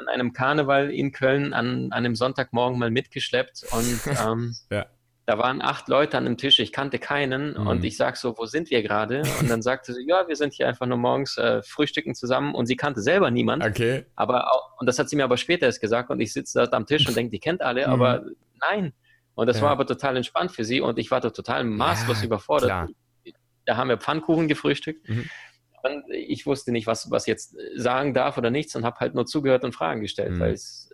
an 0.00 0.08
einem 0.08 0.32
Karneval 0.32 0.90
in 0.90 1.12
Köln 1.12 1.52
an, 1.52 1.86
an 1.90 1.92
einem 1.92 2.14
Sonntagmorgen 2.16 2.78
mal 2.78 2.90
mitgeschleppt 2.90 3.66
und 3.72 4.00
ähm, 4.26 4.56
ja. 4.70 4.86
da 5.26 5.38
waren 5.38 5.62
acht 5.62 5.88
Leute 5.88 6.16
an 6.18 6.24
dem 6.24 6.36
Tisch, 6.36 6.58
ich 6.58 6.72
kannte 6.72 6.98
keinen 6.98 7.52
mhm. 7.52 7.66
und 7.66 7.84
ich 7.84 7.96
sag 7.96 8.16
so, 8.16 8.36
wo 8.36 8.46
sind 8.46 8.70
wir 8.70 8.82
gerade? 8.82 9.22
Und 9.40 9.50
dann 9.50 9.62
sagte 9.62 9.92
sie, 9.92 10.06
ja, 10.06 10.26
wir 10.26 10.36
sind 10.36 10.54
hier 10.54 10.68
einfach 10.68 10.86
nur 10.86 10.98
morgens 10.98 11.36
äh, 11.38 11.62
frühstücken 11.62 12.14
zusammen 12.14 12.54
und 12.54 12.66
sie 12.66 12.76
kannte 12.76 13.00
selber 13.00 13.30
niemand. 13.30 13.64
Okay. 13.64 14.06
Aber 14.16 14.52
auch, 14.52 14.80
und 14.80 14.86
das 14.86 14.98
hat 14.98 15.08
sie 15.08 15.16
mir 15.16 15.24
aber 15.24 15.36
später 15.36 15.66
erst 15.66 15.80
gesagt 15.80 16.10
und 16.10 16.20
ich 16.20 16.32
sitze 16.32 16.58
dort 16.58 16.72
am 16.72 16.86
Tisch 16.86 17.06
und 17.06 17.16
denke, 17.16 17.30
die 17.30 17.40
kennt 17.40 17.62
alle, 17.62 17.86
mhm. 17.86 17.92
aber 17.92 18.24
nein. 18.60 18.92
Und 19.34 19.46
das 19.46 19.58
ja. 19.58 19.62
war 19.62 19.70
aber 19.70 19.86
total 19.86 20.16
entspannt 20.16 20.52
für 20.52 20.64
sie 20.64 20.80
und 20.80 20.98
ich 20.98 21.10
war 21.10 21.20
da 21.20 21.30
total 21.30 21.64
maßlos 21.64 22.20
ja, 22.20 22.26
überfordert. 22.26 22.68
Klar. 22.68 22.88
Da 23.66 23.76
haben 23.76 23.88
wir 23.88 23.98
Pfannkuchen 23.98 24.48
gefrühstückt. 24.48 25.08
Mhm. 25.08 25.30
Und 25.82 26.04
ich 26.10 26.46
wusste 26.46 26.72
nicht, 26.72 26.86
was, 26.86 27.10
was 27.10 27.26
jetzt 27.26 27.56
sagen 27.76 28.14
darf 28.14 28.38
oder 28.38 28.50
nichts 28.50 28.76
und 28.76 28.84
habe 28.84 28.98
halt 29.00 29.14
nur 29.14 29.26
zugehört 29.26 29.64
und 29.64 29.74
Fragen 29.74 30.00
gestellt, 30.00 30.32
mhm. 30.32 30.40
weil 30.40 30.52
es, 30.52 30.90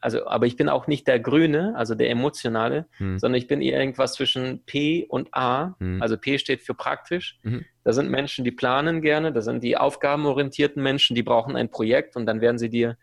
also, 0.00 0.26
aber 0.26 0.46
ich 0.46 0.56
bin 0.56 0.68
auch 0.68 0.86
nicht 0.86 1.06
der 1.06 1.18
Grüne, 1.18 1.74
also 1.76 1.94
der 1.94 2.10
Emotionale, 2.10 2.86
mhm. 2.98 3.18
sondern 3.18 3.38
ich 3.38 3.46
bin 3.46 3.62
eher 3.62 3.80
irgendwas 3.80 4.14
zwischen 4.14 4.62
P 4.64 5.06
und 5.08 5.28
A. 5.32 5.74
Mhm. 5.78 6.02
Also 6.02 6.16
P 6.16 6.38
steht 6.38 6.62
für 6.62 6.74
praktisch. 6.74 7.38
Mhm. 7.42 7.64
Da 7.84 7.92
sind 7.92 8.10
Menschen, 8.10 8.44
die 8.44 8.52
planen 8.52 9.00
gerne, 9.00 9.32
da 9.32 9.40
sind 9.40 9.62
die 9.62 9.76
aufgabenorientierten 9.76 10.82
Menschen, 10.82 11.14
die 11.14 11.22
brauchen 11.22 11.56
ein 11.56 11.70
Projekt 11.70 12.16
und 12.16 12.26
dann 12.26 12.40
werden 12.40 12.58
sie 12.58 12.68
dir, 12.68 12.98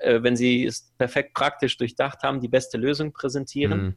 äh, 0.00 0.22
wenn 0.22 0.36
sie 0.36 0.64
es 0.64 0.92
perfekt 0.96 1.34
praktisch 1.34 1.76
durchdacht 1.76 2.22
haben, 2.22 2.40
die 2.40 2.48
beste 2.48 2.78
Lösung 2.78 3.12
präsentieren. 3.12 3.96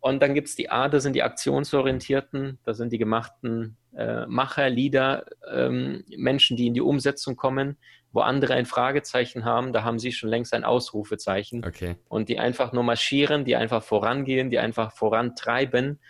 Und 0.00 0.22
dann 0.22 0.34
gibt 0.34 0.48
es 0.48 0.54
die 0.54 0.70
A, 0.70 0.88
das 0.88 1.02
sind 1.02 1.14
die 1.14 1.22
aktionsorientierten, 1.22 2.58
das 2.64 2.76
sind 2.76 2.92
die 2.92 2.98
gemachten 2.98 3.76
äh, 3.96 4.26
Macher, 4.26 4.70
Leader, 4.70 5.24
ähm, 5.50 6.04
Menschen, 6.16 6.56
die 6.56 6.68
in 6.68 6.74
die 6.74 6.80
Umsetzung 6.80 7.34
kommen, 7.34 7.76
wo 8.12 8.20
andere 8.20 8.54
ein 8.54 8.64
Fragezeichen 8.64 9.44
haben, 9.44 9.72
da 9.72 9.82
haben 9.82 9.98
sie 9.98 10.12
schon 10.12 10.30
längst 10.30 10.54
ein 10.54 10.64
Ausrufezeichen. 10.64 11.64
Okay. 11.64 11.96
Und 12.08 12.28
die 12.28 12.38
einfach 12.38 12.72
nur 12.72 12.84
marschieren, 12.84 13.44
die 13.44 13.56
einfach 13.56 13.82
vorangehen, 13.82 14.50
die 14.50 14.58
einfach 14.58 14.92
vorantreiben. 14.92 16.00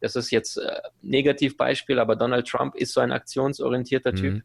Das 0.00 0.16
ist 0.16 0.30
jetzt 0.30 0.58
äh, 0.58 0.80
Negativbeispiel, 1.02 1.98
aber 1.98 2.16
Donald 2.16 2.46
Trump 2.46 2.74
ist 2.74 2.92
so 2.92 3.00
ein 3.00 3.12
aktionsorientierter 3.12 4.12
mhm. 4.12 4.16
Typ. 4.16 4.42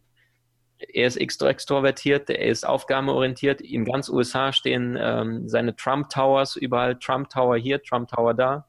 Er 0.94 1.06
ist 1.06 1.18
extrovertiert, 1.18 2.30
er 2.30 2.48
ist 2.48 2.66
aufgabenorientiert. 2.66 3.62
In 3.62 3.86
ganz 3.86 4.10
USA 4.10 4.52
stehen 4.52 4.98
ähm, 5.00 5.48
seine 5.48 5.76
Trump 5.76 6.10
Towers 6.10 6.56
überall, 6.56 6.98
Trump 6.98 7.30
Tower 7.30 7.58
hier, 7.58 7.84
Trump 7.84 8.10
Tower 8.10 8.34
da. 8.34 8.68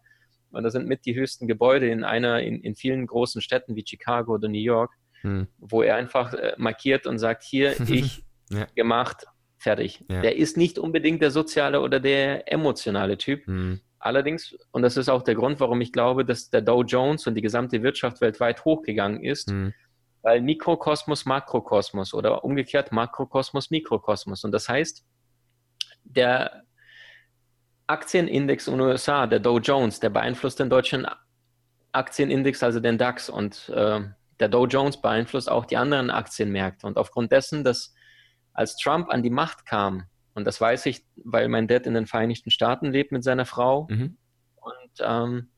Und 0.53 0.62
das 0.62 0.73
sind 0.73 0.87
mit 0.87 1.05
die 1.07 1.15
höchsten 1.15 1.49
Gebäude 1.49 1.88
in 1.88 2.05
einer, 2.05 2.41
in, 2.41 2.61
in 2.61 2.75
vielen 2.75 3.07
großen 3.07 3.41
Städten 3.41 3.77
wie 3.77 3.85
Chicago 3.87 4.35
oder 4.35 4.49
New 4.49 4.59
York, 4.59 4.93
hm. 5.23 5.49
wo 5.59 5.83
er 5.83 5.97
einfach 5.97 6.35
äh, 6.35 6.55
markiert 6.57 7.07
und 7.07 7.19
sagt, 7.19 7.43
hier, 7.43 7.79
ich 7.88 8.23
ja. 8.51 8.67
gemacht, 8.75 9.27
fertig. 9.59 10.05
Ja. 10.09 10.21
Der 10.21 10.37
ist 10.37 10.57
nicht 10.57 10.79
unbedingt 10.79 11.23
der 11.23 11.31
soziale 11.31 11.81
oder 11.81 12.01
der 12.01 12.53
emotionale 12.53 13.19
Typ. 13.19 13.47
Hm. 13.47 13.81
Allerdings, 13.99 14.57
und 14.73 14.83
das 14.83 14.97
ist 14.97 15.09
auch 15.09 15.23
der 15.23 15.37
Grund, 15.37 15.61
warum 15.61 15.81
ich 15.81 15.93
glaube, 15.93 16.25
dass 16.25 16.51
der 16.51 16.61
Dow 16.61 16.83
Jones 16.83 17.27
und 17.27 17.37
die 17.37 17.43
gesamte 17.43 17.83
Wirtschaft 17.83 18.21
weltweit 18.21 18.65
hochgegangen 18.65 19.23
ist, 19.23 19.51
hm. 19.51 19.73
Weil 20.23 20.41
Mikrokosmos, 20.41 21.27
Makrokosmos 21.27 22.15
oder 22.15 22.45
umgekehrt 22.45 22.93
Makrokosmos, 22.93 23.71
Mikrokosmos. 23.71 24.45
Und 24.45 24.53
das 24.53 24.69
heißt, 24.69 25.05
der 26.05 26.62
Aktienindex 27.92 28.66
in 28.66 28.74
den 28.74 28.81
USA, 28.81 29.26
der 29.26 29.40
Dow 29.40 29.59
Jones, 29.59 30.00
der 30.00 30.11
beeinflusst 30.11 30.59
den 30.59 30.70
deutschen 30.70 31.07
Aktienindex, 31.92 32.62
also 32.62 32.81
den 32.81 32.98
DAX. 32.98 33.28
Und 33.28 33.68
äh, 33.68 34.00
der 34.40 34.48
Dow 34.48 34.66
Jones 34.66 35.00
beeinflusst 35.00 35.50
auch 35.50 35.66
die 35.66 35.76
anderen 35.76 36.11
Aktienmärkte. 36.11 36.87
Und 36.87 36.96
aufgrund 36.96 37.31
dessen, 37.31 37.64
dass 37.64 37.94
als 38.55 38.76
Trump 38.76 39.09
an 39.11 39.22
die 39.22 39.31
Macht 39.31 39.66
kam, 39.66 40.05
und 40.35 40.46
das 40.46 40.61
weiß 40.61 40.87
ich, 40.87 41.05
weil 41.16 41.48
mein 41.48 41.68
Dad 41.68 41.87
in 41.87 41.94
den 41.94 42.07
Vereinigten 42.07 42.50
Staaten 42.50 42.90
lebt 42.90 43.12
mit 43.12 43.22
seiner 43.22 43.44
Frau, 43.44 43.87
mhm. 43.90 44.16
und 44.57 44.92
ähm, 45.00 45.48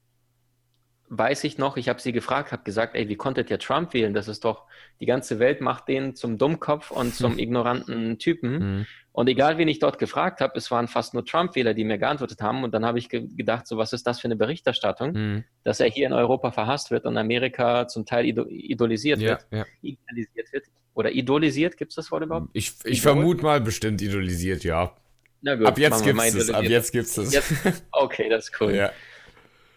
weiß 1.09 1.45
ich 1.45 1.59
noch, 1.59 1.77
ich 1.77 1.89
habe 1.89 2.01
sie 2.01 2.13
gefragt, 2.13 2.53
habe 2.53 2.63
gesagt, 2.65 2.95
ey, 2.95 3.09
wie 3.09 3.17
konntet 3.17 3.51
ihr 3.51 3.59
Trump 3.59 3.93
wählen? 3.93 4.15
Das 4.15 4.29
ist 4.29 4.45
doch, 4.45 4.65
die 5.01 5.07
ganze 5.07 5.39
Welt 5.39 5.61
macht 5.61 5.89
den 5.89 6.15
zum 6.15 6.39
Dummkopf 6.39 6.91
und 6.91 7.15
zum 7.15 7.39
ignoranten 7.39 8.19
Typen. 8.19 8.79
Mhm. 8.79 8.87
Und 9.13 9.29
egal, 9.29 9.59
wen 9.59 9.69
ich 9.69 9.79
dort 9.79 9.99
gefragt 9.99 10.41
habe, 10.41 10.59
es 10.59 10.71
waren 10.71 10.89
fast 10.89 11.15
nur 11.15 11.25
Trump-Wähler, 11.25 11.73
die 11.73 11.85
mir 11.85 11.99
geantwortet 11.99 12.41
haben. 12.41 12.65
Und 12.65 12.75
dann 12.75 12.85
habe 12.85 12.99
ich 12.99 13.09
ge 13.09 13.29
gedacht, 13.37 13.67
so 13.67 13.77
was 13.77 13.93
ist 13.93 14.07
das 14.07 14.21
für 14.21 14.27
eine 14.27 14.35
Berichterstattung, 14.37 15.13
mhm. 15.13 15.45
dass 15.63 15.79
er 15.79 15.89
hier 15.89 16.07
in 16.07 16.13
Europa 16.13 16.51
verhasst 16.51 16.91
wird 16.91 17.05
und 17.05 17.17
Amerika 17.17 17.87
zum 17.87 18.07
Teil 18.07 18.27
idol 18.27 18.51
idolisiert 18.51 19.21
ja, 19.21 19.31
wird. 19.31 19.47
Ja. 19.51 19.65
Idealisiert 19.83 20.53
wird. 20.53 20.65
Oder 20.95 21.13
idolisiert, 21.13 21.77
gibt 21.77 21.93
es 21.93 21.97
das 21.97 22.11
Wort 22.11 22.25
überhaupt? 22.25 22.49
Ich, 22.55 22.73
ich 22.85 23.03
vermute 23.03 23.43
mal 23.43 23.61
bestimmt 23.61 24.01
idolisiert, 24.03 24.65
ja. 24.65 24.97
Na 25.43 25.57
gut, 25.57 25.67
ab 25.67 25.79
jetzt 25.79 26.05
gibt 26.05 26.21
es. 26.21 26.51
Ab 26.51 26.65
jetzt 26.65 26.93
gibt 26.93 27.07
es. 27.07 27.85
Okay, 27.93 28.29
das 28.29 28.49
ist 28.49 28.61
cool. 28.61 28.75
Ja. 28.75 28.91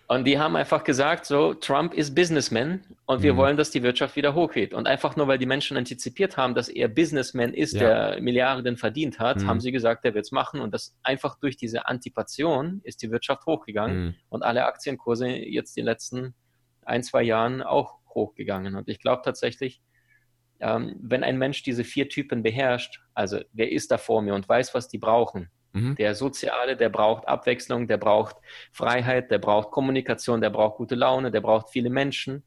Und 0.09 0.23
die 0.23 0.39
haben 0.39 0.55
einfach 0.55 0.85
gesagt, 0.85 1.25
so, 1.25 1.53
Trump 1.53 1.93
ist 1.93 2.15
Businessman 2.15 2.81
und 3.05 3.23
wir 3.23 3.33
mhm. 3.33 3.37
wollen, 3.37 3.57
dass 3.57 3.71
die 3.71 3.83
Wirtschaft 3.83 4.15
wieder 4.15 4.33
hochgeht. 4.33 4.73
Und 4.73 4.87
einfach 4.87 5.17
nur, 5.17 5.27
weil 5.27 5.37
die 5.37 5.45
Menschen 5.45 5.75
antizipiert 5.75 6.37
haben, 6.37 6.55
dass 6.55 6.69
er 6.69 6.87
Businessman 6.87 7.53
ist, 7.53 7.73
ja. 7.73 8.13
der 8.13 8.21
Milliarden 8.21 8.77
verdient 8.77 9.19
hat, 9.19 9.41
mhm. 9.41 9.47
haben 9.47 9.59
sie 9.59 9.73
gesagt, 9.73 10.05
er 10.05 10.13
wird 10.13 10.23
es 10.23 10.31
machen. 10.31 10.61
Und 10.61 10.73
das 10.73 10.95
einfach 11.03 11.37
durch 11.39 11.57
diese 11.57 11.87
Antipation 11.87 12.79
ist 12.85 13.01
die 13.01 13.11
Wirtschaft 13.11 13.45
hochgegangen 13.45 14.05
mhm. 14.05 14.15
und 14.29 14.43
alle 14.43 14.65
Aktienkurse 14.65 15.27
jetzt 15.27 15.77
in 15.77 15.81
den 15.81 15.87
letzten 15.87 16.35
ein, 16.85 17.03
zwei 17.03 17.23
Jahren 17.23 17.61
auch 17.61 17.99
hochgegangen. 18.15 18.75
Und 18.75 18.87
ich 18.87 19.01
glaube 19.01 19.23
tatsächlich, 19.25 19.81
ähm, 20.61 20.95
wenn 21.01 21.25
ein 21.25 21.37
Mensch 21.37 21.63
diese 21.63 21.83
vier 21.83 22.07
Typen 22.07 22.43
beherrscht, 22.43 23.01
also 23.13 23.41
wer 23.51 23.73
ist 23.73 23.91
da 23.91 23.97
vor 23.97 24.21
mir 24.21 24.35
und 24.35 24.47
weiß, 24.47 24.73
was 24.73 24.87
die 24.87 24.99
brauchen, 24.99 25.49
Mhm. 25.73 25.95
Der 25.95 26.15
Soziale, 26.15 26.75
der 26.77 26.89
braucht 26.89 27.27
Abwechslung, 27.27 27.88
der 27.88 27.97
braucht 27.97 28.38
Freiheit, 28.71 29.32
der 29.32 29.39
braucht 29.39 29.71
Kommunikation, 29.71 30.41
der 30.41 30.49
braucht 30.49 30.77
gute 30.77 30.95
Laune, 30.95 31.32
der 31.32 31.41
braucht 31.41 31.69
viele 31.69 31.89
Menschen. 31.89 32.43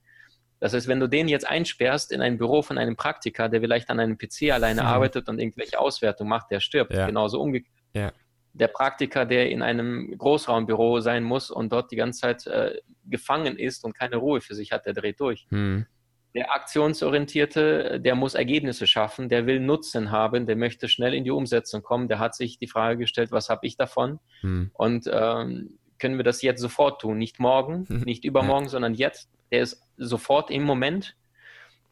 Das 0.61 0.75
heißt, 0.75 0.89
wenn 0.89 1.01
du 1.01 1.09
den 1.09 1.29
jetzt 1.29 1.49
einsperrst 1.49 2.13
in 2.13 2.21
ein 2.21 2.37
Büro 2.37 2.63
von 2.63 2.77
einem 2.77 2.95
Praktiker, 2.95 3.49
der 3.49 3.61
vielleicht 3.61 3.89
an 3.89 3.99
einem 3.99 4.19
PC 4.19 4.51
alleine 4.53 4.83
mhm. 4.83 4.89
arbeitet 4.89 5.29
und 5.29 5.39
irgendwelche 5.39 5.79
Auswertungen 5.79 6.29
macht, 6.29 6.51
der 6.51 6.61
stirbt. 6.61 6.93
Ja. 6.93 7.07
Genauso 7.07 7.41
umgekehrt. 7.41 7.75
Ja. 7.95 8.13
Der 8.53 8.69
Praktiker, 8.69 9.25
der 9.25 9.49
in 9.51 9.63
einem 9.63 10.17
Großraumbüro 10.19 11.01
sein 11.01 11.23
muss 11.23 11.51
und 11.51 11.73
dort 11.73 11.91
die 11.93 11.97
ganze 11.97 12.21
Zeit 12.21 12.47
äh, 12.47 12.79
gefangen 13.05 13.57
ist 13.57 13.85
und 13.85 13.97
keine 13.97 14.17
Ruhe 14.17 14.41
für 14.41 14.55
sich 14.55 14.73
hat, 14.73 14.87
der 14.87 14.93
dreht 14.93 15.21
durch. 15.21 15.47
Mhm. 15.51 15.87
Der 16.35 16.55
Aktionsorientierte, 16.55 18.01
der 18.01 18.15
muss 18.15 18.35
Ergebnisse 18.35 18.87
schaffen, 18.87 19.29
der 19.29 19.47
will 19.47 19.59
Nutzen 19.59 20.13
haben, 20.13 20.47
der 20.47 20.57
möchte 20.57 20.89
schnell 20.89 21.13
in 21.13 21.25
die 21.25 21.33
Umsetzung 21.33 21.83
kommen, 21.83 22.07
der 22.07 22.21
hat 22.21 22.35
sich 22.37 22.59
die 22.59 22.69
Frage 22.69 22.99
gestellt, 22.99 23.33
was 23.33 23.49
habe 23.49 23.67
ich 23.67 23.77
davon? 23.77 24.21
Hm. 24.43 24.71
Und 24.75 25.11
ähm, 25.13 25.79
können 25.99 26.17
wir 26.17 26.25
das 26.25 26.43
jetzt 26.43 26.61
sofort 26.61 27.01
tun? 27.01 27.19
Nicht 27.19 27.41
morgen, 27.41 27.85
hm. 27.89 28.01
nicht 28.03 28.25
übermorgen, 28.25 28.67
ja. 28.67 28.71
sondern 28.71 28.95
jetzt. 28.95 29.29
Der 29.51 29.63
ist 29.63 29.83
sofort 29.97 30.51
im 30.53 30.63
Moment, 30.63 31.17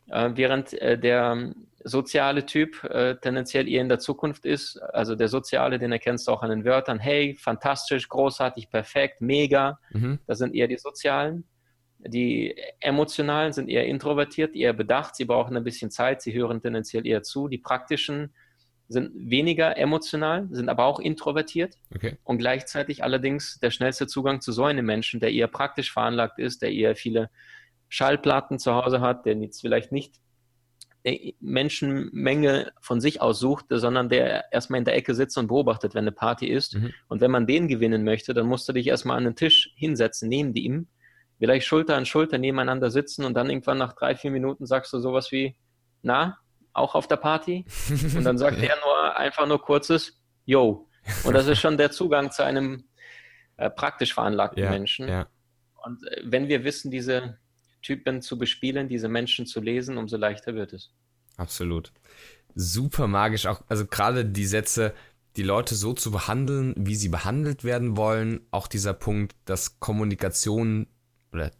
äh, 0.08 0.30
während 0.34 0.72
äh, 0.74 0.96
der 0.96 1.52
soziale 1.82 2.46
Typ 2.46 2.84
äh, 2.84 3.16
tendenziell 3.16 3.68
eher 3.68 3.82
in 3.82 3.88
der 3.88 3.98
Zukunft 3.98 4.44
ist. 4.44 4.78
Also 4.78 5.14
der 5.14 5.28
soziale, 5.28 5.78
den 5.78 5.92
erkennst 5.92 6.28
du 6.28 6.32
auch 6.32 6.42
an 6.42 6.50
den 6.50 6.64
Wörtern. 6.64 6.98
Hey, 6.98 7.36
fantastisch, 7.38 8.08
großartig, 8.08 8.70
perfekt, 8.70 9.20
mega. 9.20 9.78
Mhm. 9.90 10.18
Das 10.26 10.38
sind 10.38 10.54
eher 10.54 10.68
die 10.68 10.78
sozialen. 10.78 11.44
Die 11.98 12.54
emotionalen 12.80 13.52
sind 13.52 13.68
eher 13.68 13.86
introvertiert, 13.86 14.54
eher 14.54 14.72
bedacht, 14.72 15.16
sie 15.16 15.24
brauchen 15.24 15.56
ein 15.56 15.64
bisschen 15.64 15.90
Zeit, 15.90 16.22
sie 16.22 16.32
hören 16.32 16.60
tendenziell 16.60 17.06
eher 17.06 17.22
zu. 17.22 17.48
Die 17.48 17.58
praktischen 17.58 18.32
sind 18.88 19.12
weniger 19.14 19.76
emotional, 19.76 20.48
sind 20.50 20.68
aber 20.68 20.84
auch 20.84 21.00
introvertiert 21.00 21.76
okay. 21.94 22.16
und 22.24 22.38
gleichzeitig 22.38 23.02
allerdings 23.02 23.58
der 23.60 23.70
schnellste 23.70 24.06
Zugang 24.06 24.40
zu 24.40 24.52
so 24.52 24.64
einem 24.64 24.86
Menschen, 24.86 25.20
der 25.20 25.32
eher 25.32 25.48
praktisch 25.48 25.92
veranlagt 25.92 26.38
ist, 26.38 26.62
der 26.62 26.72
eher 26.72 26.96
viele 26.96 27.30
Schallplatten 27.88 28.58
zu 28.58 28.74
Hause 28.74 29.00
hat, 29.00 29.26
der 29.26 29.36
jetzt 29.36 29.60
vielleicht 29.60 29.92
nicht 29.92 30.20
Menschenmenge 31.40 32.72
von 32.80 33.00
sich 33.00 33.20
aus 33.20 33.38
sucht, 33.38 33.66
sondern 33.70 34.08
der 34.08 34.52
erstmal 34.52 34.78
in 34.78 34.84
der 34.84 34.96
Ecke 34.96 35.14
sitzt 35.14 35.38
und 35.38 35.46
beobachtet, 35.46 35.94
wenn 35.94 36.04
eine 36.04 36.12
Party 36.12 36.46
ist. 36.46 36.74
Mhm. 36.74 36.92
Und 37.08 37.20
wenn 37.20 37.30
man 37.30 37.46
den 37.46 37.68
gewinnen 37.68 38.04
möchte, 38.04 38.34
dann 38.34 38.46
musst 38.46 38.68
du 38.68 38.72
dich 38.72 38.86
erstmal 38.86 39.16
an 39.16 39.24
den 39.24 39.36
Tisch 39.36 39.72
hinsetzen, 39.76 40.28
neben 40.28 40.54
ihm 40.54 40.88
vielleicht 41.38 41.66
Schulter 41.66 41.96
an 41.96 42.06
Schulter 42.06 42.38
nebeneinander 42.38 42.90
sitzen 42.90 43.24
und 43.24 43.34
dann 43.34 43.48
irgendwann 43.50 43.78
nach 43.78 43.94
drei, 43.94 44.16
vier 44.16 44.30
Minuten 44.30 44.66
sagst 44.66 44.92
du 44.92 44.98
sowas 44.98 45.32
wie, 45.32 45.56
na, 46.02 46.38
auch 46.72 46.94
auf 46.94 47.08
der 47.08 47.16
Party? 47.16 47.64
Und 48.16 48.24
dann 48.24 48.38
sagt 48.38 48.58
er 48.62 48.76
nur 48.84 49.16
einfach 49.16 49.46
nur 49.46 49.60
kurzes, 49.60 50.20
yo. 50.44 50.88
Und 51.24 51.34
das 51.34 51.46
ist 51.46 51.60
schon 51.60 51.78
der 51.78 51.90
Zugang 51.90 52.30
zu 52.30 52.44
einem 52.44 52.84
äh, 53.56 53.70
praktisch 53.70 54.14
veranlagten 54.14 54.62
ja, 54.62 54.70
Menschen. 54.70 55.08
Ja. 55.08 55.26
Und 55.84 56.02
äh, 56.06 56.22
wenn 56.24 56.48
wir 56.48 56.64
wissen, 56.64 56.90
diese 56.90 57.38
Typen 57.82 58.22
zu 58.22 58.38
bespielen, 58.38 58.88
diese 58.88 59.08
Menschen 59.08 59.46
zu 59.46 59.60
lesen, 59.60 59.98
umso 59.98 60.16
leichter 60.16 60.54
wird 60.54 60.72
es. 60.72 60.90
Absolut. 61.36 61.92
Super 62.54 63.06
magisch 63.06 63.46
auch, 63.46 63.62
also 63.68 63.86
gerade 63.86 64.24
die 64.24 64.46
Sätze, 64.46 64.94
die 65.36 65.42
Leute 65.42 65.76
so 65.76 65.92
zu 65.92 66.10
behandeln, 66.10 66.74
wie 66.76 66.96
sie 66.96 67.08
behandelt 67.08 67.62
werden 67.62 67.96
wollen. 67.96 68.40
Auch 68.50 68.66
dieser 68.66 68.94
Punkt, 68.94 69.36
dass 69.44 69.78
Kommunikation 69.78 70.88
oder 71.32 71.50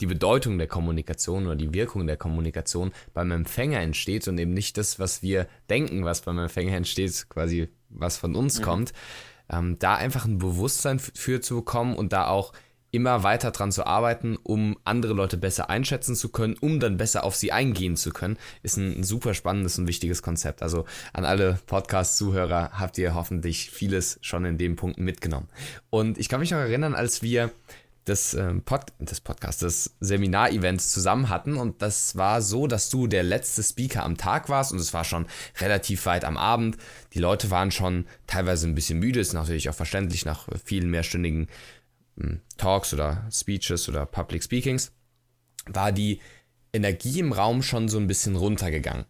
die 0.00 0.06
Bedeutung 0.06 0.58
der 0.58 0.66
Kommunikation 0.66 1.46
oder 1.46 1.56
die 1.56 1.72
Wirkung 1.72 2.06
der 2.06 2.16
Kommunikation 2.16 2.92
beim 3.14 3.30
Empfänger 3.30 3.80
entsteht 3.80 4.28
und 4.28 4.38
eben 4.38 4.52
nicht 4.52 4.76
das, 4.76 4.98
was 4.98 5.22
wir 5.22 5.46
denken, 5.70 6.04
was 6.04 6.20
beim 6.20 6.38
Empfänger 6.38 6.76
entsteht, 6.76 7.28
quasi 7.28 7.68
was 7.88 8.18
von 8.18 8.34
uns 8.36 8.58
mhm. 8.58 8.64
kommt, 8.64 8.92
ähm, 9.50 9.78
da 9.78 9.94
einfach 9.94 10.26
ein 10.26 10.38
Bewusstsein 10.38 10.98
für 10.98 11.40
zu 11.40 11.56
bekommen 11.56 11.96
und 11.96 12.12
da 12.12 12.28
auch 12.28 12.52
immer 12.92 13.22
weiter 13.22 13.50
dran 13.50 13.72
zu 13.72 13.86
arbeiten, 13.86 14.36
um 14.42 14.78
andere 14.84 15.12
Leute 15.12 15.36
besser 15.36 15.68
einschätzen 15.68 16.14
zu 16.14 16.30
können, 16.30 16.56
um 16.60 16.80
dann 16.80 16.96
besser 16.96 17.24
auf 17.24 17.34
sie 17.34 17.52
eingehen 17.52 17.96
zu 17.96 18.10
können, 18.10 18.38
ist 18.62 18.78
ein, 18.78 19.00
ein 19.00 19.04
super 19.04 19.34
spannendes 19.34 19.78
und 19.78 19.86
wichtiges 19.86 20.22
Konzept. 20.22 20.62
Also 20.62 20.86
an 21.12 21.24
alle 21.24 21.58
Podcast-Zuhörer 21.66 22.70
habt 22.72 22.96
ihr 22.96 23.14
hoffentlich 23.14 23.70
vieles 23.70 24.18
schon 24.22 24.44
in 24.44 24.56
den 24.56 24.76
Punkten 24.76 25.04
mitgenommen. 25.04 25.48
Und 25.90 26.16
ich 26.16 26.28
kann 26.28 26.40
mich 26.40 26.52
noch 26.52 26.58
erinnern, 26.58 26.94
als 26.94 27.22
wir 27.22 27.50
des, 28.06 28.34
ähm, 28.34 28.62
Pod 28.62 28.92
des 28.98 29.20
Podcasts, 29.20 29.60
des 29.60 29.96
Seminarevents 30.00 30.90
zusammen 30.90 31.28
hatten. 31.28 31.56
Und 31.56 31.82
das 31.82 32.16
war 32.16 32.42
so, 32.42 32.66
dass 32.66 32.88
du 32.88 33.06
der 33.06 33.22
letzte 33.22 33.62
Speaker 33.62 34.04
am 34.04 34.16
Tag 34.16 34.48
warst 34.48 34.72
und 34.72 34.78
es 34.78 34.94
war 34.94 35.04
schon 35.04 35.26
relativ 35.60 36.06
weit 36.06 36.24
am 36.24 36.36
Abend. 36.36 36.76
Die 37.14 37.18
Leute 37.18 37.50
waren 37.50 37.70
schon 37.70 38.06
teilweise 38.26 38.66
ein 38.66 38.74
bisschen 38.74 38.98
müde, 38.98 39.20
ist 39.20 39.32
natürlich 39.32 39.68
auch 39.68 39.74
verständlich 39.74 40.24
nach 40.24 40.48
vielen 40.64 40.90
mehrstündigen 40.90 41.48
hm, 42.18 42.40
Talks 42.56 42.94
oder 42.94 43.26
Speeches 43.30 43.88
oder 43.88 44.06
Public 44.06 44.42
Speakings. 44.42 44.92
War 45.66 45.92
die 45.92 46.20
Energie 46.72 47.20
im 47.20 47.32
Raum 47.32 47.62
schon 47.62 47.88
so 47.88 47.98
ein 47.98 48.06
bisschen 48.06 48.36
runtergegangen 48.36 49.06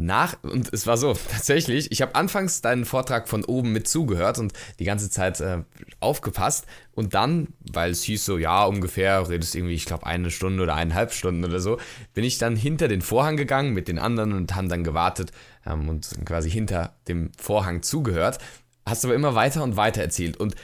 nach, 0.00 0.36
und 0.42 0.72
es 0.72 0.86
war 0.86 0.96
so, 0.96 1.12
tatsächlich, 1.30 1.92
ich 1.92 2.02
habe 2.02 2.14
anfangs 2.14 2.60
deinen 2.60 2.84
Vortrag 2.84 3.28
von 3.28 3.44
oben 3.44 3.72
mit 3.72 3.86
zugehört 3.86 4.38
und 4.38 4.52
die 4.78 4.84
ganze 4.84 5.10
Zeit 5.10 5.40
äh, 5.40 5.62
aufgepasst. 6.00 6.66
Und 6.92 7.14
dann, 7.14 7.48
weil 7.72 7.90
es 7.90 8.02
hieß 8.02 8.24
so, 8.24 8.38
ja, 8.38 8.64
ungefähr, 8.64 9.28
redest 9.28 9.54
irgendwie, 9.54 9.74
ich 9.74 9.84
glaube, 9.84 10.06
eine 10.06 10.30
Stunde 10.30 10.62
oder 10.62 10.74
eineinhalb 10.74 11.12
Stunden 11.12 11.44
oder 11.44 11.60
so, 11.60 11.78
bin 12.14 12.24
ich 12.24 12.38
dann 12.38 12.56
hinter 12.56 12.88
den 12.88 13.02
Vorhang 13.02 13.36
gegangen 13.36 13.72
mit 13.72 13.88
den 13.88 13.98
anderen 13.98 14.32
und 14.32 14.54
haben 14.54 14.68
dann 14.68 14.84
gewartet 14.84 15.32
ähm, 15.66 15.88
und 15.88 16.08
quasi 16.24 16.50
hinter 16.50 16.94
dem 17.06 17.30
Vorhang 17.38 17.82
zugehört. 17.82 18.38
Hast 18.86 19.04
aber 19.04 19.14
immer 19.14 19.34
weiter 19.34 19.62
und 19.62 19.76
weiter 19.76 20.00
erzählt. 20.00 20.36
Und 20.38 20.56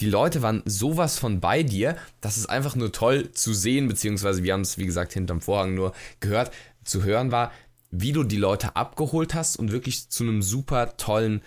die 0.00 0.10
Leute 0.10 0.42
waren 0.42 0.62
sowas 0.64 1.18
von 1.18 1.40
bei 1.40 1.62
dir, 1.62 1.96
dass 2.20 2.36
es 2.36 2.46
einfach 2.46 2.74
nur 2.74 2.90
toll 2.90 3.30
zu 3.32 3.52
sehen, 3.52 3.86
beziehungsweise 3.86 4.42
wir 4.42 4.52
haben 4.52 4.62
es, 4.62 4.78
wie 4.78 4.86
gesagt, 4.86 5.12
hinterm 5.12 5.40
Vorhang 5.40 5.74
nur 5.74 5.92
gehört, 6.20 6.50
zu 6.84 7.04
hören 7.04 7.30
war, 7.30 7.52
wie 7.90 8.12
du 8.12 8.24
die 8.24 8.36
Leute 8.36 8.76
abgeholt 8.76 9.34
hast 9.34 9.56
und 9.56 9.72
wirklich 9.72 10.08
zu 10.08 10.24
einem 10.24 10.42
super 10.42 10.96
tollen 10.96 11.42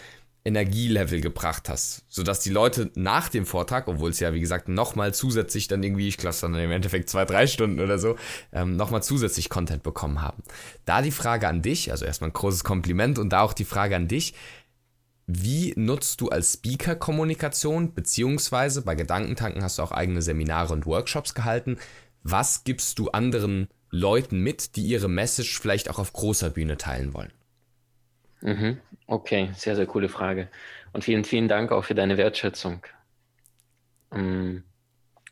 Energielevel 0.45 1.21
gebracht 1.21 1.69
hast, 1.69 2.03
sodass 2.09 2.41
die 2.41 2.49
Leute 2.49 2.91
nach 2.95 3.29
dem 3.29 3.45
Vortrag, 3.45 3.87
obwohl 3.87 4.09
es 4.09 4.19
ja 4.19 4.33
wie 4.33 4.41
gesagt 4.41 4.67
nochmal 4.67 5.13
zusätzlich 5.13 5.69
dann 5.69 5.81
irgendwie, 5.83 6.09
ich 6.09 6.17
glaube 6.17 6.35
dann 6.41 6.55
im 6.55 6.71
Endeffekt 6.71 7.09
zwei, 7.09 7.23
drei 7.23 7.47
Stunden 7.47 7.79
oder 7.79 7.97
so, 7.97 8.17
ähm, 8.51 8.75
nochmal 8.75 9.01
zusätzlich 9.01 9.49
Content 9.49 9.83
bekommen 9.83 10.21
haben. 10.21 10.43
Da 10.83 11.01
die 11.01 11.11
Frage 11.11 11.47
an 11.47 11.61
dich, 11.61 11.91
also 11.91 12.03
erstmal 12.03 12.29
ein 12.29 12.33
großes 12.33 12.65
Kompliment 12.65 13.19
und 13.19 13.29
da 13.29 13.41
auch 13.41 13.53
die 13.53 13.63
Frage 13.63 13.95
an 13.95 14.09
dich, 14.09 14.33
wie 15.27 15.73
nutzt 15.77 16.19
du 16.19 16.27
als 16.27 16.55
Speaker 16.55 16.97
Kommunikation, 16.97 17.93
beziehungsweise 17.93 18.81
bei 18.81 18.95
Gedankentanken 18.95 19.63
hast 19.63 19.77
du 19.77 19.83
auch 19.83 19.93
eigene 19.93 20.21
Seminare 20.21 20.73
und 20.73 20.85
Workshops 20.85 21.33
gehalten. 21.33 21.77
Was 22.23 22.65
gibst 22.65 22.99
du 22.99 23.09
anderen 23.09 23.69
Leuten 23.93 24.39
mit, 24.39 24.75
die 24.75 24.81
ihre 24.81 25.07
Message 25.07 25.59
vielleicht 25.59 25.87
auch 25.87 25.99
auf 25.99 26.13
großer 26.13 26.49
Bühne 26.49 26.77
teilen 26.77 27.13
wollen? 27.13 27.31
Mhm. 28.41 28.79
Okay, 29.05 29.51
sehr, 29.55 29.75
sehr 29.75 29.85
coole 29.85 30.09
Frage. 30.09 30.49
Und 30.93 31.03
vielen, 31.03 31.23
vielen 31.23 31.47
Dank 31.47 31.71
auch 31.71 31.85
für 31.85 31.93
deine 31.93 32.17
Wertschätzung. 32.17 32.83
Ähm, 34.11 34.63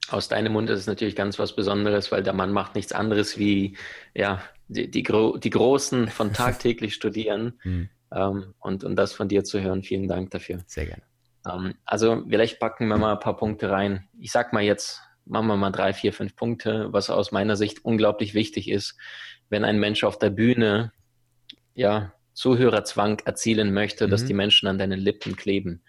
aus 0.10 0.28
deinem 0.28 0.54
Mund 0.54 0.70
ist 0.70 0.80
es 0.80 0.88
natürlich 0.88 1.16
ganz 1.16 1.40
was 1.40 1.56
Besonderes, 1.56 2.12
weil 2.12 2.22
der 2.22 2.34
Mann 2.34 2.52
macht 2.52 2.76
nichts 2.76 2.92
anderes 2.92 3.40
wie 3.40 3.78
ja, 4.14 4.44
die, 4.68 4.92
die, 4.92 5.02
Gro 5.02 5.38
die 5.38 5.50
Großen 5.50 6.10
von 6.10 6.32
tagtäglich 6.34 6.94
studieren. 6.94 7.60
Mhm. 7.64 7.90
Ähm, 8.14 8.54
und, 8.60 8.84
und 8.84 8.96
das 8.96 9.14
von 9.14 9.28
dir 9.28 9.44
zu 9.44 9.60
hören, 9.60 9.82
vielen 9.82 10.08
Dank 10.08 10.30
dafür. 10.30 10.60
Sehr 10.68 10.86
gerne. 10.86 11.04
Ähm, 11.48 11.74
also 11.84 12.24
vielleicht 12.30 12.60
packen 12.60 12.88
wir 12.90 12.98
mal 12.98 13.14
ein 13.14 13.20
paar 13.20 13.38
Punkte 13.38 13.72
rein. 13.72 14.08
Ich 14.20 14.32
sag 14.32 14.54
mal 14.54 14.62
jetzt, 14.62 15.02
machen 15.26 15.48
wir 15.48 15.58
mal 15.58 15.72
drei, 15.72 15.94
vier, 15.94 16.14
fünf 16.14 16.36
Punkte, 16.36 16.88
was 16.92 17.10
aus 17.10 17.32
meiner 17.32 17.56
Sicht 17.56 17.86
unglaublich 17.86 18.34
wichtig 18.34 18.70
ist, 18.70 18.98
wenn 19.50 19.64
ein 19.64 19.80
Mensch 19.80 20.04
auf 20.04 20.18
der 20.18 20.30
Bühne 20.30 20.92
ja 21.74 22.14
Zuhörerzwang 22.34 23.20
erzielen 23.26 23.74
möchte, 23.74 24.08
mhm. 24.08 24.12
dass 24.12 24.26
die 24.26 24.34
Menschen 24.34 24.68
an 24.68 24.78
deinen 24.78 25.00
Lippen 25.00 25.36
kleben. 25.36 25.84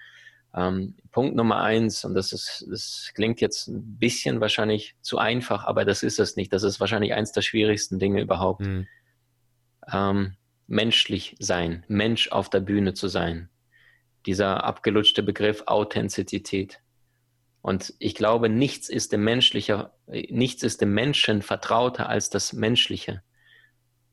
Ähm, 0.54 0.96
Punkt 1.10 1.34
Nummer 1.34 1.62
eins, 1.62 2.04
und 2.04 2.14
das 2.14 2.32
ist, 2.32 2.66
das 2.70 3.10
klingt 3.14 3.40
jetzt 3.40 3.68
ein 3.68 3.98
bisschen 3.98 4.40
wahrscheinlich 4.40 4.96
zu 5.00 5.18
einfach, 5.18 5.64
aber 5.64 5.84
das 5.84 6.02
ist 6.02 6.18
es 6.18 6.36
nicht. 6.36 6.52
Das 6.52 6.62
ist 6.62 6.80
wahrscheinlich 6.80 7.14
eins 7.14 7.32
der 7.32 7.42
schwierigsten 7.42 7.98
Dinge 7.98 8.20
überhaupt. 8.20 8.66
Mhm. 8.66 8.86
Ähm, 9.90 10.36
menschlich 10.66 11.36
sein, 11.38 11.84
Mensch 11.88 12.30
auf 12.30 12.50
der 12.50 12.60
Bühne 12.60 12.94
zu 12.94 13.08
sein. 13.08 13.48
Dieser 14.26 14.64
abgelutschte 14.64 15.22
Begriff 15.22 15.64
Authentizität. 15.66 16.80
Und 17.62 17.94
ich 18.00 18.16
glaube, 18.16 18.48
nichts 18.48 18.88
ist 18.88 19.12
dem 19.12 19.22
menschlicher, 19.22 19.94
nichts 20.06 20.64
ist 20.64 20.80
dem 20.80 20.92
Menschen 20.92 21.42
vertrauter 21.42 22.08
als 22.08 22.28
das 22.28 22.52
Menschliche. 22.52 23.22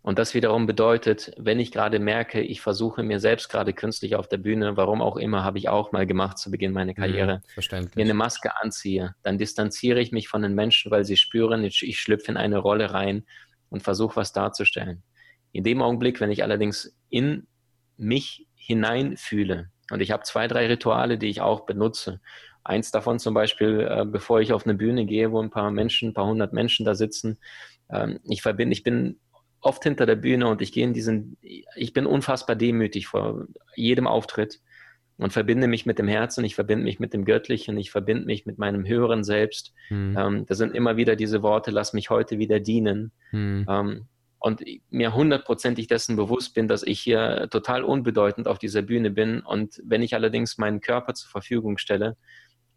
Und 0.02 0.18
das 0.18 0.34
wiederum 0.34 0.66
bedeutet, 0.66 1.34
wenn 1.36 1.60
ich 1.60 1.72
gerade 1.72 2.00
merke, 2.00 2.42
ich 2.42 2.62
versuche 2.62 3.04
mir 3.04 3.20
selbst 3.20 3.50
gerade 3.50 3.74
künstlich 3.74 4.16
auf 4.16 4.30
der 4.30 4.38
Bühne, 4.38 4.78
warum 4.78 5.02
auch 5.02 5.18
immer, 5.18 5.44
habe 5.44 5.58
ich 5.58 5.68
auch 5.68 5.92
mal 5.92 6.08
gemacht 6.08 6.38
zu 6.38 6.52
Beginn 6.52 6.72
meiner 6.72 6.94
mhm, 6.94 6.96
Karriere, 6.96 7.42
mhm, 7.58 7.90
mir 7.96 8.06
eine 8.06 8.14
Maske 8.14 8.56
anziehe, 8.62 9.16
dann 9.24 9.38
distanziere 9.38 10.00
ich 10.00 10.12
mich 10.12 10.30
von 10.30 10.42
den 10.42 10.56
Menschen, 10.56 10.90
weil 10.90 11.04
sie 11.04 11.18
spüren, 11.18 11.64
ich, 11.64 11.84
ich 11.84 12.00
schlüpfe 12.00 12.32
in 12.32 12.38
eine 12.38 12.60
Rolle 12.60 12.94
rein 12.94 13.26
und 13.70 13.84
versuche 13.84 14.16
was 14.16 14.32
darzustellen. 14.32 15.04
In 15.52 15.64
dem 15.64 15.82
Augenblick, 15.82 16.22
wenn 16.22 16.32
ich 16.32 16.44
allerdings 16.44 16.96
in 17.10 17.48
mich 17.98 18.48
hineinfühle, 18.56 19.70
und 19.92 20.02
ich 20.02 20.12
habe 20.12 20.24
zwei, 20.24 20.48
drei 20.48 20.68
Rituale, 20.68 21.18
die 21.18 21.28
ich 21.28 21.42
auch 21.42 21.66
benutze. 21.66 22.22
Eins 22.64 22.92
davon 22.92 23.20
zum 23.20 23.34
Beispiel, 23.34 23.88
äh, 23.90 24.06
bevor 24.06 24.42
ich 24.42 24.54
auf 24.54 24.66
eine 24.66 24.76
Bühne 24.76 25.06
gehe, 25.06 25.32
wo 25.32 25.42
ein 25.42 25.50
paar 25.50 25.72
Menschen, 25.72 26.10
ein 26.10 26.14
paar 26.14 26.28
hundert 26.28 26.54
Menschen 26.54 26.86
da 26.86 26.96
sitzen, 26.96 27.40
ähm, 27.92 28.20
ich 28.24 28.42
verbinde, 28.42 28.74
ich 28.74 28.84
bin 28.84 29.20
oft 29.62 29.84
hinter 29.84 30.06
der 30.06 30.16
Bühne 30.16 30.48
und 30.48 30.62
ich 30.62 30.72
gehe 30.72 30.84
in 30.84 30.94
diesen, 30.94 31.38
ich 31.42 31.94
bin 31.94 32.06
unfassbar 32.06 32.56
demütig 32.56 33.08
vor 33.08 33.48
jedem 33.76 34.08
Auftritt 34.08 34.62
und 35.18 35.34
verbinde 35.34 35.68
mich 35.68 35.86
mit 35.86 36.00
dem 36.00 36.08
Herzen, 36.08 36.46
ich 36.46 36.56
verbinde 36.56 36.86
mich 36.86 37.00
mit 37.00 37.14
dem 37.14 37.26
Göttlichen, 37.26 37.78
ich 37.78 37.92
verbinde 37.92 38.26
mich 38.26 38.46
mit 38.46 38.58
meinem 38.58 38.86
höheren 38.88 39.24
Selbst. 39.24 39.74
Hm. 39.90 40.16
Ähm, 40.18 40.46
da 40.46 40.56
sind 40.56 40.74
immer 40.74 40.96
wieder 40.96 41.16
diese 41.16 41.42
Worte, 41.42 41.72
lass 41.72 41.94
mich 41.94 42.10
heute 42.10 42.40
wieder 42.40 42.60
dienen. 42.60 43.12
Hm. 43.32 43.66
Ähm, 43.70 44.06
und 44.42 44.64
mir 44.90 45.14
hundertprozentig 45.14 45.88
dessen 45.88 46.16
bewusst 46.16 46.54
bin, 46.54 46.70
dass 46.70 46.84
ich 46.84 47.02
hier 47.02 47.50
total 47.52 47.84
unbedeutend 47.84 48.48
auf 48.48 48.58
dieser 48.58 48.82
Bühne 48.82 49.12
bin. 49.12 49.42
Und 49.42 49.82
wenn 49.84 50.02
ich 50.02 50.16
allerdings 50.16 50.58
meinen 50.58 50.80
Körper 50.80 51.14
zur 51.14 51.30
Verfügung 51.30 51.78
stelle, 51.78 52.16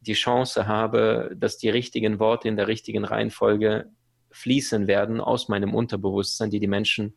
die 0.07 0.15
Chance 0.15 0.67
habe, 0.67 1.33
dass 1.37 1.59
die 1.59 1.71
richtigen 1.71 2.19
Worte 2.19 2.49
in 2.49 2.57
der 2.57 2.69
richtigen 2.69 3.05
Reihenfolge 3.05 3.91
fließen 4.33 4.87
werden 4.87 5.21
aus 5.21 5.49
meinem 5.49 5.75
Unterbewusstsein, 5.75 6.51
die 6.51 6.61
die 6.61 6.67
Menschen 6.67 7.17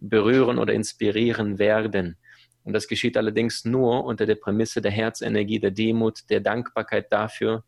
berühren 0.00 0.58
oder 0.58 0.72
inspirieren 0.72 1.58
werden. 1.58 2.16
Und 2.64 2.72
das 2.72 2.88
geschieht 2.88 3.16
allerdings 3.16 3.64
nur 3.64 4.04
unter 4.04 4.26
der 4.26 4.34
Prämisse 4.36 4.80
der 4.80 4.90
Herzenergie, 4.90 5.60
der 5.60 5.70
Demut, 5.70 6.20
der 6.30 6.40
Dankbarkeit 6.40 7.12
dafür, 7.12 7.64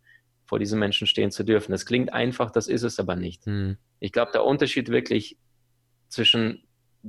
vor 0.47 0.59
diesen 0.59 0.79
Menschen 0.79 1.07
stehen 1.07 1.31
zu 1.31 1.45
dürfen. 1.45 1.73
Das 1.73 1.87
klingt 1.87 2.13
einfach, 2.13 2.51
das 2.51 2.69
ist 2.69 2.83
es 2.83 2.99
aber 2.99 3.17
nicht. 3.17 3.47
Hm. 3.47 3.77
Ich 4.01 4.13
glaube, 4.13 4.33
der 4.33 4.45
Unterschied 4.45 4.89
wirklich 4.89 5.39
zwischen 6.09 6.65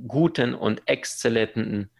guten 0.06 0.54
und 0.54 0.82
exzellenten 0.86 1.90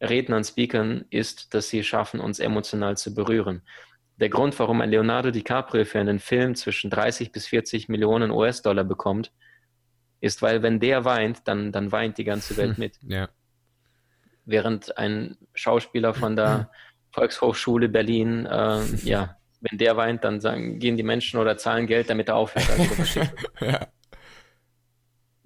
Rednern, 0.00 0.44
Speakern 0.44 1.04
ist, 1.10 1.54
dass 1.54 1.68
sie 1.68 1.82
schaffen, 1.82 2.20
uns 2.20 2.38
emotional 2.38 2.96
zu 2.96 3.14
berühren 3.14 3.62
der 4.16 4.28
Grund, 4.28 4.58
warum 4.58 4.80
ein 4.80 4.90
Leonardo 4.90 5.30
DiCaprio 5.30 5.84
für 5.84 5.98
einen 5.98 6.20
Film 6.20 6.54
zwischen 6.54 6.90
30 6.90 7.32
bis 7.32 7.46
40 7.46 7.88
Millionen 7.88 8.30
US-Dollar 8.30 8.84
bekommt, 8.84 9.32
ist, 10.20 10.40
weil 10.40 10.62
wenn 10.62 10.80
der 10.80 11.04
weint, 11.04 11.46
dann, 11.48 11.72
dann 11.72 11.92
weint 11.92 12.18
die 12.18 12.24
ganze 12.24 12.56
Welt 12.56 12.78
mit. 12.78 12.98
Ja. 13.02 13.28
Während 14.44 14.96
ein 14.98 15.36
Schauspieler 15.54 16.14
von 16.14 16.36
der 16.36 16.70
Volkshochschule 17.12 17.88
Berlin, 17.88 18.46
äh, 18.46 18.84
ja, 19.02 19.36
wenn 19.60 19.78
der 19.78 19.96
weint, 19.96 20.24
dann 20.24 20.40
sagen, 20.40 20.78
gehen 20.78 20.96
die 20.96 21.02
Menschen 21.02 21.40
oder 21.40 21.56
zahlen 21.56 21.86
Geld, 21.86 22.10
damit 22.10 22.28
er 22.28 22.36
aufhört. 22.36 22.68
Also 22.70 23.20
ja. 23.60 23.88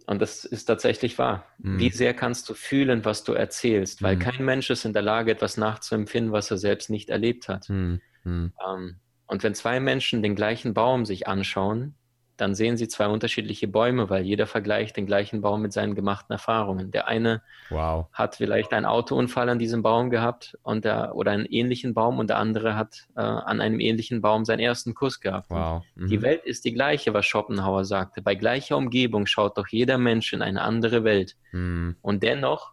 Und 0.07 0.23
das 0.23 0.45
ist 0.45 0.65
tatsächlich 0.65 1.19
wahr. 1.19 1.47
Mhm. 1.59 1.79
Wie 1.79 1.91
sehr 1.91 2.15
kannst 2.15 2.49
du 2.49 2.55
fühlen, 2.55 3.05
was 3.05 3.25
du 3.25 3.35
erzählst? 3.35 4.03
Weil 4.03 4.17
mhm. 4.17 4.21
kein 4.21 4.45
Mensch 4.45 4.71
ist 4.71 4.85
in 4.85 4.95
der 4.95 5.03
Lage, 5.03 5.31
etwas 5.31 5.57
nachzuempfinden, 5.59 6.33
was 6.33 6.51
er 6.51 6.57
selbst 6.57 6.89
nicht 6.89 7.11
erlebt 7.11 7.49
hat. 7.49 7.69
Mhm. 7.69 8.01
Mhm. 8.25 8.53
Ähm, 8.67 8.97
und 9.27 9.43
wenn 9.43 9.55
zwei 9.55 9.79
Menschen 9.81 10.23
den 10.23 10.35
gleichen 10.35 10.75
Baum 10.75 11.05
sich 11.05 11.29
anschauen, 11.29 11.95
dann 12.39 12.55
sehen 12.55 12.77
sie 12.77 12.89
zwei 12.89 13.09
unterschiedliche 13.09 13.67
Bäume, 13.69 14.09
weil 14.11 14.25
jeder 14.25 14.47
vergleicht 14.47 14.97
den 14.97 15.07
gleichen 15.07 15.41
Baum 15.41 15.61
mit 15.61 15.73
seinen 15.73 15.95
gemachten 15.95 16.33
Erfahrungen. 16.33 16.93
Der 16.93 17.09
eine 17.09 17.43
wow. 17.69 18.07
hat 18.13 18.37
vielleicht 18.37 18.73
einen 18.73 18.87
Autounfall 18.87 19.49
an 19.49 19.59
diesem 19.59 19.83
Baum 19.83 20.09
gehabt 20.09 20.57
und 20.63 20.85
der, 20.85 21.17
oder 21.17 21.33
einen 21.33 21.47
ähnlichen 21.47 21.95
Baum 21.95 22.19
und 22.19 22.31
der 22.31 22.39
andere 22.39 22.77
hat 22.77 23.09
äh, 23.17 23.21
an 23.21 23.61
einem 23.61 23.81
ähnlichen 23.81 24.21
Baum 24.21 24.45
seinen 24.45 24.61
ersten 24.61 24.95
Kuss 24.95 25.21
gehabt. 25.21 25.51
Wow. 25.51 25.83
Mhm. 25.97 26.09
Die 26.09 26.23
Welt 26.23 26.45
ist 26.45 26.65
die 26.65 26.73
gleiche, 26.73 27.13
was 27.13 27.27
Schopenhauer 27.27 27.85
sagte. 27.85 28.23
Bei 28.23 28.37
gleicher 28.37 28.77
Umgebung 28.77 29.27
schaut 29.27 29.59
doch 29.59 29.67
jeder 29.67 29.99
Mensch 29.99 30.33
in 30.33 30.41
eine 30.41 30.63
andere 30.63 31.03
Welt. 31.03 31.35
Mhm. 31.51 31.97
Und 32.03 32.23
dennoch 32.23 32.73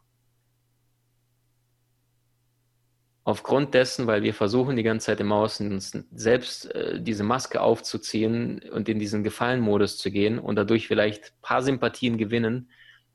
aufgrund 3.25 3.73
dessen, 3.73 4.05
weil 4.05 4.21
wir 4.21 4.35
versuchen 4.35 4.75
die 4.75 4.83
ganze 4.83 5.07
Zeit 5.07 5.19
im 5.19 5.31
Außen 5.31 5.73
uns 5.73 5.97
selbst 6.13 6.73
äh, 6.73 7.01
diese 7.01 7.23
Maske 7.23 7.59
aufzuziehen 7.59 8.61
und 8.71 8.87
in 8.87 8.99
diesen 8.99 9.23
Gefallenmodus 9.23 9.97
zu 9.97 10.11
gehen 10.11 10.39
und 10.39 10.55
dadurch 10.55 10.87
vielleicht 10.87 11.25
ein 11.25 11.41
paar 11.41 11.63
Sympathien 11.63 12.17
gewinnen, 12.17 12.69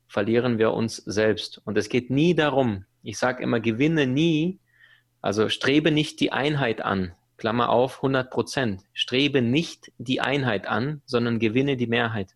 verlieren 0.08 0.58
wir 0.58 0.72
uns 0.72 0.96
selbst. 0.96 1.62
Und 1.64 1.78
es 1.78 1.88
geht 1.88 2.10
nie 2.10 2.34
darum, 2.34 2.84
ich 3.04 3.18
sage 3.18 3.42
immer, 3.42 3.60
gewinne 3.60 4.08
nie, 4.08 4.58
also 5.22 5.48
strebe 5.48 5.92
nicht 5.92 6.18
die 6.18 6.32
Einheit 6.32 6.82
an, 6.82 7.12
Klammer 7.36 7.70
auf, 7.70 7.98
100 7.98 8.30
Prozent, 8.30 8.82
strebe 8.92 9.40
nicht 9.40 9.92
die 9.98 10.20
Einheit 10.20 10.66
an, 10.66 11.02
sondern 11.06 11.38
gewinne 11.38 11.76
die 11.76 11.86
Mehrheit. 11.86 12.34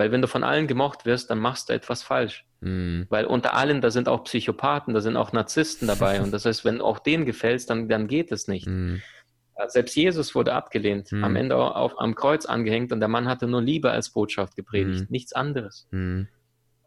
Weil 0.00 0.12
wenn 0.12 0.22
du 0.22 0.28
von 0.28 0.44
allen 0.44 0.66
gemocht 0.66 1.04
wirst, 1.04 1.28
dann 1.28 1.38
machst 1.38 1.68
du 1.68 1.74
etwas 1.74 2.02
falsch. 2.02 2.46
Mhm. 2.60 3.04
Weil 3.10 3.26
unter 3.26 3.52
allen, 3.52 3.82
da 3.82 3.90
sind 3.90 4.08
auch 4.08 4.24
Psychopathen, 4.24 4.94
da 4.94 5.02
sind 5.02 5.14
auch 5.18 5.34
Narzissten 5.34 5.86
dabei. 5.86 6.20
Und 6.22 6.32
das 6.32 6.46
heißt, 6.46 6.64
wenn 6.64 6.80
auch 6.80 7.00
denen 7.00 7.26
gefällst, 7.26 7.68
dann, 7.68 7.86
dann 7.86 8.06
geht 8.06 8.32
es 8.32 8.48
nicht. 8.48 8.66
Mhm. 8.66 9.02
Selbst 9.68 9.94
Jesus 9.94 10.34
wurde 10.34 10.54
abgelehnt, 10.54 11.12
mhm. 11.12 11.22
am 11.22 11.36
Ende 11.36 11.54
auf, 11.54 12.00
am 12.00 12.14
Kreuz 12.14 12.46
angehängt 12.46 12.92
und 12.92 13.00
der 13.00 13.10
Mann 13.10 13.28
hatte 13.28 13.46
nur 13.46 13.60
Liebe 13.60 13.90
als 13.90 14.08
Botschaft 14.08 14.56
gepredigt, 14.56 15.00
mhm. 15.00 15.06
nichts 15.10 15.34
anderes. 15.34 15.86
Mhm. 15.90 16.28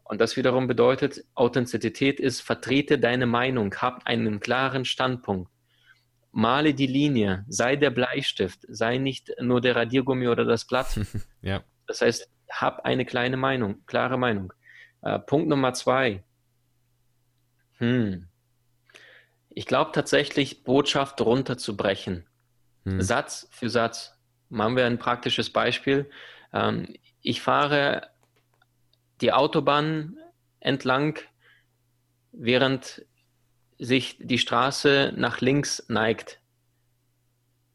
Und 0.02 0.20
das 0.20 0.36
wiederum 0.36 0.66
bedeutet, 0.66 1.24
Authentizität 1.34 2.18
ist, 2.18 2.40
vertrete 2.40 2.98
deine 2.98 3.26
Meinung, 3.26 3.72
hab 3.76 4.08
einen 4.08 4.40
klaren 4.40 4.84
Standpunkt. 4.84 5.52
Male 6.32 6.74
die 6.74 6.88
Linie, 6.88 7.44
sei 7.46 7.76
der 7.76 7.90
Bleistift, 7.90 8.66
sei 8.66 8.98
nicht 8.98 9.30
nur 9.40 9.60
der 9.60 9.76
Radiergummi 9.76 10.26
oder 10.26 10.44
das 10.44 10.64
Blatt. 10.64 10.98
ja. 11.42 11.62
Das 11.86 12.00
heißt, 12.00 12.28
hab 12.50 12.84
eine 12.84 13.04
kleine 13.04 13.36
Meinung, 13.36 13.84
klare 13.86 14.18
Meinung. 14.18 14.52
Äh, 15.02 15.18
Punkt 15.18 15.48
Nummer 15.48 15.74
zwei. 15.74 16.22
Hm. 17.78 18.28
Ich 19.50 19.66
glaube 19.66 19.92
tatsächlich, 19.92 20.64
Botschaft 20.64 21.20
runterzubrechen. 21.20 22.26
Hm. 22.84 23.00
Satz 23.00 23.48
für 23.50 23.70
Satz. 23.70 24.18
Machen 24.48 24.76
wir 24.76 24.86
ein 24.86 24.98
praktisches 24.98 25.50
Beispiel. 25.50 26.10
Ähm, 26.52 26.94
ich 27.22 27.40
fahre 27.40 28.10
die 29.20 29.32
Autobahn 29.32 30.18
entlang, 30.60 31.18
während 32.32 33.04
sich 33.78 34.18
die 34.20 34.38
Straße 34.38 35.12
nach 35.16 35.40
links 35.40 35.84
neigt. 35.88 36.40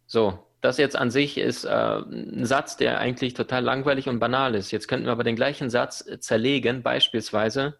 So, 0.05 0.48
das 0.61 0.77
jetzt 0.77 0.95
an 0.95 1.09
sich 1.09 1.37
ist 1.37 1.63
äh, 1.63 1.69
ein 1.69 2.45
Satz, 2.45 2.75
der 2.77 2.99
eigentlich 2.99 3.33
total 3.33 3.63
langweilig 3.63 4.09
und 4.09 4.19
banal 4.19 4.55
ist. 4.55 4.71
Jetzt 4.71 4.87
könnten 4.87 5.05
wir 5.05 5.11
aber 5.13 5.23
den 5.23 5.35
gleichen 5.35 5.69
Satz 5.69 6.05
zerlegen, 6.19 6.83
beispielsweise 6.83 7.77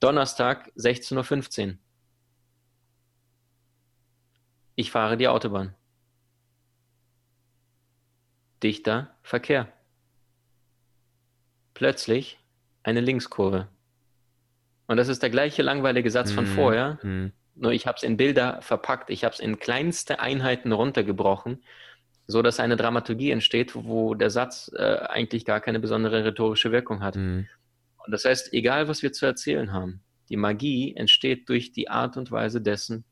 Donnerstag 0.00 0.72
16.15 0.76 1.68
Uhr. 1.68 1.78
Ich 4.74 4.90
fahre 4.90 5.16
die 5.16 5.28
Autobahn. 5.28 5.74
Dichter 8.62 9.14
Verkehr. 9.22 9.72
plötzlich 11.74 12.38
eine 12.82 13.00
Linkskurve. 13.00 13.68
Und 14.86 14.96
das 14.96 15.08
ist 15.08 15.22
der 15.22 15.30
gleiche 15.30 15.62
langweilige 15.62 16.10
Satz 16.10 16.32
von 16.32 16.48
mhm. 16.48 16.54
vorher, 16.54 16.98
mhm. 17.02 17.32
Nur 17.56 17.72
ich 17.72 17.86
habe 17.86 17.96
es 17.96 18.02
in 18.02 18.16
Bilder 18.16 18.60
verpackt, 18.62 19.10
ich 19.10 19.24
habe 19.24 19.34
es 19.34 19.40
in 19.40 19.58
kleinste 19.58 20.20
Einheiten 20.20 20.72
runtergebrochen, 20.72 21.62
so 22.26 22.42
dass 22.42 22.60
eine 22.60 22.76
Dramaturgie 22.76 23.30
entsteht, 23.30 23.74
wo 23.74 24.14
der 24.14 24.30
Satz 24.30 24.70
äh, 24.76 24.96
eigentlich 25.08 25.44
gar 25.44 25.60
keine 25.60 25.80
besondere 25.80 26.24
rhetorische 26.24 26.72
Wirkung 26.72 27.02
hat. 27.02 27.16
Mhm. 27.16 27.48
Und 28.04 28.12
das 28.12 28.24
heißt, 28.24 28.52
egal 28.52 28.88
was 28.88 29.02
wir 29.02 29.12
zu 29.12 29.26
erzählen 29.26 29.72
haben, 29.72 30.00
die 30.28 30.36
Magie 30.36 30.94
entsteht 30.94 31.48
durch 31.48 31.72
die 31.72 31.88
Art 31.88 32.16
und 32.16 32.30
Weise 32.30 32.60
dessen, 32.60 33.04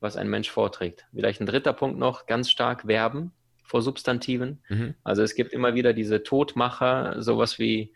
was 0.00 0.16
ein 0.16 0.28
Mensch 0.28 0.50
vorträgt. 0.50 1.06
Vielleicht 1.14 1.40
ein 1.40 1.46
dritter 1.46 1.72
Punkt 1.72 1.98
noch, 1.98 2.26
ganz 2.26 2.50
stark 2.50 2.82
Verben 2.82 3.32
vor 3.62 3.82
Substantiven. 3.82 4.62
Mhm. 4.68 4.94
Also 5.04 5.22
es 5.22 5.34
gibt 5.34 5.52
immer 5.52 5.74
wieder 5.74 5.92
diese 5.92 6.22
Todmacher, 6.22 7.22
sowas 7.22 7.58
wie 7.58 7.92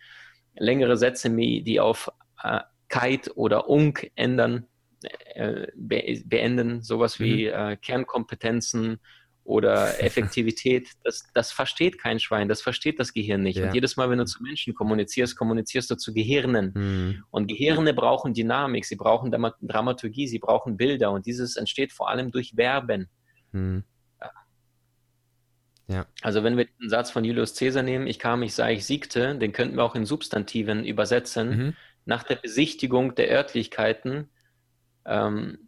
längere 0.54 0.96
Sätze, 0.96 1.30
die 1.30 1.80
auf 1.80 2.12
äh, 2.42 2.60
Kite 2.88 3.36
oder 3.36 3.68
Unk 3.68 4.10
ändern, 4.14 4.66
äh, 5.34 5.66
be 5.74 6.22
beenden, 6.24 6.82
sowas 6.82 7.20
wie 7.20 7.46
mhm. 7.46 7.52
äh, 7.52 7.76
Kernkompetenzen 7.76 9.00
oder 9.44 10.00
Effektivität, 10.02 10.88
das, 11.05 11.24
das 11.34 11.52
versteht 11.52 11.98
kein 11.98 12.18
Schwein, 12.18 12.48
das 12.48 12.62
versteht 12.62 12.98
das 12.98 13.12
Gehirn 13.12 13.42
nicht. 13.42 13.59
Ja. 13.59 13.66
Und 13.66 13.74
jedes 13.74 13.96
Mal, 13.96 14.11
wenn 14.11 14.18
du 14.18 14.24
zu 14.24 14.42
Menschen 14.42 14.74
kommunizierst, 14.74 15.36
kommunizierst 15.36 15.90
du 15.90 15.96
zu 15.96 16.12
Gehirnen. 16.14 16.72
Mhm. 16.74 17.24
Und 17.30 17.46
Gehirne 17.48 17.94
brauchen 17.94 18.32
Dynamik, 18.32 18.84
sie 18.86 18.96
brauchen 18.96 19.30
Dramaturgie, 19.30 20.26
sie 20.26 20.38
brauchen 20.38 20.76
Bilder 20.76 21.12
und 21.12 21.26
dieses 21.26 21.57
entsteht 21.57 21.92
vor 21.92 22.09
allem 22.09 22.30
durch 22.30 22.52
Verben. 22.57 23.09
Mhm. 23.52 23.84
Ja. 25.86 26.07
Also 26.22 26.42
wenn 26.42 26.57
wir 26.57 26.66
den 26.80 26.88
Satz 26.88 27.11
von 27.11 27.24
Julius 27.24 27.55
Caesar 27.59 27.82
nehmen, 27.82 28.07
ich 28.07 28.18
kam, 28.18 28.42
ich 28.42 28.55
sah, 28.55 28.70
ich 28.70 28.86
siegte, 28.86 29.36
den 29.36 29.52
könnten 29.52 29.76
wir 29.76 29.84
auch 29.84 29.94
in 29.94 30.07
Substantiven 30.07 30.84
übersetzen. 30.84 31.48
Mhm. 31.48 31.76
Nach 32.07 32.22
der 32.22 32.36
Besichtigung 32.36 33.14
der 33.14 33.30
Örtlichkeiten 33.30 34.30
ähm, 35.07 35.59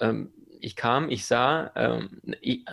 ähm, 0.00 0.32
ich 0.60 0.76
kam, 0.76 1.08
ich 1.10 1.26
sah 1.26 1.70
ähm, 1.76 2.20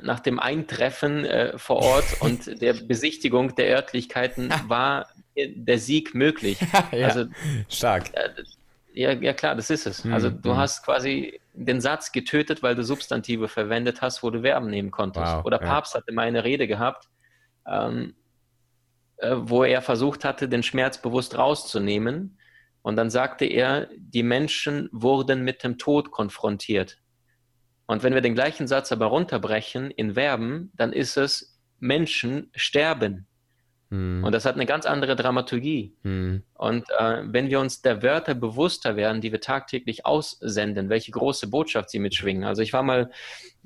nach 0.02 0.20
dem 0.20 0.40
Eintreffen 0.40 1.26
äh, 1.26 1.58
vor 1.58 1.78
Ort 1.78 2.06
und 2.20 2.62
der 2.62 2.74
Besichtigung 2.74 3.56
der 3.56 3.76
Örtlichkeiten 3.76 4.50
war 4.68 5.08
der 5.36 5.80
Sieg 5.80 6.16
möglich. 6.16 6.60
ja, 6.92 7.08
also 7.08 7.26
stark. 7.70 8.14
Äh, 8.14 8.30
ja, 8.94 9.12
ja, 9.12 9.34
klar, 9.34 9.56
das 9.56 9.70
ist 9.70 9.86
es. 9.86 10.06
Mhm. 10.06 10.14
Also 10.14 10.30
du 10.30 10.54
mhm. 10.54 10.58
hast 10.58 10.86
quasi 10.86 11.40
den 11.54 11.82
Satz 11.82 12.12
getötet, 12.12 12.64
weil 12.64 12.76
du 12.76 12.84
Substantive 12.84 13.50
verwendet 13.50 14.02
hast, 14.02 14.24
wo 14.24 14.30
du 14.30 14.42
Verben 14.42 14.70
nehmen 14.70 14.92
konntest. 14.92 15.26
Wow, 15.26 15.46
Oder 15.46 15.60
Papst 15.60 15.94
ja. 15.94 16.00
hatte 16.00 16.14
mal 16.14 16.28
eine 16.28 16.44
Rede 16.44 16.68
gehabt, 16.68 17.10
ähm, 17.68 18.16
äh, 19.18 19.36
wo 19.38 19.64
er 19.64 19.82
versucht 19.82 20.24
hatte, 20.24 20.48
den 20.48 20.64
Schmerz 20.64 21.02
bewusst 21.02 21.38
rauszunehmen. 21.38 22.38
Und 22.86 22.98
dann 22.98 23.10
sagte 23.10 23.46
er, 23.46 23.90
die 23.98 24.22
Menschen 24.22 24.90
wurden 24.92 25.44
mit 25.44 25.64
dem 25.64 25.80
Tod 25.80 26.12
konfrontiert. 26.12 27.00
Und 27.88 28.04
wenn 28.04 28.14
wir 28.14 28.22
den 28.22 28.36
gleichen 28.36 28.68
Satz 28.68 28.92
aber 28.92 29.08
runterbrechen 29.08 29.90
in 29.90 30.14
Verben, 30.14 30.72
dann 30.76 30.94
ist 30.94 31.18
es 31.18 31.60
Menschen 31.80 32.52
sterben. 32.54 33.26
Hm. 33.92 34.24
Und 34.24 34.32
das 34.32 34.46
hat 34.46 34.56
eine 34.56 34.66
ganz 34.66 34.86
andere 34.86 35.16
Dramaturgie. 35.16 35.94
Hm. 36.04 36.44
Und 36.56 36.86
äh, 36.98 37.22
wenn 37.26 37.50
wir 37.50 37.60
uns 37.60 37.82
der 37.82 38.02
Wörter 38.02 38.34
bewusster 38.34 38.96
werden, 38.96 39.22
die 39.22 39.32
wir 39.32 39.42
tagtäglich 39.42 40.06
aussenden, 40.06 40.90
welche 40.90 41.12
große 41.12 41.48
Botschaft 41.48 41.90
sie 41.90 42.00
mitschwingen. 42.00 42.44
Also 42.44 42.62
ich 42.62 42.74
war 42.74 42.84
mal 42.84 43.12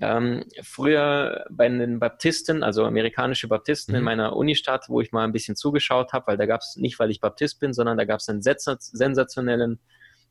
ähm, 0.01 0.43
früher 0.61 1.45
bei 1.49 1.69
den 1.69 1.99
Baptisten, 1.99 2.63
also 2.63 2.85
amerikanische 2.85 3.47
Baptisten 3.47 3.93
mhm. 3.93 3.99
in 3.99 4.03
meiner 4.03 4.35
Unistadt, 4.35 4.89
wo 4.89 5.01
ich 5.01 5.11
mal 5.11 5.23
ein 5.23 5.31
bisschen 5.31 5.55
zugeschaut 5.55 6.13
habe, 6.13 6.27
weil 6.27 6.37
da 6.37 6.45
gab 6.45 6.61
es 6.61 6.75
nicht, 6.75 6.99
weil 6.99 7.11
ich 7.11 7.21
Baptist 7.21 7.59
bin, 7.59 7.73
sondern 7.73 7.97
da 7.97 8.05
gab 8.05 8.19
es 8.19 8.29
einen 8.29 8.41
sensationellen 8.41 9.79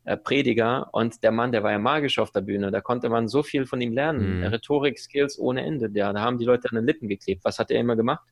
äh, 0.05 0.17
Prediger 0.17 0.89
und 0.93 1.23
der 1.23 1.33
Mann, 1.33 1.53
der 1.53 1.63
war 1.63 1.73
ja 1.73 1.79
magisch 1.79 2.19
auf 2.19 2.31
der 2.31 2.41
Bühne, 2.41 2.71
da 2.71 2.81
konnte 2.81 3.09
man 3.09 3.29
so 3.29 3.43
viel 3.43 3.67
von 3.67 3.81
ihm 3.81 3.93
lernen. 3.93 4.39
Mhm. 4.39 4.45
Rhetorik-Skills 4.45 5.39
ohne 5.39 5.65
Ende. 5.65 5.91
Ja, 5.93 6.13
da 6.13 6.21
haben 6.21 6.39
die 6.39 6.45
Leute 6.45 6.69
an 6.71 6.77
den 6.77 6.87
Lippen 6.87 7.09
geklebt. 7.09 7.45
Was 7.45 7.59
hat 7.59 7.71
er 7.71 7.81
immer 7.81 7.97
gemacht? 7.97 8.25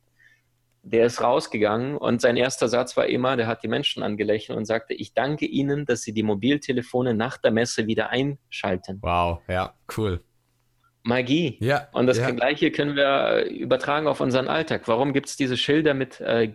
Der 0.83 1.05
ist 1.05 1.21
rausgegangen 1.21 1.97
und 1.97 2.21
sein 2.21 2.37
erster 2.37 2.69
Satz 2.69 2.95
war 2.95 3.07
immer, 3.07 3.35
der 3.35 3.47
hat 3.47 3.61
die 3.61 3.67
Menschen 3.67 4.03
angelächelt 4.03 4.57
und 4.57 4.65
sagte, 4.65 4.93
ich 4.93 5.13
danke 5.13 5.45
Ihnen, 5.45 5.85
dass 5.85 6.01
Sie 6.01 6.13
die 6.13 6.23
Mobiltelefone 6.23 7.13
nach 7.13 7.37
der 7.37 7.51
Messe 7.51 7.87
wieder 7.87 8.09
einschalten. 8.09 8.99
Wow, 9.01 9.41
ja, 9.49 9.73
cool. 9.97 10.21
Magie. 11.03 11.57
Ja. 11.59 11.87
Und 11.93 12.07
das 12.07 12.17
ja. 12.17 12.31
Gleiche 12.31 12.71
können 12.71 12.95
wir 12.95 13.45
übertragen 13.45 14.07
auf 14.07 14.21
unseren 14.21 14.47
Alltag. 14.47 14.87
Warum 14.87 15.13
gibt 15.13 15.27
es 15.27 15.35
diese 15.37 15.57
Schilder 15.57 15.93
mit 15.93 16.19
äh, 16.19 16.53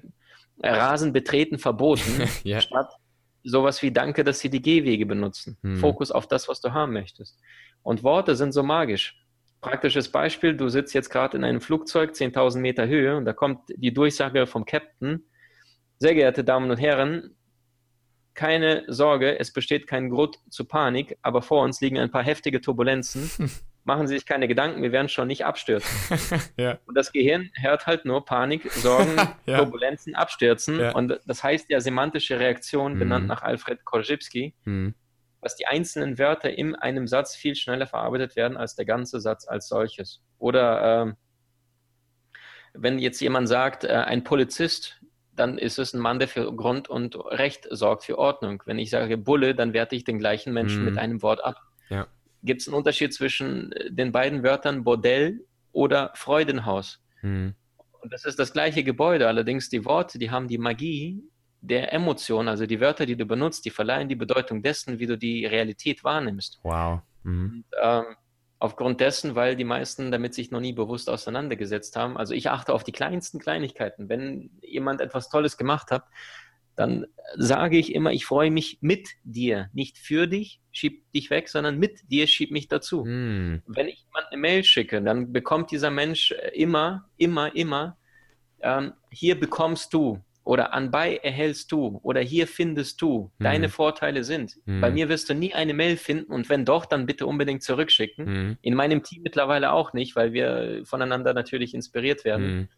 Rasen 0.62 1.12
betreten 1.12 1.58
verboten, 1.58 2.28
ja. 2.44 2.60
statt 2.60 2.90
sowas 3.44 3.82
wie 3.82 3.90
Danke, 3.90 4.24
dass 4.24 4.40
Sie 4.40 4.50
die 4.50 4.62
Gehwege 4.62 5.06
benutzen. 5.06 5.58
Hm. 5.62 5.76
Fokus 5.76 6.10
auf 6.10 6.26
das, 6.26 6.48
was 6.48 6.60
du 6.60 6.72
haben 6.72 6.92
möchtest. 6.92 7.40
Und 7.82 8.02
Worte 8.02 8.36
sind 8.36 8.52
so 8.52 8.62
magisch. 8.62 9.21
Praktisches 9.62 10.10
Beispiel, 10.10 10.54
du 10.54 10.68
sitzt 10.68 10.92
jetzt 10.92 11.08
gerade 11.08 11.36
in 11.36 11.44
einem 11.44 11.60
Flugzeug, 11.60 12.10
10.000 12.10 12.58
Meter 12.58 12.86
Höhe, 12.86 13.16
und 13.16 13.24
da 13.24 13.32
kommt 13.32 13.60
die 13.68 13.94
Durchsage 13.94 14.46
vom 14.46 14.66
Captain. 14.66 15.24
Sehr 15.98 16.14
geehrte 16.14 16.44
Damen 16.44 16.70
und 16.70 16.76
Herren, 16.76 17.34
keine 18.34 18.84
Sorge, 18.88 19.38
es 19.38 19.52
besteht 19.52 19.86
kein 19.86 20.10
Grund 20.10 20.38
zu 20.50 20.64
Panik, 20.64 21.16
aber 21.22 21.42
vor 21.42 21.62
uns 21.62 21.80
liegen 21.80 21.98
ein 21.98 22.10
paar 22.10 22.24
heftige 22.24 22.60
Turbulenzen. 22.60 23.30
machen 23.84 24.06
Sie 24.06 24.14
sich 24.14 24.26
keine 24.26 24.48
Gedanken, 24.48 24.82
wir 24.82 24.92
werden 24.92 25.08
schon 25.08 25.28
nicht 25.28 25.44
abstürzen. 25.44 26.18
ja. 26.56 26.78
Und 26.86 26.96
das 26.96 27.12
Gehirn 27.12 27.50
hört 27.54 27.86
halt 27.86 28.04
nur 28.04 28.24
Panik, 28.24 28.70
Sorgen, 28.72 29.16
ja. 29.46 29.58
Turbulenzen, 29.58 30.14
Abstürzen. 30.14 30.78
Ja. 30.78 30.92
Und 30.92 31.18
das 31.26 31.42
heißt 31.42 31.70
ja 31.70 31.80
semantische 31.80 32.38
Reaktion, 32.38 32.94
mhm. 32.94 32.98
benannt 32.98 33.26
nach 33.26 33.42
Alfred 33.42 33.84
Korzybski, 33.84 34.54
mhm. 34.64 34.94
Dass 35.42 35.56
die 35.56 35.66
einzelnen 35.66 36.18
Wörter 36.18 36.50
in 36.56 36.74
einem 36.74 37.06
Satz 37.06 37.36
viel 37.36 37.54
schneller 37.54 37.86
verarbeitet 37.86 38.36
werden 38.36 38.56
als 38.56 38.74
der 38.74 38.86
ganze 38.86 39.20
Satz 39.20 39.46
als 39.46 39.68
solches. 39.68 40.22
Oder 40.38 41.08
äh, 41.08 42.32
wenn 42.74 42.98
jetzt 42.98 43.20
jemand 43.20 43.48
sagt, 43.48 43.84
äh, 43.84 43.88
ein 43.88 44.24
Polizist, 44.24 45.00
dann 45.34 45.58
ist 45.58 45.78
es 45.78 45.92
ein 45.92 46.00
Mann, 46.00 46.18
der 46.18 46.28
für 46.28 46.54
Grund 46.54 46.88
und 46.88 47.16
Recht 47.16 47.66
sorgt, 47.70 48.04
für 48.04 48.18
Ordnung. 48.18 48.62
Wenn 48.66 48.78
ich 48.78 48.90
sage 48.90 49.18
Bulle, 49.18 49.54
dann 49.54 49.72
werte 49.72 49.96
ich 49.96 50.04
den 50.04 50.18
gleichen 50.18 50.52
Menschen 50.52 50.80
mhm. 50.80 50.84
mit 50.86 50.98
einem 50.98 51.22
Wort 51.22 51.44
ab. 51.44 51.56
Ja 51.90 52.06
gibt 52.42 52.60
es 52.60 52.68
einen 52.68 52.76
Unterschied 52.76 53.14
zwischen 53.14 53.72
äh, 53.72 53.90
den 53.90 54.12
beiden 54.12 54.42
Wörtern 54.42 54.84
Bordell 54.84 55.44
oder 55.72 56.10
Freudenhaus. 56.14 57.00
Hm. 57.20 57.54
Und 58.00 58.12
das 58.12 58.24
ist 58.24 58.38
das 58.38 58.52
gleiche 58.52 58.82
Gebäude, 58.82 59.28
allerdings 59.28 59.68
die 59.68 59.84
Worte, 59.84 60.18
die 60.18 60.30
haben 60.30 60.48
die 60.48 60.58
Magie 60.58 61.22
der 61.62 61.92
Emotion, 61.92 62.48
also 62.48 62.66
die 62.66 62.80
Wörter, 62.80 63.06
die 63.06 63.16
du 63.16 63.24
benutzt, 63.24 63.64
die 63.64 63.70
verleihen 63.70 64.08
die 64.08 64.16
Bedeutung 64.16 64.62
dessen, 64.62 64.98
wie 64.98 65.06
du 65.06 65.16
die 65.16 65.46
Realität 65.46 66.04
wahrnimmst. 66.04 66.60
Wow. 66.64 67.00
Mhm. 67.22 67.64
Und, 67.64 67.64
ähm, 67.80 68.04
aufgrund 68.58 69.00
dessen, 69.00 69.34
weil 69.34 69.56
die 69.56 69.64
meisten 69.64 70.12
damit 70.12 70.34
sich 70.34 70.50
noch 70.50 70.60
nie 70.60 70.72
bewusst 70.72 71.08
auseinandergesetzt 71.08 71.96
haben. 71.96 72.16
Also 72.16 72.34
ich 72.34 72.50
achte 72.50 72.72
auf 72.72 72.84
die 72.84 72.92
kleinsten 72.92 73.40
Kleinigkeiten. 73.40 74.08
Wenn 74.08 74.50
jemand 74.60 75.00
etwas 75.00 75.28
Tolles 75.30 75.56
gemacht 75.56 75.90
hat, 75.90 76.04
dann 76.76 77.06
sage 77.36 77.76
ich 77.76 77.94
immer, 77.94 78.12
ich 78.12 78.24
freue 78.24 78.50
mich 78.50 78.78
mit 78.80 79.08
dir, 79.24 79.68
nicht 79.72 79.98
für 79.98 80.26
dich, 80.26 80.60
schieb 80.70 81.10
dich 81.12 81.28
weg, 81.30 81.48
sondern 81.48 81.78
mit 81.78 82.10
dir, 82.10 82.26
schieb 82.26 82.50
mich 82.50 82.68
dazu. 82.68 83.04
Mm. 83.04 83.62
Wenn 83.66 83.88
ich 83.88 84.06
jemand 84.06 84.32
eine 84.32 84.40
Mail 84.40 84.64
schicke, 84.64 85.02
dann 85.02 85.32
bekommt 85.32 85.70
dieser 85.70 85.90
Mensch 85.90 86.32
immer, 86.54 87.08
immer, 87.16 87.54
immer, 87.54 87.98
ähm, 88.62 88.92
hier 89.10 89.38
bekommst 89.38 89.92
du 89.92 90.24
oder 90.44 90.72
anbei 90.72 91.16
erhältst 91.16 91.70
du 91.72 92.00
oder 92.02 92.20
hier 92.20 92.46
findest 92.46 93.00
du, 93.00 93.30
mm. 93.38 93.44
deine 93.44 93.68
Vorteile 93.68 94.24
sind. 94.24 94.56
Mm. 94.64 94.80
Bei 94.80 94.90
mir 94.90 95.08
wirst 95.08 95.28
du 95.28 95.34
nie 95.34 95.54
eine 95.54 95.74
Mail 95.74 95.96
finden 95.96 96.32
und 96.32 96.48
wenn 96.48 96.64
doch, 96.64 96.84
dann 96.84 97.06
bitte 97.06 97.26
unbedingt 97.26 97.62
zurückschicken. 97.62 98.26
Hm. 98.26 98.58
In 98.60 98.74
meinem 98.74 99.02
Team 99.02 99.22
mittlerweile 99.22 99.72
auch 99.72 99.92
nicht, 99.92 100.16
weil 100.16 100.32
wir 100.32 100.82
voneinander 100.84 101.34
natürlich 101.34 101.74
inspiriert 101.74 102.24
werden. 102.24 102.44
Hm 102.46 102.68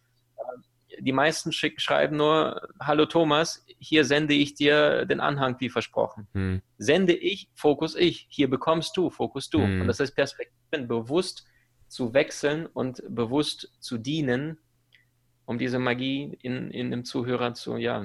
die 1.00 1.12
meisten 1.12 1.52
schick, 1.52 1.80
schreiben 1.80 2.16
nur, 2.16 2.68
hallo 2.80 3.06
Thomas, 3.06 3.64
hier 3.78 4.04
sende 4.04 4.34
ich 4.34 4.54
dir 4.54 5.06
den 5.06 5.20
Anhang 5.20 5.56
wie 5.58 5.68
versprochen. 5.68 6.28
Hm. 6.32 6.62
Sende 6.78 7.14
ich, 7.14 7.48
Fokus 7.54 7.96
ich, 7.96 8.26
hier 8.30 8.48
bekommst 8.48 8.96
du, 8.96 9.10
Fokus 9.10 9.50
du. 9.50 9.58
Und 9.58 9.86
das 9.86 10.00
heißt, 10.00 10.14
Perspektiven 10.14 10.88
bewusst 10.88 11.46
zu 11.88 12.14
wechseln 12.14 12.66
und 12.66 13.02
bewusst 13.08 13.72
zu 13.80 13.98
dienen, 13.98 14.58
um 15.46 15.58
diese 15.58 15.78
Magie 15.78 16.38
in, 16.42 16.70
in 16.70 16.90
dem 16.90 17.04
Zuhörer 17.04 17.54
zu, 17.54 17.76
ja, 17.76 18.04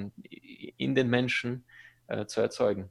in 0.76 0.94
den 0.94 1.08
Menschen 1.08 1.64
äh, 2.08 2.26
zu 2.26 2.40
erzeugen. 2.40 2.88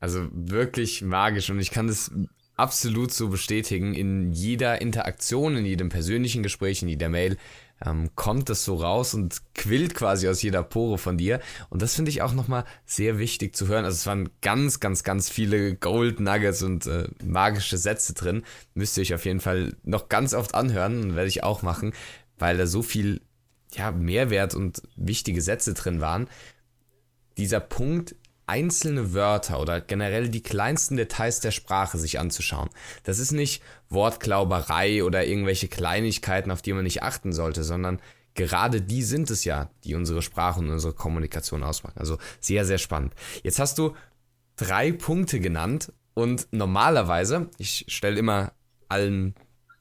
Also 0.00 0.28
wirklich 0.32 1.02
magisch 1.02 1.50
und 1.50 1.60
ich 1.60 1.70
kann 1.70 1.86
das 1.86 2.10
absolut 2.56 3.12
so 3.12 3.28
bestätigen. 3.28 3.94
In 3.94 4.32
jeder 4.32 4.80
Interaktion, 4.80 5.56
in 5.56 5.64
jedem 5.64 5.88
persönlichen 5.88 6.42
Gespräch, 6.42 6.82
in 6.82 6.88
jeder 6.88 7.08
Mail 7.08 7.36
ähm, 7.84 8.10
kommt 8.14 8.48
das 8.48 8.64
so 8.64 8.76
raus 8.76 9.14
und 9.14 9.42
quillt 9.54 9.94
quasi 9.94 10.28
aus 10.28 10.42
jeder 10.42 10.62
Pore 10.62 10.98
von 10.98 11.18
dir. 11.18 11.40
Und 11.70 11.82
das 11.82 11.94
finde 11.94 12.10
ich 12.10 12.22
auch 12.22 12.32
nochmal 12.32 12.64
sehr 12.84 13.18
wichtig 13.18 13.56
zu 13.56 13.66
hören. 13.68 13.84
Also 13.84 13.96
es 13.96 14.06
waren 14.06 14.30
ganz, 14.42 14.80
ganz, 14.80 15.02
ganz 15.02 15.28
viele 15.28 15.74
Gold 15.74 16.20
Nuggets 16.20 16.62
und 16.62 16.86
äh, 16.86 17.08
magische 17.22 17.78
Sätze 17.78 18.14
drin. 18.14 18.44
Müsst 18.74 18.96
ihr 18.96 19.02
euch 19.02 19.14
auf 19.14 19.24
jeden 19.24 19.40
Fall 19.40 19.74
noch 19.82 20.08
ganz 20.08 20.34
oft 20.34 20.54
anhören, 20.54 21.16
werde 21.16 21.28
ich 21.28 21.42
auch 21.42 21.62
machen, 21.62 21.92
weil 22.38 22.56
da 22.56 22.66
so 22.66 22.82
viel 22.82 23.20
ja, 23.76 23.90
Mehrwert 23.90 24.54
und 24.54 24.82
wichtige 24.96 25.42
Sätze 25.42 25.74
drin 25.74 26.00
waren. 26.00 26.28
dieser 27.36 27.60
Punkt, 27.60 28.14
einzelne 28.46 29.14
Wörter 29.14 29.60
oder 29.60 29.80
generell 29.80 30.28
die 30.28 30.42
kleinsten 30.42 30.96
Details 30.96 31.40
der 31.40 31.50
Sprache 31.50 31.98
sich 31.98 32.18
anzuschauen. 32.20 32.68
Das 33.02 33.18
ist 33.18 33.32
nicht 33.32 33.62
Wortklauberei 33.88 35.02
oder 35.02 35.26
irgendwelche 35.26 35.68
Kleinigkeiten, 35.68 36.50
auf 36.50 36.62
die 36.62 36.72
man 36.72 36.84
nicht 36.84 37.02
achten 37.02 37.32
sollte, 37.32 37.64
sondern 37.64 38.00
gerade 38.34 38.82
die 38.82 39.02
sind 39.02 39.30
es 39.30 39.44
ja, 39.44 39.70
die 39.84 39.94
unsere 39.94 40.22
Sprache 40.22 40.60
und 40.60 40.68
unsere 40.68 40.92
Kommunikation 40.92 41.62
ausmachen. 41.62 41.98
Also 41.98 42.18
sehr, 42.40 42.64
sehr 42.64 42.78
spannend. 42.78 43.14
Jetzt 43.42 43.58
hast 43.58 43.78
du 43.78 43.94
drei 44.56 44.92
Punkte 44.92 45.40
genannt 45.40 45.92
und 46.12 46.46
normalerweise, 46.50 47.48
ich 47.58 47.86
stelle 47.88 48.18
immer 48.18 48.52
allen 48.88 49.34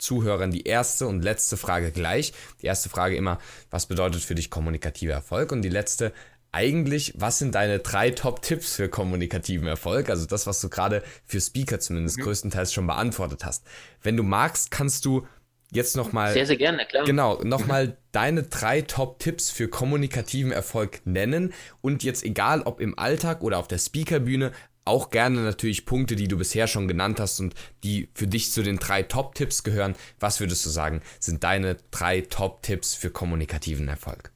Zuhörern 0.04 0.52
die 0.52 0.68
erste 0.68 1.08
und 1.08 1.24
letzte 1.24 1.58
Frage 1.58 1.92
gleich. 1.92 2.34
Die 2.62 2.68
erste 2.68 2.90
Frage 2.90 3.16
immer, 3.16 3.40
was 3.72 3.86
bedeutet 3.86 4.22
für 4.22 4.36
dich 4.36 4.50
kommunikativer 4.50 5.14
Erfolg? 5.14 5.52
Und 5.52 5.62
die 5.62 5.70
letzte, 5.70 6.14
eigentlich, 6.52 7.14
was 7.18 7.40
sind 7.40 7.56
deine 7.56 7.80
drei 7.80 8.12
Top-Tipps 8.12 8.76
für 8.76 8.90
kommunikativen 8.90 9.68
Erfolg? 9.68 10.10
Also 10.10 10.26
das, 10.28 10.46
was 10.46 10.62
du 10.62 10.70
gerade 10.70 11.04
für 11.26 11.42
Speaker 11.42 11.80
zumindest 11.80 12.20
mhm. 12.20 12.24
größtenteils 12.24 12.72
schon 12.72 12.86
beantwortet 12.86 13.44
hast. 13.44 13.66
Wenn 14.02 14.16
du 14.16 14.24
magst, 14.24 14.70
kannst 14.70 15.06
du 15.06 15.26
jetzt 15.72 15.96
nochmal. 15.96 16.34
Sehr, 16.34 16.46
sehr 16.46 16.58
gerne, 16.58 16.86
klar. 16.86 17.06
Genau, 17.06 17.42
nochmal 17.44 17.98
deine 18.12 18.44
drei 18.44 18.82
Top-Tipps 18.82 19.50
für 19.50 19.68
kommunikativen 19.68 20.52
Erfolg 20.52 21.02
nennen 21.06 21.54
und 21.82 22.04
jetzt 22.04 22.24
egal 22.24 22.62
ob 22.62 22.80
im 22.80 22.98
Alltag 23.00 23.42
oder 23.42 23.58
auf 23.58 23.68
der 23.68 23.80
Speakerbühne, 23.80 24.52
auch 24.86 25.10
gerne 25.10 25.42
natürlich 25.42 25.86
Punkte, 25.86 26.16
die 26.16 26.28
du 26.28 26.38
bisher 26.38 26.68
schon 26.68 26.88
genannt 26.88 27.20
hast 27.20 27.40
und 27.40 27.56
die 27.84 28.10
für 28.14 28.28
dich 28.28 28.52
zu 28.52 28.64
den 28.64 28.78
drei 28.78 29.04
Top-Tipps 29.04 29.64
gehören. 29.64 29.96
Was 30.20 30.40
würdest 30.40 30.66
du 30.66 30.70
sagen, 30.70 31.02
sind 31.20 31.44
deine 31.44 31.78
drei 31.92 32.22
Top-Tipps 32.22 32.96
für 32.96 33.10
kommunikativen 33.10 33.88
Erfolg? 33.88 34.32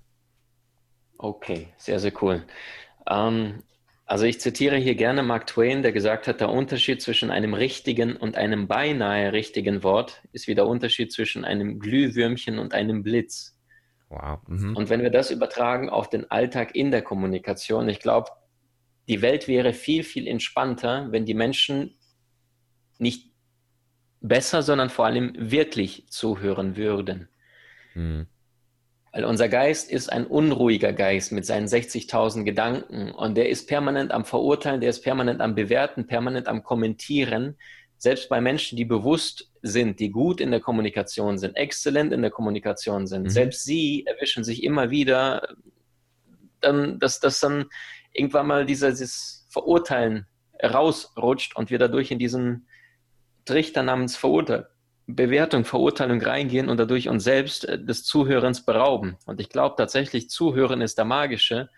Okay, 1.18 1.68
sehr, 1.78 2.00
sehr 2.00 2.14
cool. 2.22 2.44
Ähm, 3.10 3.64
also 4.06 4.26
ich 4.26 4.40
zitiere 4.40 4.78
hier 4.78 4.96
gerne 4.96 5.22
Mark 5.22 5.48
Twain, 5.48 5.82
der 5.82 5.92
gesagt 5.92 6.28
hat, 6.28 6.40
der 6.40 6.50
Unterschied 6.50 7.02
zwischen 7.02 7.30
einem 7.30 7.54
richtigen 7.54 8.16
und 8.16 8.38
einem 8.38 8.68
beinahe 8.68 9.34
richtigen 9.34 9.84
Wort 9.84 10.22
ist 10.32 10.48
wie 10.48 10.56
der 10.56 10.66
Unterschied 10.66 11.12
zwischen 11.12 11.44
einem 11.44 11.80
Glühwürmchen 11.80 12.58
und 12.58 12.74
einem 12.74 13.04
Blitz. 13.04 13.58
Wow. 14.08 14.40
Mhm. 14.48 14.78
Und 14.78 14.90
wenn 14.90 15.02
wir 15.02 15.10
das 15.10 15.30
übertragen 15.30 15.90
auf 15.90 16.10
den 16.10 16.32
Alltag 16.32 16.74
in 16.74 16.92
der 16.92 17.02
Kommunikation, 17.02 17.90
ich 17.90 18.00
glaube, 18.00 18.32
die 19.08 19.22
Welt 19.22 19.48
wäre 19.48 19.74
viel, 19.74 20.04
viel 20.04 20.28
entspannter, 20.28 21.08
wenn 21.12 21.26
die 21.26 21.34
Menschen 21.34 21.98
nicht 23.00 23.32
besser, 24.22 24.62
sondern 24.64 24.90
vor 24.90 25.06
allem 25.06 25.34
wirklich 25.38 26.08
zuhören 26.10 26.76
würden. 26.76 27.30
Hm. 27.94 28.28
Weil 29.14 29.26
unser 29.26 29.48
Geist 29.50 29.90
ist 29.90 30.12
ein 30.12 30.28
unruhiger 30.28 30.94
Geist 30.94 31.32
mit 31.32 31.46
seinen 31.46 31.68
60.000 31.68 32.44
Gedanken 32.44 33.12
und 33.12 33.36
der 33.36 33.50
ist 33.50 33.68
permanent 33.68 34.12
am 34.12 34.26
Verurteilen, 34.26 34.82
der 34.82 34.90
ist 34.90 35.02
permanent 35.02 35.42
am 35.42 35.56
Bewerten, 35.56 36.08
permanent 36.08 36.48
am 36.48 36.64
Kommentieren. 36.64 37.58
Selbst 37.98 38.30
bei 38.30 38.42
Menschen, 38.42 38.76
die 38.76 38.86
bewusst 38.86 39.52
sind, 39.62 40.00
die 40.00 40.12
gut 40.12 40.40
in 40.40 40.52
der 40.52 40.60
Kommunikation 40.60 41.38
sind, 41.40 41.56
exzellent 41.56 42.14
in 42.14 42.22
der 42.22 42.30
Kommunikation 42.30 43.08
sind, 43.08 43.24
mhm. 43.24 43.30
selbst 43.30 43.64
sie 43.64 44.06
erwischen 44.06 44.44
sich 44.44 44.64
immer 44.64 44.92
wieder, 44.92 45.56
dann, 46.62 47.00
dass, 47.00 47.20
dass 47.20 47.40
dann 47.40 47.66
irgendwann 48.18 48.48
mal 48.48 48.66
dieses 48.66 49.46
Verurteilen 49.50 50.26
rausrutscht 50.62 51.56
und 51.56 51.70
wir 51.70 51.80
dadurch 51.80 52.12
in 52.12 52.20
diesen 52.20 52.68
Trichter 53.46 53.84
namens 53.84 54.18
Verurteil 54.18 54.68
Bewertung, 55.08 55.64
Verurteilung 55.64 56.22
reingehen 56.22 56.68
und 56.68 56.78
dadurch 56.78 57.08
uns 57.08 57.24
selbst 57.24 57.64
äh, 57.64 57.82
des 57.82 58.04
Zuhörens 58.04 58.66
berauben. 58.66 59.16
Und 59.26 59.40
ich 59.40 59.48
glaube 59.48 59.76
tatsächlich, 59.78 60.30
Zuhören 60.30 60.82
ist 60.82 60.98
der 60.98 61.06
magische 61.06 61.70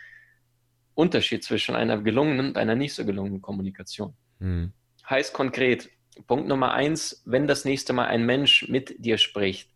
Unterschied 0.96 1.44
zwischen 1.44 1.76
einer 1.76 2.02
gelungenen 2.02 2.48
und 2.48 2.58
einer 2.58 2.76
nicht 2.76 2.96
so 2.96 3.06
gelungenen 3.06 3.42
Kommunikation. 3.42 4.16
Mhm. 4.40 4.74
Heißt 5.08 5.34
konkret, 5.34 5.90
Punkt 6.26 6.48
Nummer 6.48 6.74
eins, 6.74 7.22
wenn 7.26 7.46
das 7.46 7.66
nächste 7.66 7.94
Mal 7.94 8.08
ein 8.08 8.26
Mensch 8.26 8.68
mit 8.68 8.96
dir 8.98 9.20
spricht, 9.20 9.70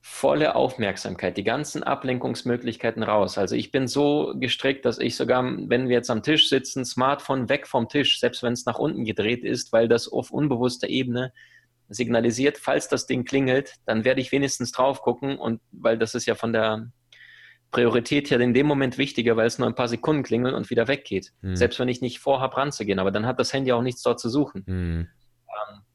volle 0.00 0.54
Aufmerksamkeit, 0.54 1.36
die 1.36 1.44
ganzen 1.44 1.82
Ablenkungsmöglichkeiten 1.82 3.02
raus. 3.02 3.36
Also 3.36 3.56
ich 3.56 3.70
bin 3.72 3.86
so 3.86 4.32
gestrickt, 4.36 4.84
dass 4.84 4.98
ich 4.98 5.16
sogar, 5.16 5.42
wenn 5.44 5.88
wir 5.88 5.96
jetzt 5.96 6.10
am 6.10 6.22
Tisch 6.22 6.48
sitzen, 6.48 6.84
Smartphone 6.84 7.48
weg 7.48 7.66
vom 7.66 7.88
Tisch, 7.88 8.20
selbst 8.20 8.42
wenn 8.42 8.52
es 8.52 8.64
nach 8.64 8.78
unten 8.78 9.04
gedreht 9.04 9.44
ist, 9.44 9.72
weil 9.72 9.88
das 9.88 10.08
auf 10.10 10.30
unbewusster 10.30 10.88
Ebene 10.88 11.32
signalisiert, 11.88 12.58
falls 12.58 12.88
das 12.88 13.06
Ding 13.06 13.24
klingelt, 13.24 13.74
dann 13.86 14.04
werde 14.04 14.20
ich 14.20 14.30
wenigstens 14.30 14.72
drauf 14.72 15.02
gucken 15.02 15.38
und 15.38 15.60
weil 15.72 15.98
das 15.98 16.14
ist 16.14 16.26
ja 16.26 16.34
von 16.34 16.52
der 16.52 16.90
Priorität 17.70 18.30
her 18.30 18.40
in 18.40 18.54
dem 18.54 18.66
Moment 18.66 18.98
wichtiger, 18.98 19.36
weil 19.36 19.46
es 19.46 19.58
nur 19.58 19.68
ein 19.68 19.74
paar 19.74 19.88
Sekunden 19.88 20.22
klingelt 20.22 20.54
und 20.54 20.70
wieder 20.70 20.88
weggeht. 20.88 21.32
Hm. 21.42 21.56
Selbst 21.56 21.78
wenn 21.78 21.88
ich 21.88 22.00
nicht 22.00 22.18
vorhabe 22.18 22.56
ranzugehen, 22.56 22.98
aber 22.98 23.10
dann 23.10 23.26
hat 23.26 23.38
das 23.38 23.52
Handy 23.52 23.72
auch 23.72 23.82
nichts 23.82 24.02
dort 24.02 24.20
zu 24.20 24.28
suchen. 24.28 24.64
Hm. 24.66 25.08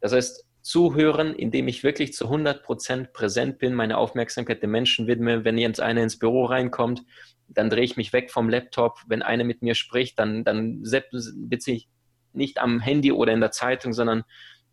Das 0.02 0.14
heißt, 0.14 0.46
zuhören, 0.64 1.36
indem 1.36 1.68
ich 1.68 1.84
wirklich 1.84 2.14
zu 2.14 2.26
100% 2.26 3.12
präsent 3.12 3.60
bin, 3.60 3.76
meine 3.76 3.98
Aufmerksamkeit 3.98 4.64
den 4.64 4.72
Menschen 4.72 5.08
widme. 5.08 5.44
Wenn 5.44 5.58
jetzt 5.58 5.82
einer 5.82 6.02
ins 6.02 6.18
Büro 6.18 6.46
reinkommt, 6.46 7.04
dann 7.50 7.70
drehe 7.70 7.84
ich 7.84 7.98
mich 7.98 8.14
weg 8.14 8.32
vom 8.32 8.50
Laptop. 8.50 9.00
Wenn 9.06 9.22
einer 9.22 9.44
mit 9.44 9.62
mir 9.62 9.76
spricht, 9.76 10.18
dann, 10.18 10.46
dann 10.46 10.80
sitze 10.84 11.72
ich 11.72 11.90
nicht 12.32 12.60
am 12.60 12.80
Handy 12.80 13.12
oder 13.12 13.34
in 13.34 13.42
der 13.42 13.52
Zeitung, 13.52 13.94
sondern 13.94 14.24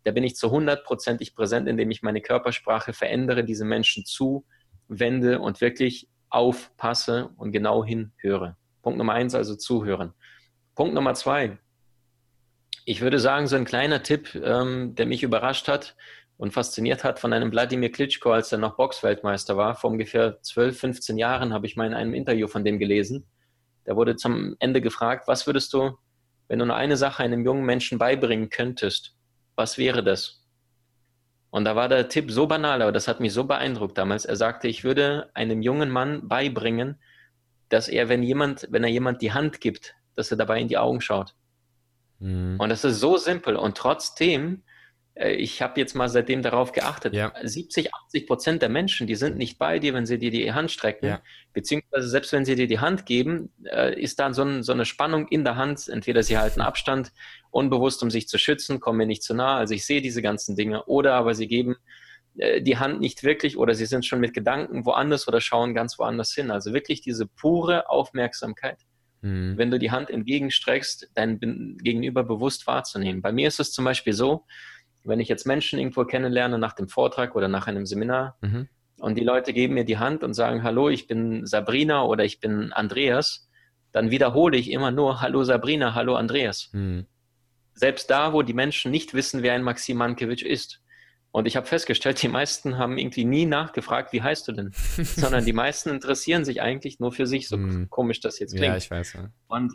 da 0.03 0.11
bin 0.11 0.23
ich 0.23 0.35
zu 0.35 0.47
100%ig 0.47 1.35
präsent, 1.35 1.67
indem 1.67 1.91
ich 1.91 2.01
meine 2.01 2.21
Körpersprache 2.21 2.93
verändere, 2.93 3.43
diese 3.43 3.65
Menschen 3.65 4.05
zuwende 4.05 5.39
und 5.39 5.61
wirklich 5.61 6.07
aufpasse 6.29 7.31
und 7.35 7.51
genau 7.51 7.83
hinhöre. 7.83 8.55
Punkt 8.81 8.97
Nummer 8.97 9.13
eins, 9.13 9.35
also 9.35 9.55
zuhören. 9.55 10.13
Punkt 10.73 10.95
Nummer 10.95 11.13
zwei, 11.13 11.59
ich 12.85 13.01
würde 13.01 13.19
sagen, 13.19 13.47
so 13.47 13.55
ein 13.55 13.65
kleiner 13.65 14.03
Tipp, 14.03 14.35
ähm, 14.35 14.95
der 14.95 15.05
mich 15.05 15.23
überrascht 15.23 15.67
hat 15.67 15.95
und 16.37 16.53
fasziniert 16.53 17.03
hat 17.03 17.19
von 17.19 17.33
einem 17.33 17.51
Wladimir 17.51 17.91
Klitschko, 17.91 18.31
als 18.31 18.51
er 18.51 18.57
noch 18.57 18.75
Boxweltmeister 18.75 19.57
war. 19.57 19.75
Vor 19.75 19.91
ungefähr 19.91 20.41
12, 20.41 20.79
15 20.79 21.17
Jahren 21.17 21.53
habe 21.53 21.67
ich 21.67 21.75
mal 21.75 21.87
in 21.87 21.93
einem 21.93 22.13
Interview 22.13 22.47
von 22.47 22.65
dem 22.65 22.79
gelesen. 22.79 23.25
Da 23.85 23.95
wurde 23.95 24.15
zum 24.15 24.55
Ende 24.59 24.81
gefragt, 24.81 25.27
was 25.27 25.45
würdest 25.45 25.73
du, 25.73 25.97
wenn 26.47 26.59
du 26.59 26.65
nur 26.65 26.75
eine 26.75 26.97
Sache 26.97 27.23
einem 27.23 27.45
jungen 27.45 27.65
Menschen 27.65 27.97
beibringen 27.97 28.49
könntest, 28.49 29.15
was 29.55 29.77
wäre 29.77 30.03
das? 30.03 30.43
Und 31.51 31.65
da 31.65 31.75
war 31.75 31.89
der 31.89 32.09
Tipp 32.09 32.31
so 32.31 32.47
banal, 32.47 32.81
aber 32.81 32.91
das 32.91 33.07
hat 33.07 33.19
mich 33.19 33.33
so 33.33 33.43
beeindruckt 33.43 33.97
damals. 33.97 34.25
Er 34.25 34.37
sagte, 34.37 34.67
ich 34.67 34.83
würde 34.83 35.29
einem 35.33 35.61
jungen 35.61 35.89
Mann 35.89 36.27
beibringen, 36.27 36.99
dass 37.69 37.87
er, 37.87 38.09
wenn 38.09 38.23
jemand, 38.23 38.67
wenn 38.71 38.83
er 38.83 38.89
jemand 38.89 39.21
die 39.21 39.33
Hand 39.33 39.61
gibt, 39.61 39.95
dass 40.15 40.31
er 40.31 40.37
dabei 40.37 40.59
in 40.59 40.67
die 40.67 40.77
Augen 40.77 41.01
schaut. 41.01 41.35
Mhm. 42.21 42.57
Und 42.59 42.69
das 42.69 42.85
ist 42.85 42.99
so 42.99 43.17
simpel. 43.17 43.55
Und 43.55 43.75
trotzdem, 43.75 44.63
äh, 45.15 45.33
ich 45.33 45.61
habe 45.61 45.79
jetzt 45.79 45.95
mal 45.95 46.07
seitdem 46.07 46.41
darauf 46.41 46.71
geachtet, 46.71 47.13
ja. 47.13 47.33
70, 47.41 47.93
80 47.93 48.27
Prozent 48.27 48.61
der 48.61 48.69
Menschen, 48.69 49.07
die 49.07 49.15
sind 49.15 49.37
nicht 49.37 49.57
bei 49.57 49.79
dir, 49.79 49.93
wenn 49.93 50.05
sie 50.05 50.17
dir 50.17 50.31
die 50.31 50.53
Hand 50.53 50.71
strecken. 50.71 51.07
Ja. 51.07 51.21
Beziehungsweise 51.53 52.07
selbst 52.07 52.31
wenn 52.31 52.45
sie 52.45 52.55
dir 52.55 52.67
die 52.67 52.79
Hand 52.79 53.05
geben, 53.05 53.51
äh, 53.65 53.99
ist 53.99 54.19
da 54.19 54.31
so, 54.33 54.43
ein, 54.43 54.63
so, 54.63 54.71
eine 54.71 54.85
Spannung 54.85 55.27
in 55.27 55.43
der 55.43 55.55
Hand. 55.55 55.89
Entweder 55.89 56.23
sie 56.23 56.37
halten 56.37 56.61
Abstand, 56.61 57.11
unbewusst, 57.49 58.01
um 58.03 58.11
sich 58.11 58.27
zu 58.27 58.37
schützen, 58.37 58.79
kommen 58.79 58.99
mir 58.99 59.07
nicht 59.07 59.23
zu 59.23 59.33
nah. 59.33 59.57
Also 59.57 59.73
ich 59.73 59.85
sehe 59.85 60.01
diese 60.01 60.21
ganzen 60.21 60.55
Dinge. 60.55 60.85
Oder 60.85 61.15
aber 61.15 61.33
sie 61.33 61.47
geben 61.47 61.75
äh, 62.37 62.61
die 62.61 62.77
Hand 62.77 63.01
nicht 63.01 63.23
wirklich 63.23 63.57
oder 63.57 63.73
sie 63.73 63.87
sind 63.87 64.05
schon 64.05 64.19
mit 64.19 64.33
Gedanken 64.35 64.85
woanders 64.85 65.27
oder 65.27 65.41
schauen 65.41 65.73
ganz 65.73 65.97
woanders 65.97 66.33
hin. 66.33 66.51
Also 66.51 66.71
wirklich 66.71 67.01
diese 67.01 67.25
pure 67.25 67.89
Aufmerksamkeit 67.89 68.77
mhm. 69.21 69.57
wenn 69.57 69.71
du 69.71 69.79
die 69.79 69.91
Hand 69.91 70.09
entgegenstreckst, 70.09 71.09
dein 71.13 71.39
Gegenüber 71.39 72.23
bewusst 72.23 72.67
wahrzunehmen. 72.67 73.21
Bei 73.21 73.31
mir 73.31 73.47
ist 73.47 73.59
es 73.59 73.71
zum 73.71 73.85
Beispiel 73.85 74.13
so, 74.13 74.45
wenn 75.03 75.19
ich 75.19 75.29
jetzt 75.29 75.47
Menschen 75.47 75.79
irgendwo 75.79 76.05
kennenlerne 76.05 76.59
nach 76.59 76.73
dem 76.73 76.87
Vortrag 76.87 77.35
oder 77.35 77.47
nach 77.47 77.67
einem 77.67 77.85
Seminar 77.85 78.37
mhm. 78.41 78.67
und 78.99 79.15
die 79.15 79.23
Leute 79.23 79.53
geben 79.53 79.73
mir 79.73 79.85
die 79.85 79.97
Hand 79.97 80.23
und 80.23 80.33
sagen, 80.33 80.63
hallo, 80.63 80.89
ich 80.89 81.07
bin 81.07 81.45
Sabrina 81.45 82.03
oder 82.03 82.23
ich 82.23 82.39
bin 82.39 82.71
Andreas, 82.71 83.49
dann 83.91 84.11
wiederhole 84.11 84.57
ich 84.57 84.71
immer 84.71 84.91
nur, 84.91 85.21
hallo 85.21 85.43
Sabrina, 85.43 85.95
hallo 85.95 86.15
Andreas. 86.15 86.69
Mhm. 86.73 87.07
Selbst 87.73 88.09
da, 88.09 88.33
wo 88.33 88.41
die 88.41 88.53
Menschen 88.53 88.91
nicht 88.91 89.13
wissen, 89.13 89.43
wer 89.43 89.53
ein 89.53 89.63
Maxim 89.63 89.97
Mankiewicz 89.97 90.41
ist. 90.41 90.81
Und 91.31 91.47
ich 91.47 91.55
habe 91.55 91.65
festgestellt, 91.65 92.21
die 92.21 92.27
meisten 92.27 92.77
haben 92.77 92.97
irgendwie 92.97 93.23
nie 93.23 93.45
nachgefragt, 93.45 94.11
wie 94.11 94.21
heißt 94.21 94.47
du 94.47 94.51
denn? 94.51 94.71
Sondern 94.97 95.45
die 95.45 95.53
meisten 95.53 95.89
interessieren 95.89 96.43
sich 96.43 96.61
eigentlich 96.61 96.99
nur 96.99 97.13
für 97.13 97.25
sich, 97.25 97.47
so 97.47 97.57
mm. 97.57 97.87
komisch 97.89 98.19
das 98.19 98.39
jetzt 98.39 98.51
klingt. 98.51 98.67
Ja, 98.67 98.75
ich 98.75 98.91
weiß. 98.91 99.13
Ja. 99.13 99.29
Und 99.47 99.71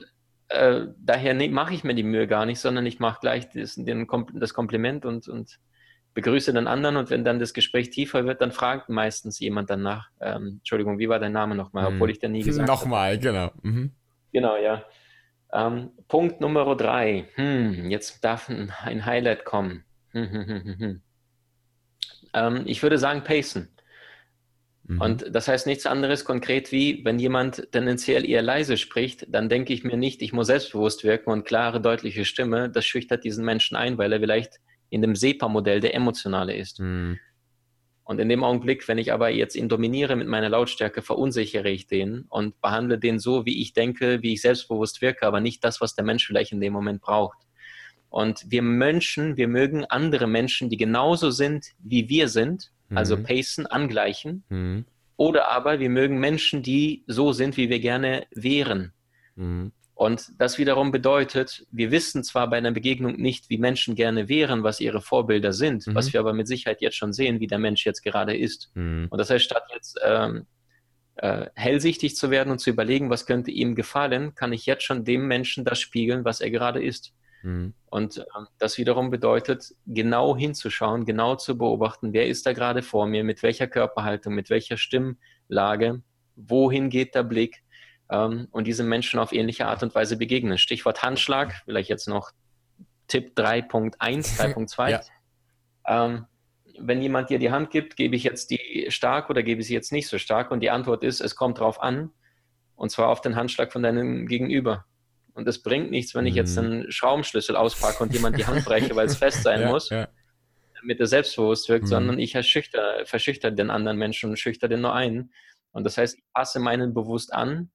äh, 0.49 0.87
daher 0.99 1.33
ne, 1.33 1.49
mache 1.49 1.73
ich 1.73 1.83
mir 1.83 1.95
die 1.95 2.03
Mühe 2.03 2.27
gar 2.27 2.45
nicht, 2.45 2.61
sondern 2.61 2.85
ich 2.85 3.01
mache 3.01 3.21
gleich 3.21 3.49
das, 3.49 3.77
den, 3.77 4.07
das 4.35 4.53
Kompliment 4.53 5.07
und, 5.07 5.29
und 5.29 5.59
begrüße 6.13 6.53
den 6.53 6.67
anderen. 6.67 6.97
Und 6.97 7.09
wenn 7.09 7.25
dann 7.25 7.39
das 7.39 7.55
Gespräch 7.55 7.89
tiefer 7.89 8.27
wird, 8.27 8.43
dann 8.43 8.53
fragt 8.53 8.91
meistens 8.91 9.39
jemand 9.41 9.71
danach, 9.71 10.11
ähm, 10.21 10.59
Entschuldigung, 10.59 10.99
wie 10.99 11.09
war 11.09 11.19
dein 11.19 11.33
Name 11.33 11.55
nochmal, 11.55 11.91
mm. 11.91 11.95
obwohl 11.95 12.11
ich 12.11 12.19
den 12.19 12.33
nie 12.33 12.43
gesagt 12.43 12.69
habe. 12.69 12.79
Nochmal, 12.79 13.19
genau. 13.19 13.51
Mhm. 13.63 13.93
Genau, 14.33 14.57
ja. 14.59 14.85
Ähm, 15.55 15.93
Punkt 16.09 16.43
Nummer 16.43 16.77
drei. 16.77 17.29
Hm, 17.37 17.91
jetzt 17.91 18.23
darf 18.23 18.51
ein, 18.51 19.07
Highlight 19.07 19.47
kommen. 19.47 19.85
Hm, 20.11 20.31
hm, 20.31 20.47
hm, 20.47 20.65
hm, 20.65 20.79
hm. 20.79 21.03
Ähm, 22.37 22.63
ich 22.67 22.83
würde 22.83 22.99
sagen, 22.99 23.25
pacen. 23.25 23.69
Mhm. 24.85 25.01
Und 25.01 25.35
das 25.35 25.49
heißt 25.49 25.67
nichts 25.67 25.87
anderes 25.87 26.25
konkret 26.25 26.71
wie, 26.71 27.05
wenn 27.05 27.19
jemand 27.19 27.73
tendenziell 27.73 28.25
eher 28.29 28.43
leise 28.43 28.77
spricht, 28.77 29.27
dann 29.29 29.49
denke 29.49 29.73
ich 29.73 29.83
mir 29.83 29.97
nicht, 29.97 30.23
ich 30.23 30.33
muss 30.33 30.47
selbstbewusst 30.47 31.03
wirken 31.03 31.31
und 31.31 31.45
klare, 31.45 31.81
deutliche 31.81 32.25
Stimme, 32.25 32.71
das 32.71 32.85
schüchtert 32.85 33.25
diesen 33.25 33.45
Menschen 33.45 33.77
ein, 33.77 33.99
weil 33.99 34.13
er 34.13 34.21
vielleicht 34.21 34.61
in 34.91 35.03
dem 35.03 35.17
SEPA-Modell 35.17 35.81
der 35.81 35.95
Emotionale 35.95 36.55
ist. 36.55 36.79
Mhm. 36.79 37.19
Und 38.05 38.21
in 38.21 38.29
dem 38.29 38.45
Augenblick, 38.45 38.87
wenn 38.87 38.99
ich 38.99 39.13
aber 39.13 39.31
jetzt 39.31 39.57
ihn 39.57 39.69
dominiere 39.69 40.15
mit 40.15 40.29
meiner 40.29 40.49
Lautstärke, 40.49 41.03
verunsichere 41.03 41.69
ich 41.71 41.89
den 41.89 42.27
und 42.29 42.61
behandle 42.61 42.99
den 42.99 43.19
so, 43.19 43.47
wie 43.47 43.61
ich 43.61 43.73
denke, 43.73 44.23
wie 44.23 44.35
ich 44.35 44.43
selbstbewusst 44.43 45.03
wirke, 45.03 45.27
aber 45.27 45.41
nicht 45.41 45.65
das, 45.65 45.81
was 45.81 45.97
der 45.97 46.05
Mensch 46.05 46.25
vielleicht 46.25 46.53
in 46.53 46.61
dem 46.61 46.73
Moment 46.73 47.01
braucht. 47.01 47.46
Und 48.17 48.51
wir 48.51 48.63
Menschen, 48.63 49.37
wir 49.37 49.47
mögen 49.47 49.85
andere 49.85 50.27
Menschen, 50.27 50.71
die 50.71 50.79
genauso 50.79 51.31
sind, 51.31 51.75
wie 51.81 52.09
wir 52.09 52.29
sind, 52.29 52.73
also 52.95 53.15
mhm. 53.15 53.25
pacen, 53.25 53.67
angleichen. 53.67 54.43
Mhm. 54.49 54.87
Oder 55.19 55.51
aber 55.51 55.81
wir 55.81 55.91
mögen 55.91 56.19
Menschen, 56.19 56.63
die 56.63 57.05
so 57.07 57.33
sind, 57.33 57.59
wie 57.59 57.69
wir 57.69 57.79
gerne 57.79 58.27
wären. 58.31 58.95
Mhm. 59.35 59.73
Und 59.93 60.31
das 60.39 60.57
wiederum 60.57 60.93
bedeutet, 60.93 61.67
wir 61.71 61.91
wissen 61.91 62.25
zwar 62.25 62.49
bei 62.49 62.57
einer 62.57 62.71
Begegnung 62.71 63.17
nicht, 63.17 63.51
wie 63.51 63.59
Menschen 63.59 63.95
gerne 63.95 64.31
wären, 64.31 64.63
was 64.63 64.81
ihre 64.81 65.03
Vorbilder 65.03 65.53
sind, 65.53 65.87
mhm. 65.87 65.95
was 65.95 66.15
wir 66.15 66.21
aber 66.21 66.33
mit 66.33 66.49
Sicherheit 66.49 66.81
jetzt 66.81 66.97
schon 66.97 67.13
sehen, 67.13 67.39
wie 67.41 67.49
der 67.49 67.59
Mensch 67.59 67.85
jetzt 67.85 68.03
gerade 68.03 68.35
ist. 68.35 68.71
Mhm. 68.73 69.09
Und 69.11 69.19
das 69.19 69.29
heißt, 69.29 69.45
statt 69.45 69.65
jetzt 69.75 70.01
ähm, 70.03 70.47
äh, 71.17 71.51
hellsichtig 71.55 72.17
zu 72.17 72.31
werden 72.31 72.51
und 72.51 72.61
zu 72.61 72.71
überlegen, 72.71 73.11
was 73.11 73.27
könnte 73.27 73.51
ihm 73.51 73.75
gefallen, 73.75 74.35
kann 74.35 74.55
ich 74.55 74.65
jetzt 74.65 74.85
schon 74.85 75.05
dem 75.05 75.29
Menschen 75.29 75.67
das 75.67 75.79
spiegeln, 75.81 76.25
was 76.25 76.41
er 76.41 76.51
gerade 76.51 76.83
ist. 76.83 77.13
Mhm. 77.47 77.75
Und 77.87 78.19
äh, 78.19 78.25
das 78.59 78.77
wiederum 78.77 79.11
bedeutet, 79.11 79.73
genau 79.87 80.37
hinzuschauen, 80.37 81.07
genau 81.07 81.37
zu 81.37 81.57
beobachten, 81.57 82.13
wer 82.13 82.27
ist 82.27 82.45
da 82.45 82.53
gerade 82.53 82.83
vor 82.83 83.07
mir, 83.07 83.23
mit 83.23 83.43
welcher 83.43 83.69
Körperhaltung, 83.69 84.35
mit 84.35 84.51
welcher 84.51 84.77
Stimmlage, 84.77 86.03
wohin 86.35 86.91
geht 86.91 87.15
der 87.15 87.23
Blick 87.23 87.63
ähm, 88.11 88.49
und 88.51 88.67
diesem 88.67 88.89
Menschen 88.89 89.21
auf 89.21 89.33
ähnliche 89.33 89.67
Art 89.67 89.85
und 89.85 89.95
Weise 89.95 90.17
begegnen. 90.17 90.59
Stichwort 90.59 91.03
Handschlag, 91.03 91.63
vielleicht 91.65 91.89
jetzt 91.89 92.09
noch 92.09 92.33
Tipp 93.07 93.33
3.1, 93.37 93.97
3.2. 93.97 94.91
ja. 94.91 95.01
ähm, 95.87 96.27
wenn 96.79 97.01
jemand 97.01 97.31
dir 97.31 97.39
die 97.39 97.53
Hand 97.53 97.71
gibt, 97.71 97.97
gebe 97.97 98.17
ich 98.17 98.25
jetzt 98.25 98.51
die 98.51 98.87
stark 98.89 99.31
oder 99.31 99.45
gebe 99.45 99.61
ich 99.61 99.69
sie 99.69 99.75
jetzt 99.75 99.93
nicht 99.93 100.09
so 100.09 100.19
stark? 100.19 100.51
Und 100.51 100.61
die 100.61 100.71
Antwort 100.71 101.05
ist, 101.05 101.21
es 101.21 101.37
kommt 101.37 101.61
drauf 101.61 101.81
an, 101.81 102.11
und 102.75 102.91
zwar 102.91 103.09
auf 103.09 103.21
den 103.21 103.37
Handschlag 103.37 103.73
von 103.73 103.85
deinem 103.85 104.27
Gegenüber. 104.27 104.85
Und 105.37 105.47
es 105.47 105.63
bringt 105.63 105.91
nichts, 105.91 106.15
wenn 106.15 106.25
ich 106.25 106.35
jetzt 106.35 106.57
mhm. 106.57 106.65
einen 106.65 106.93
Schraubenschlüssel 106.93 107.57
auspacke 107.57 108.03
und 108.03 108.13
jemand 108.15 108.39
die 108.39 108.47
Hand 108.47 108.65
breche, 108.65 108.97
weil 108.97 109.07
es 109.07 109.17
fest 109.17 109.43
sein 109.43 109.61
ja, 109.63 109.69
muss, 109.69 109.91
ja. 109.91 110.09
damit 110.81 110.99
er 110.99 111.07
selbstbewusst 111.07 111.69
wirkt, 111.69 111.85
mhm. 111.85 111.89
sondern 111.89 112.19
ich 112.19 112.33
verschüchter, 112.33 113.05
verschüchter 113.05 113.51
den 113.51 113.69
anderen 113.69 113.99
Menschen 113.99 114.31
und 114.31 114.39
schüchter 114.39 114.67
den 114.67 114.81
nur 114.81 114.95
ein. 114.95 115.31
Und 115.73 115.85
das 115.85 115.99
heißt, 115.99 116.17
ich 116.17 116.25
passe 116.33 116.59
meinen 116.59 116.95
bewusst 116.95 117.35
an 117.35 117.71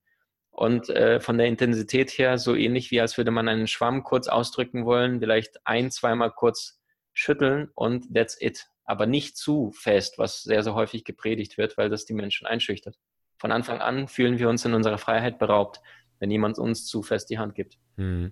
und 0.49 0.89
äh, 0.89 1.19
von 1.19 1.37
der 1.37 1.45
Intensität 1.45 2.09
her 2.17 2.39
so 2.39 2.55
ähnlich 2.55 2.89
wie 2.89 2.99
als 2.99 3.15
würde 3.17 3.29
man 3.29 3.47
einen 3.47 3.67
Schwamm 3.67 4.01
kurz 4.01 4.27
ausdrücken 4.27 4.85
wollen, 4.85 5.19
vielleicht 5.19 5.59
ein, 5.63 5.91
zweimal 5.91 6.31
kurz 6.31 6.81
schütteln 7.13 7.69
und 7.75 8.11
that's 8.11 8.41
it. 8.41 8.65
Aber 8.85 9.05
nicht 9.05 9.37
zu 9.37 9.69
fest, 9.69 10.17
was 10.17 10.41
sehr, 10.41 10.63
sehr 10.63 10.73
häufig 10.73 11.03
gepredigt 11.03 11.59
wird, 11.59 11.77
weil 11.77 11.89
das 11.91 12.05
die 12.05 12.13
Menschen 12.13 12.47
einschüchtert. 12.47 12.97
Von 13.37 13.51
Anfang 13.51 13.81
an 13.81 14.07
fühlen 14.07 14.39
wir 14.39 14.49
uns 14.49 14.65
in 14.65 14.73
unserer 14.73 14.97
Freiheit 14.97 15.37
beraubt 15.37 15.79
wenn 16.21 16.31
jemand 16.31 16.57
uns 16.59 16.85
zu 16.85 17.01
fest 17.01 17.29
die 17.29 17.39
Hand 17.39 17.55
gibt. 17.55 17.77
Hm. 17.97 18.31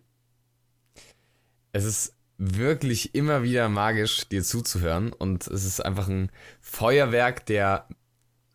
Es 1.73 1.83
ist 1.83 2.15
wirklich 2.37 3.13
immer 3.15 3.43
wieder 3.43 3.67
magisch, 3.67 4.29
dir 4.29 4.43
zuzuhören 4.43 5.11
und 5.11 5.47
es 5.47 5.65
ist 5.65 5.81
einfach 5.81 6.07
ein 6.07 6.31
Feuerwerk 6.61 7.45
der 7.47 7.89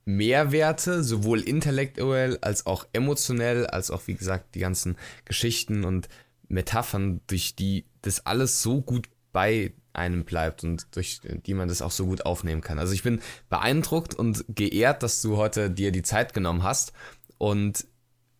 Mehrwerte, 0.06 1.02
sowohl 1.02 1.40
intellektuell 1.40 2.38
als 2.40 2.64
auch 2.66 2.86
emotionell, 2.92 3.66
als 3.66 3.90
auch, 3.90 4.06
wie 4.06 4.14
gesagt, 4.14 4.54
die 4.54 4.60
ganzen 4.60 4.96
Geschichten 5.24 5.84
und 5.84 6.08
Metaphern, 6.48 7.20
durch 7.26 7.56
die 7.56 7.86
das 8.02 8.24
alles 8.26 8.62
so 8.62 8.82
gut 8.82 9.08
bei 9.32 9.74
einem 9.92 10.24
bleibt 10.24 10.62
und 10.62 10.86
durch 10.94 11.20
die 11.24 11.54
man 11.54 11.68
das 11.68 11.82
auch 11.82 11.90
so 11.90 12.06
gut 12.06 12.24
aufnehmen 12.24 12.60
kann. 12.60 12.78
Also 12.78 12.92
ich 12.92 13.02
bin 13.02 13.20
beeindruckt 13.48 14.14
und 14.14 14.44
geehrt, 14.48 15.02
dass 15.02 15.22
du 15.22 15.36
heute 15.36 15.70
dir 15.70 15.90
die 15.90 16.02
Zeit 16.02 16.34
genommen 16.34 16.62
hast 16.62 16.92
und 17.38 17.86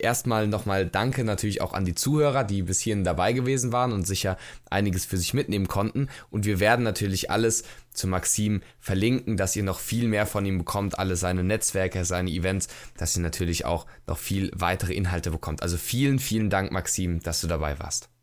erstmal 0.05 0.47
nochmal 0.47 0.87
Danke 0.87 1.25
natürlich 1.25 1.61
auch 1.61 1.73
an 1.73 1.85
die 1.85 1.95
Zuhörer, 1.95 2.45
die 2.45 2.63
bis 2.63 2.81
hierhin 2.81 3.03
dabei 3.03 3.33
gewesen 3.33 3.73
waren 3.73 3.93
und 3.93 4.07
sicher 4.07 4.37
einiges 4.71 5.05
für 5.05 5.17
sich 5.17 5.35
mitnehmen 5.35 5.67
konnten. 5.67 6.09
Und 6.31 6.47
wir 6.47 6.61
werden 6.61 6.85
natürlich 6.85 7.31
alles 7.31 7.65
zu 7.93 8.07
Maxim 8.07 8.63
verlinken, 8.79 9.37
dass 9.37 9.57
ihr 9.57 9.65
noch 9.65 9.81
viel 9.81 10.07
mehr 10.07 10.27
von 10.27 10.47
ihm 10.47 10.59
bekommt, 10.59 10.99
alle 10.99 11.17
seine 11.17 11.43
Netzwerke, 11.43 12.05
seine 12.05 12.31
Events, 12.31 12.69
dass 12.97 13.17
ihr 13.17 13.23
natürlich 13.23 13.65
auch 13.65 13.87
noch 14.07 14.19
viel 14.19 14.51
weitere 14.55 14.95
Inhalte 14.95 15.31
bekommt. 15.31 15.63
Also 15.63 15.77
vielen, 15.77 16.19
vielen 16.19 16.51
Dank, 16.51 16.71
Maxim, 16.71 17.21
dass 17.21 17.41
du 17.41 17.47
dabei 17.47 17.79
warst. 17.81 18.14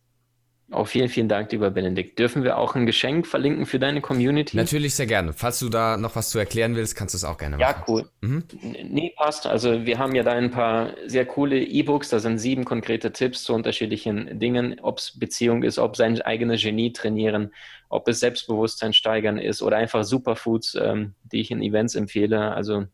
Auch 0.71 0.87
vielen, 0.87 1.09
vielen 1.09 1.27
Dank, 1.27 1.51
lieber 1.51 1.69
Benedikt. 1.69 2.17
Dürfen 2.17 2.43
wir 2.43 2.57
auch 2.57 2.75
ein 2.75 2.85
Geschenk 2.85 3.27
verlinken 3.27 3.65
für 3.65 3.77
deine 3.77 3.99
Community? 3.99 4.55
Natürlich 4.55 4.95
sehr 4.95 5.05
gerne. 5.05 5.33
Falls 5.33 5.59
du 5.59 5.67
da 5.67 5.97
noch 5.97 6.15
was 6.15 6.29
zu 6.29 6.39
erklären 6.39 6.77
willst, 6.77 6.95
kannst 6.95 7.13
du 7.13 7.17
es 7.17 7.25
auch 7.25 7.37
gerne 7.37 7.57
machen. 7.57 7.75
Ja, 7.77 7.85
cool. 7.89 8.09
Mhm. 8.21 8.45
Nee, 8.61 9.13
passt. 9.17 9.45
Also 9.45 9.85
wir 9.85 9.99
haben 9.99 10.15
ja 10.15 10.23
da 10.23 10.31
ein 10.31 10.49
paar 10.49 10.91
sehr 11.07 11.25
coole 11.25 11.61
E-Books. 11.61 12.07
Da 12.07 12.19
sind 12.19 12.37
sieben 12.37 12.63
konkrete 12.63 13.11
Tipps 13.11 13.43
zu 13.43 13.53
unterschiedlichen 13.53 14.39
Dingen, 14.39 14.79
ob 14.81 14.99
es 14.99 15.19
Beziehung 15.19 15.63
ist, 15.63 15.77
ob 15.77 15.97
sein 15.97 16.21
eigenes 16.21 16.61
Genie 16.61 16.93
trainieren, 16.93 17.53
ob 17.89 18.07
es 18.07 18.21
Selbstbewusstsein 18.21 18.93
steigern 18.93 19.37
ist 19.37 19.61
oder 19.61 19.75
einfach 19.75 20.05
Superfoods, 20.05 20.75
ähm, 20.75 21.15
die 21.23 21.41
ich 21.41 21.51
in 21.51 21.61
Events 21.61 21.95
empfehle. 21.95 22.53
Also 22.53 22.85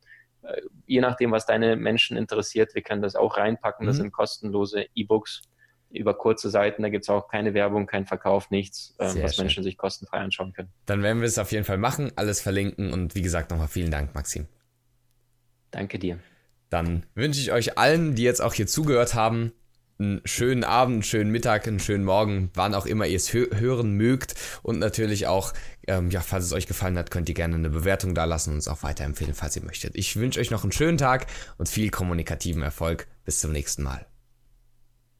äh, 0.41 0.61
je 0.87 1.01
nachdem, 1.01 1.31
was 1.31 1.45
deine 1.45 1.75
Menschen 1.75 2.17
interessiert, 2.17 2.73
wir 2.73 2.81
können 2.81 3.03
das 3.03 3.15
auch 3.15 3.37
reinpacken. 3.37 3.85
Das 3.85 3.97
mhm. 3.97 4.01
sind 4.01 4.13
kostenlose 4.13 4.87
E-Books 4.95 5.43
über 5.91 6.13
kurze 6.13 6.49
Seiten. 6.49 6.81
Da 6.81 6.89
gibt 6.89 7.03
es 7.05 7.09
auch 7.09 7.27
keine 7.27 7.53
Werbung, 7.53 7.85
kein 7.87 8.05
Verkauf, 8.05 8.49
nichts, 8.51 8.95
ähm, 8.99 9.17
was 9.21 9.35
schön. 9.35 9.45
Menschen 9.45 9.63
sich 9.63 9.77
kostenfrei 9.77 10.19
anschauen 10.19 10.53
können. 10.53 10.69
Dann 10.85 11.03
werden 11.03 11.19
wir 11.21 11.27
es 11.27 11.39
auf 11.39 11.51
jeden 11.51 11.65
Fall 11.65 11.77
machen, 11.77 12.11
alles 12.15 12.41
verlinken 12.41 12.93
und 12.93 13.15
wie 13.15 13.21
gesagt 13.21 13.51
nochmal 13.51 13.67
vielen 13.67 13.91
Dank, 13.91 14.13
Maxim. 14.15 14.47
Danke 15.71 15.99
dir. 15.99 16.19
Dann 16.69 17.05
wünsche 17.15 17.39
ich 17.39 17.51
euch 17.51 17.77
allen, 17.77 18.15
die 18.15 18.23
jetzt 18.23 18.41
auch 18.41 18.53
hier 18.53 18.67
zugehört 18.67 19.13
haben, 19.13 19.53
einen 19.99 20.21
schönen 20.25 20.63
Abend, 20.63 20.95
einen 20.95 21.03
schönen 21.03 21.31
Mittag, 21.31 21.67
einen 21.67 21.79
schönen 21.79 22.03
Morgen, 22.03 22.51
wann 22.53 22.75
auch 22.75 22.85
immer 22.85 23.07
ihr 23.07 23.15
es 23.15 23.33
hö 23.33 23.47
hören 23.55 23.93
mögt. 23.93 24.35
Und 24.61 24.79
natürlich 24.79 25.27
auch, 25.27 25.53
ähm, 25.87 26.11
ja, 26.11 26.21
falls 26.21 26.45
es 26.45 26.53
euch 26.53 26.67
gefallen 26.67 26.97
hat, 26.97 27.09
könnt 27.09 27.29
ihr 27.29 27.35
gerne 27.35 27.55
eine 27.55 27.69
Bewertung 27.69 28.13
da 28.13 28.25
lassen 28.25 28.51
und 28.51 28.57
uns 28.57 28.67
auch 28.67 28.83
weiterempfehlen, 28.83 29.33
falls 29.33 29.55
ihr 29.55 29.63
möchtet. 29.63 29.95
Ich 29.95 30.15
wünsche 30.15 30.39
euch 30.39 30.51
noch 30.51 30.63
einen 30.63 30.71
schönen 30.71 30.97
Tag 30.97 31.27
und 31.57 31.67
viel 31.67 31.89
kommunikativen 31.89 32.61
Erfolg. 32.61 33.07
Bis 33.25 33.39
zum 33.39 33.51
nächsten 33.51 33.83
Mal. 33.83 34.05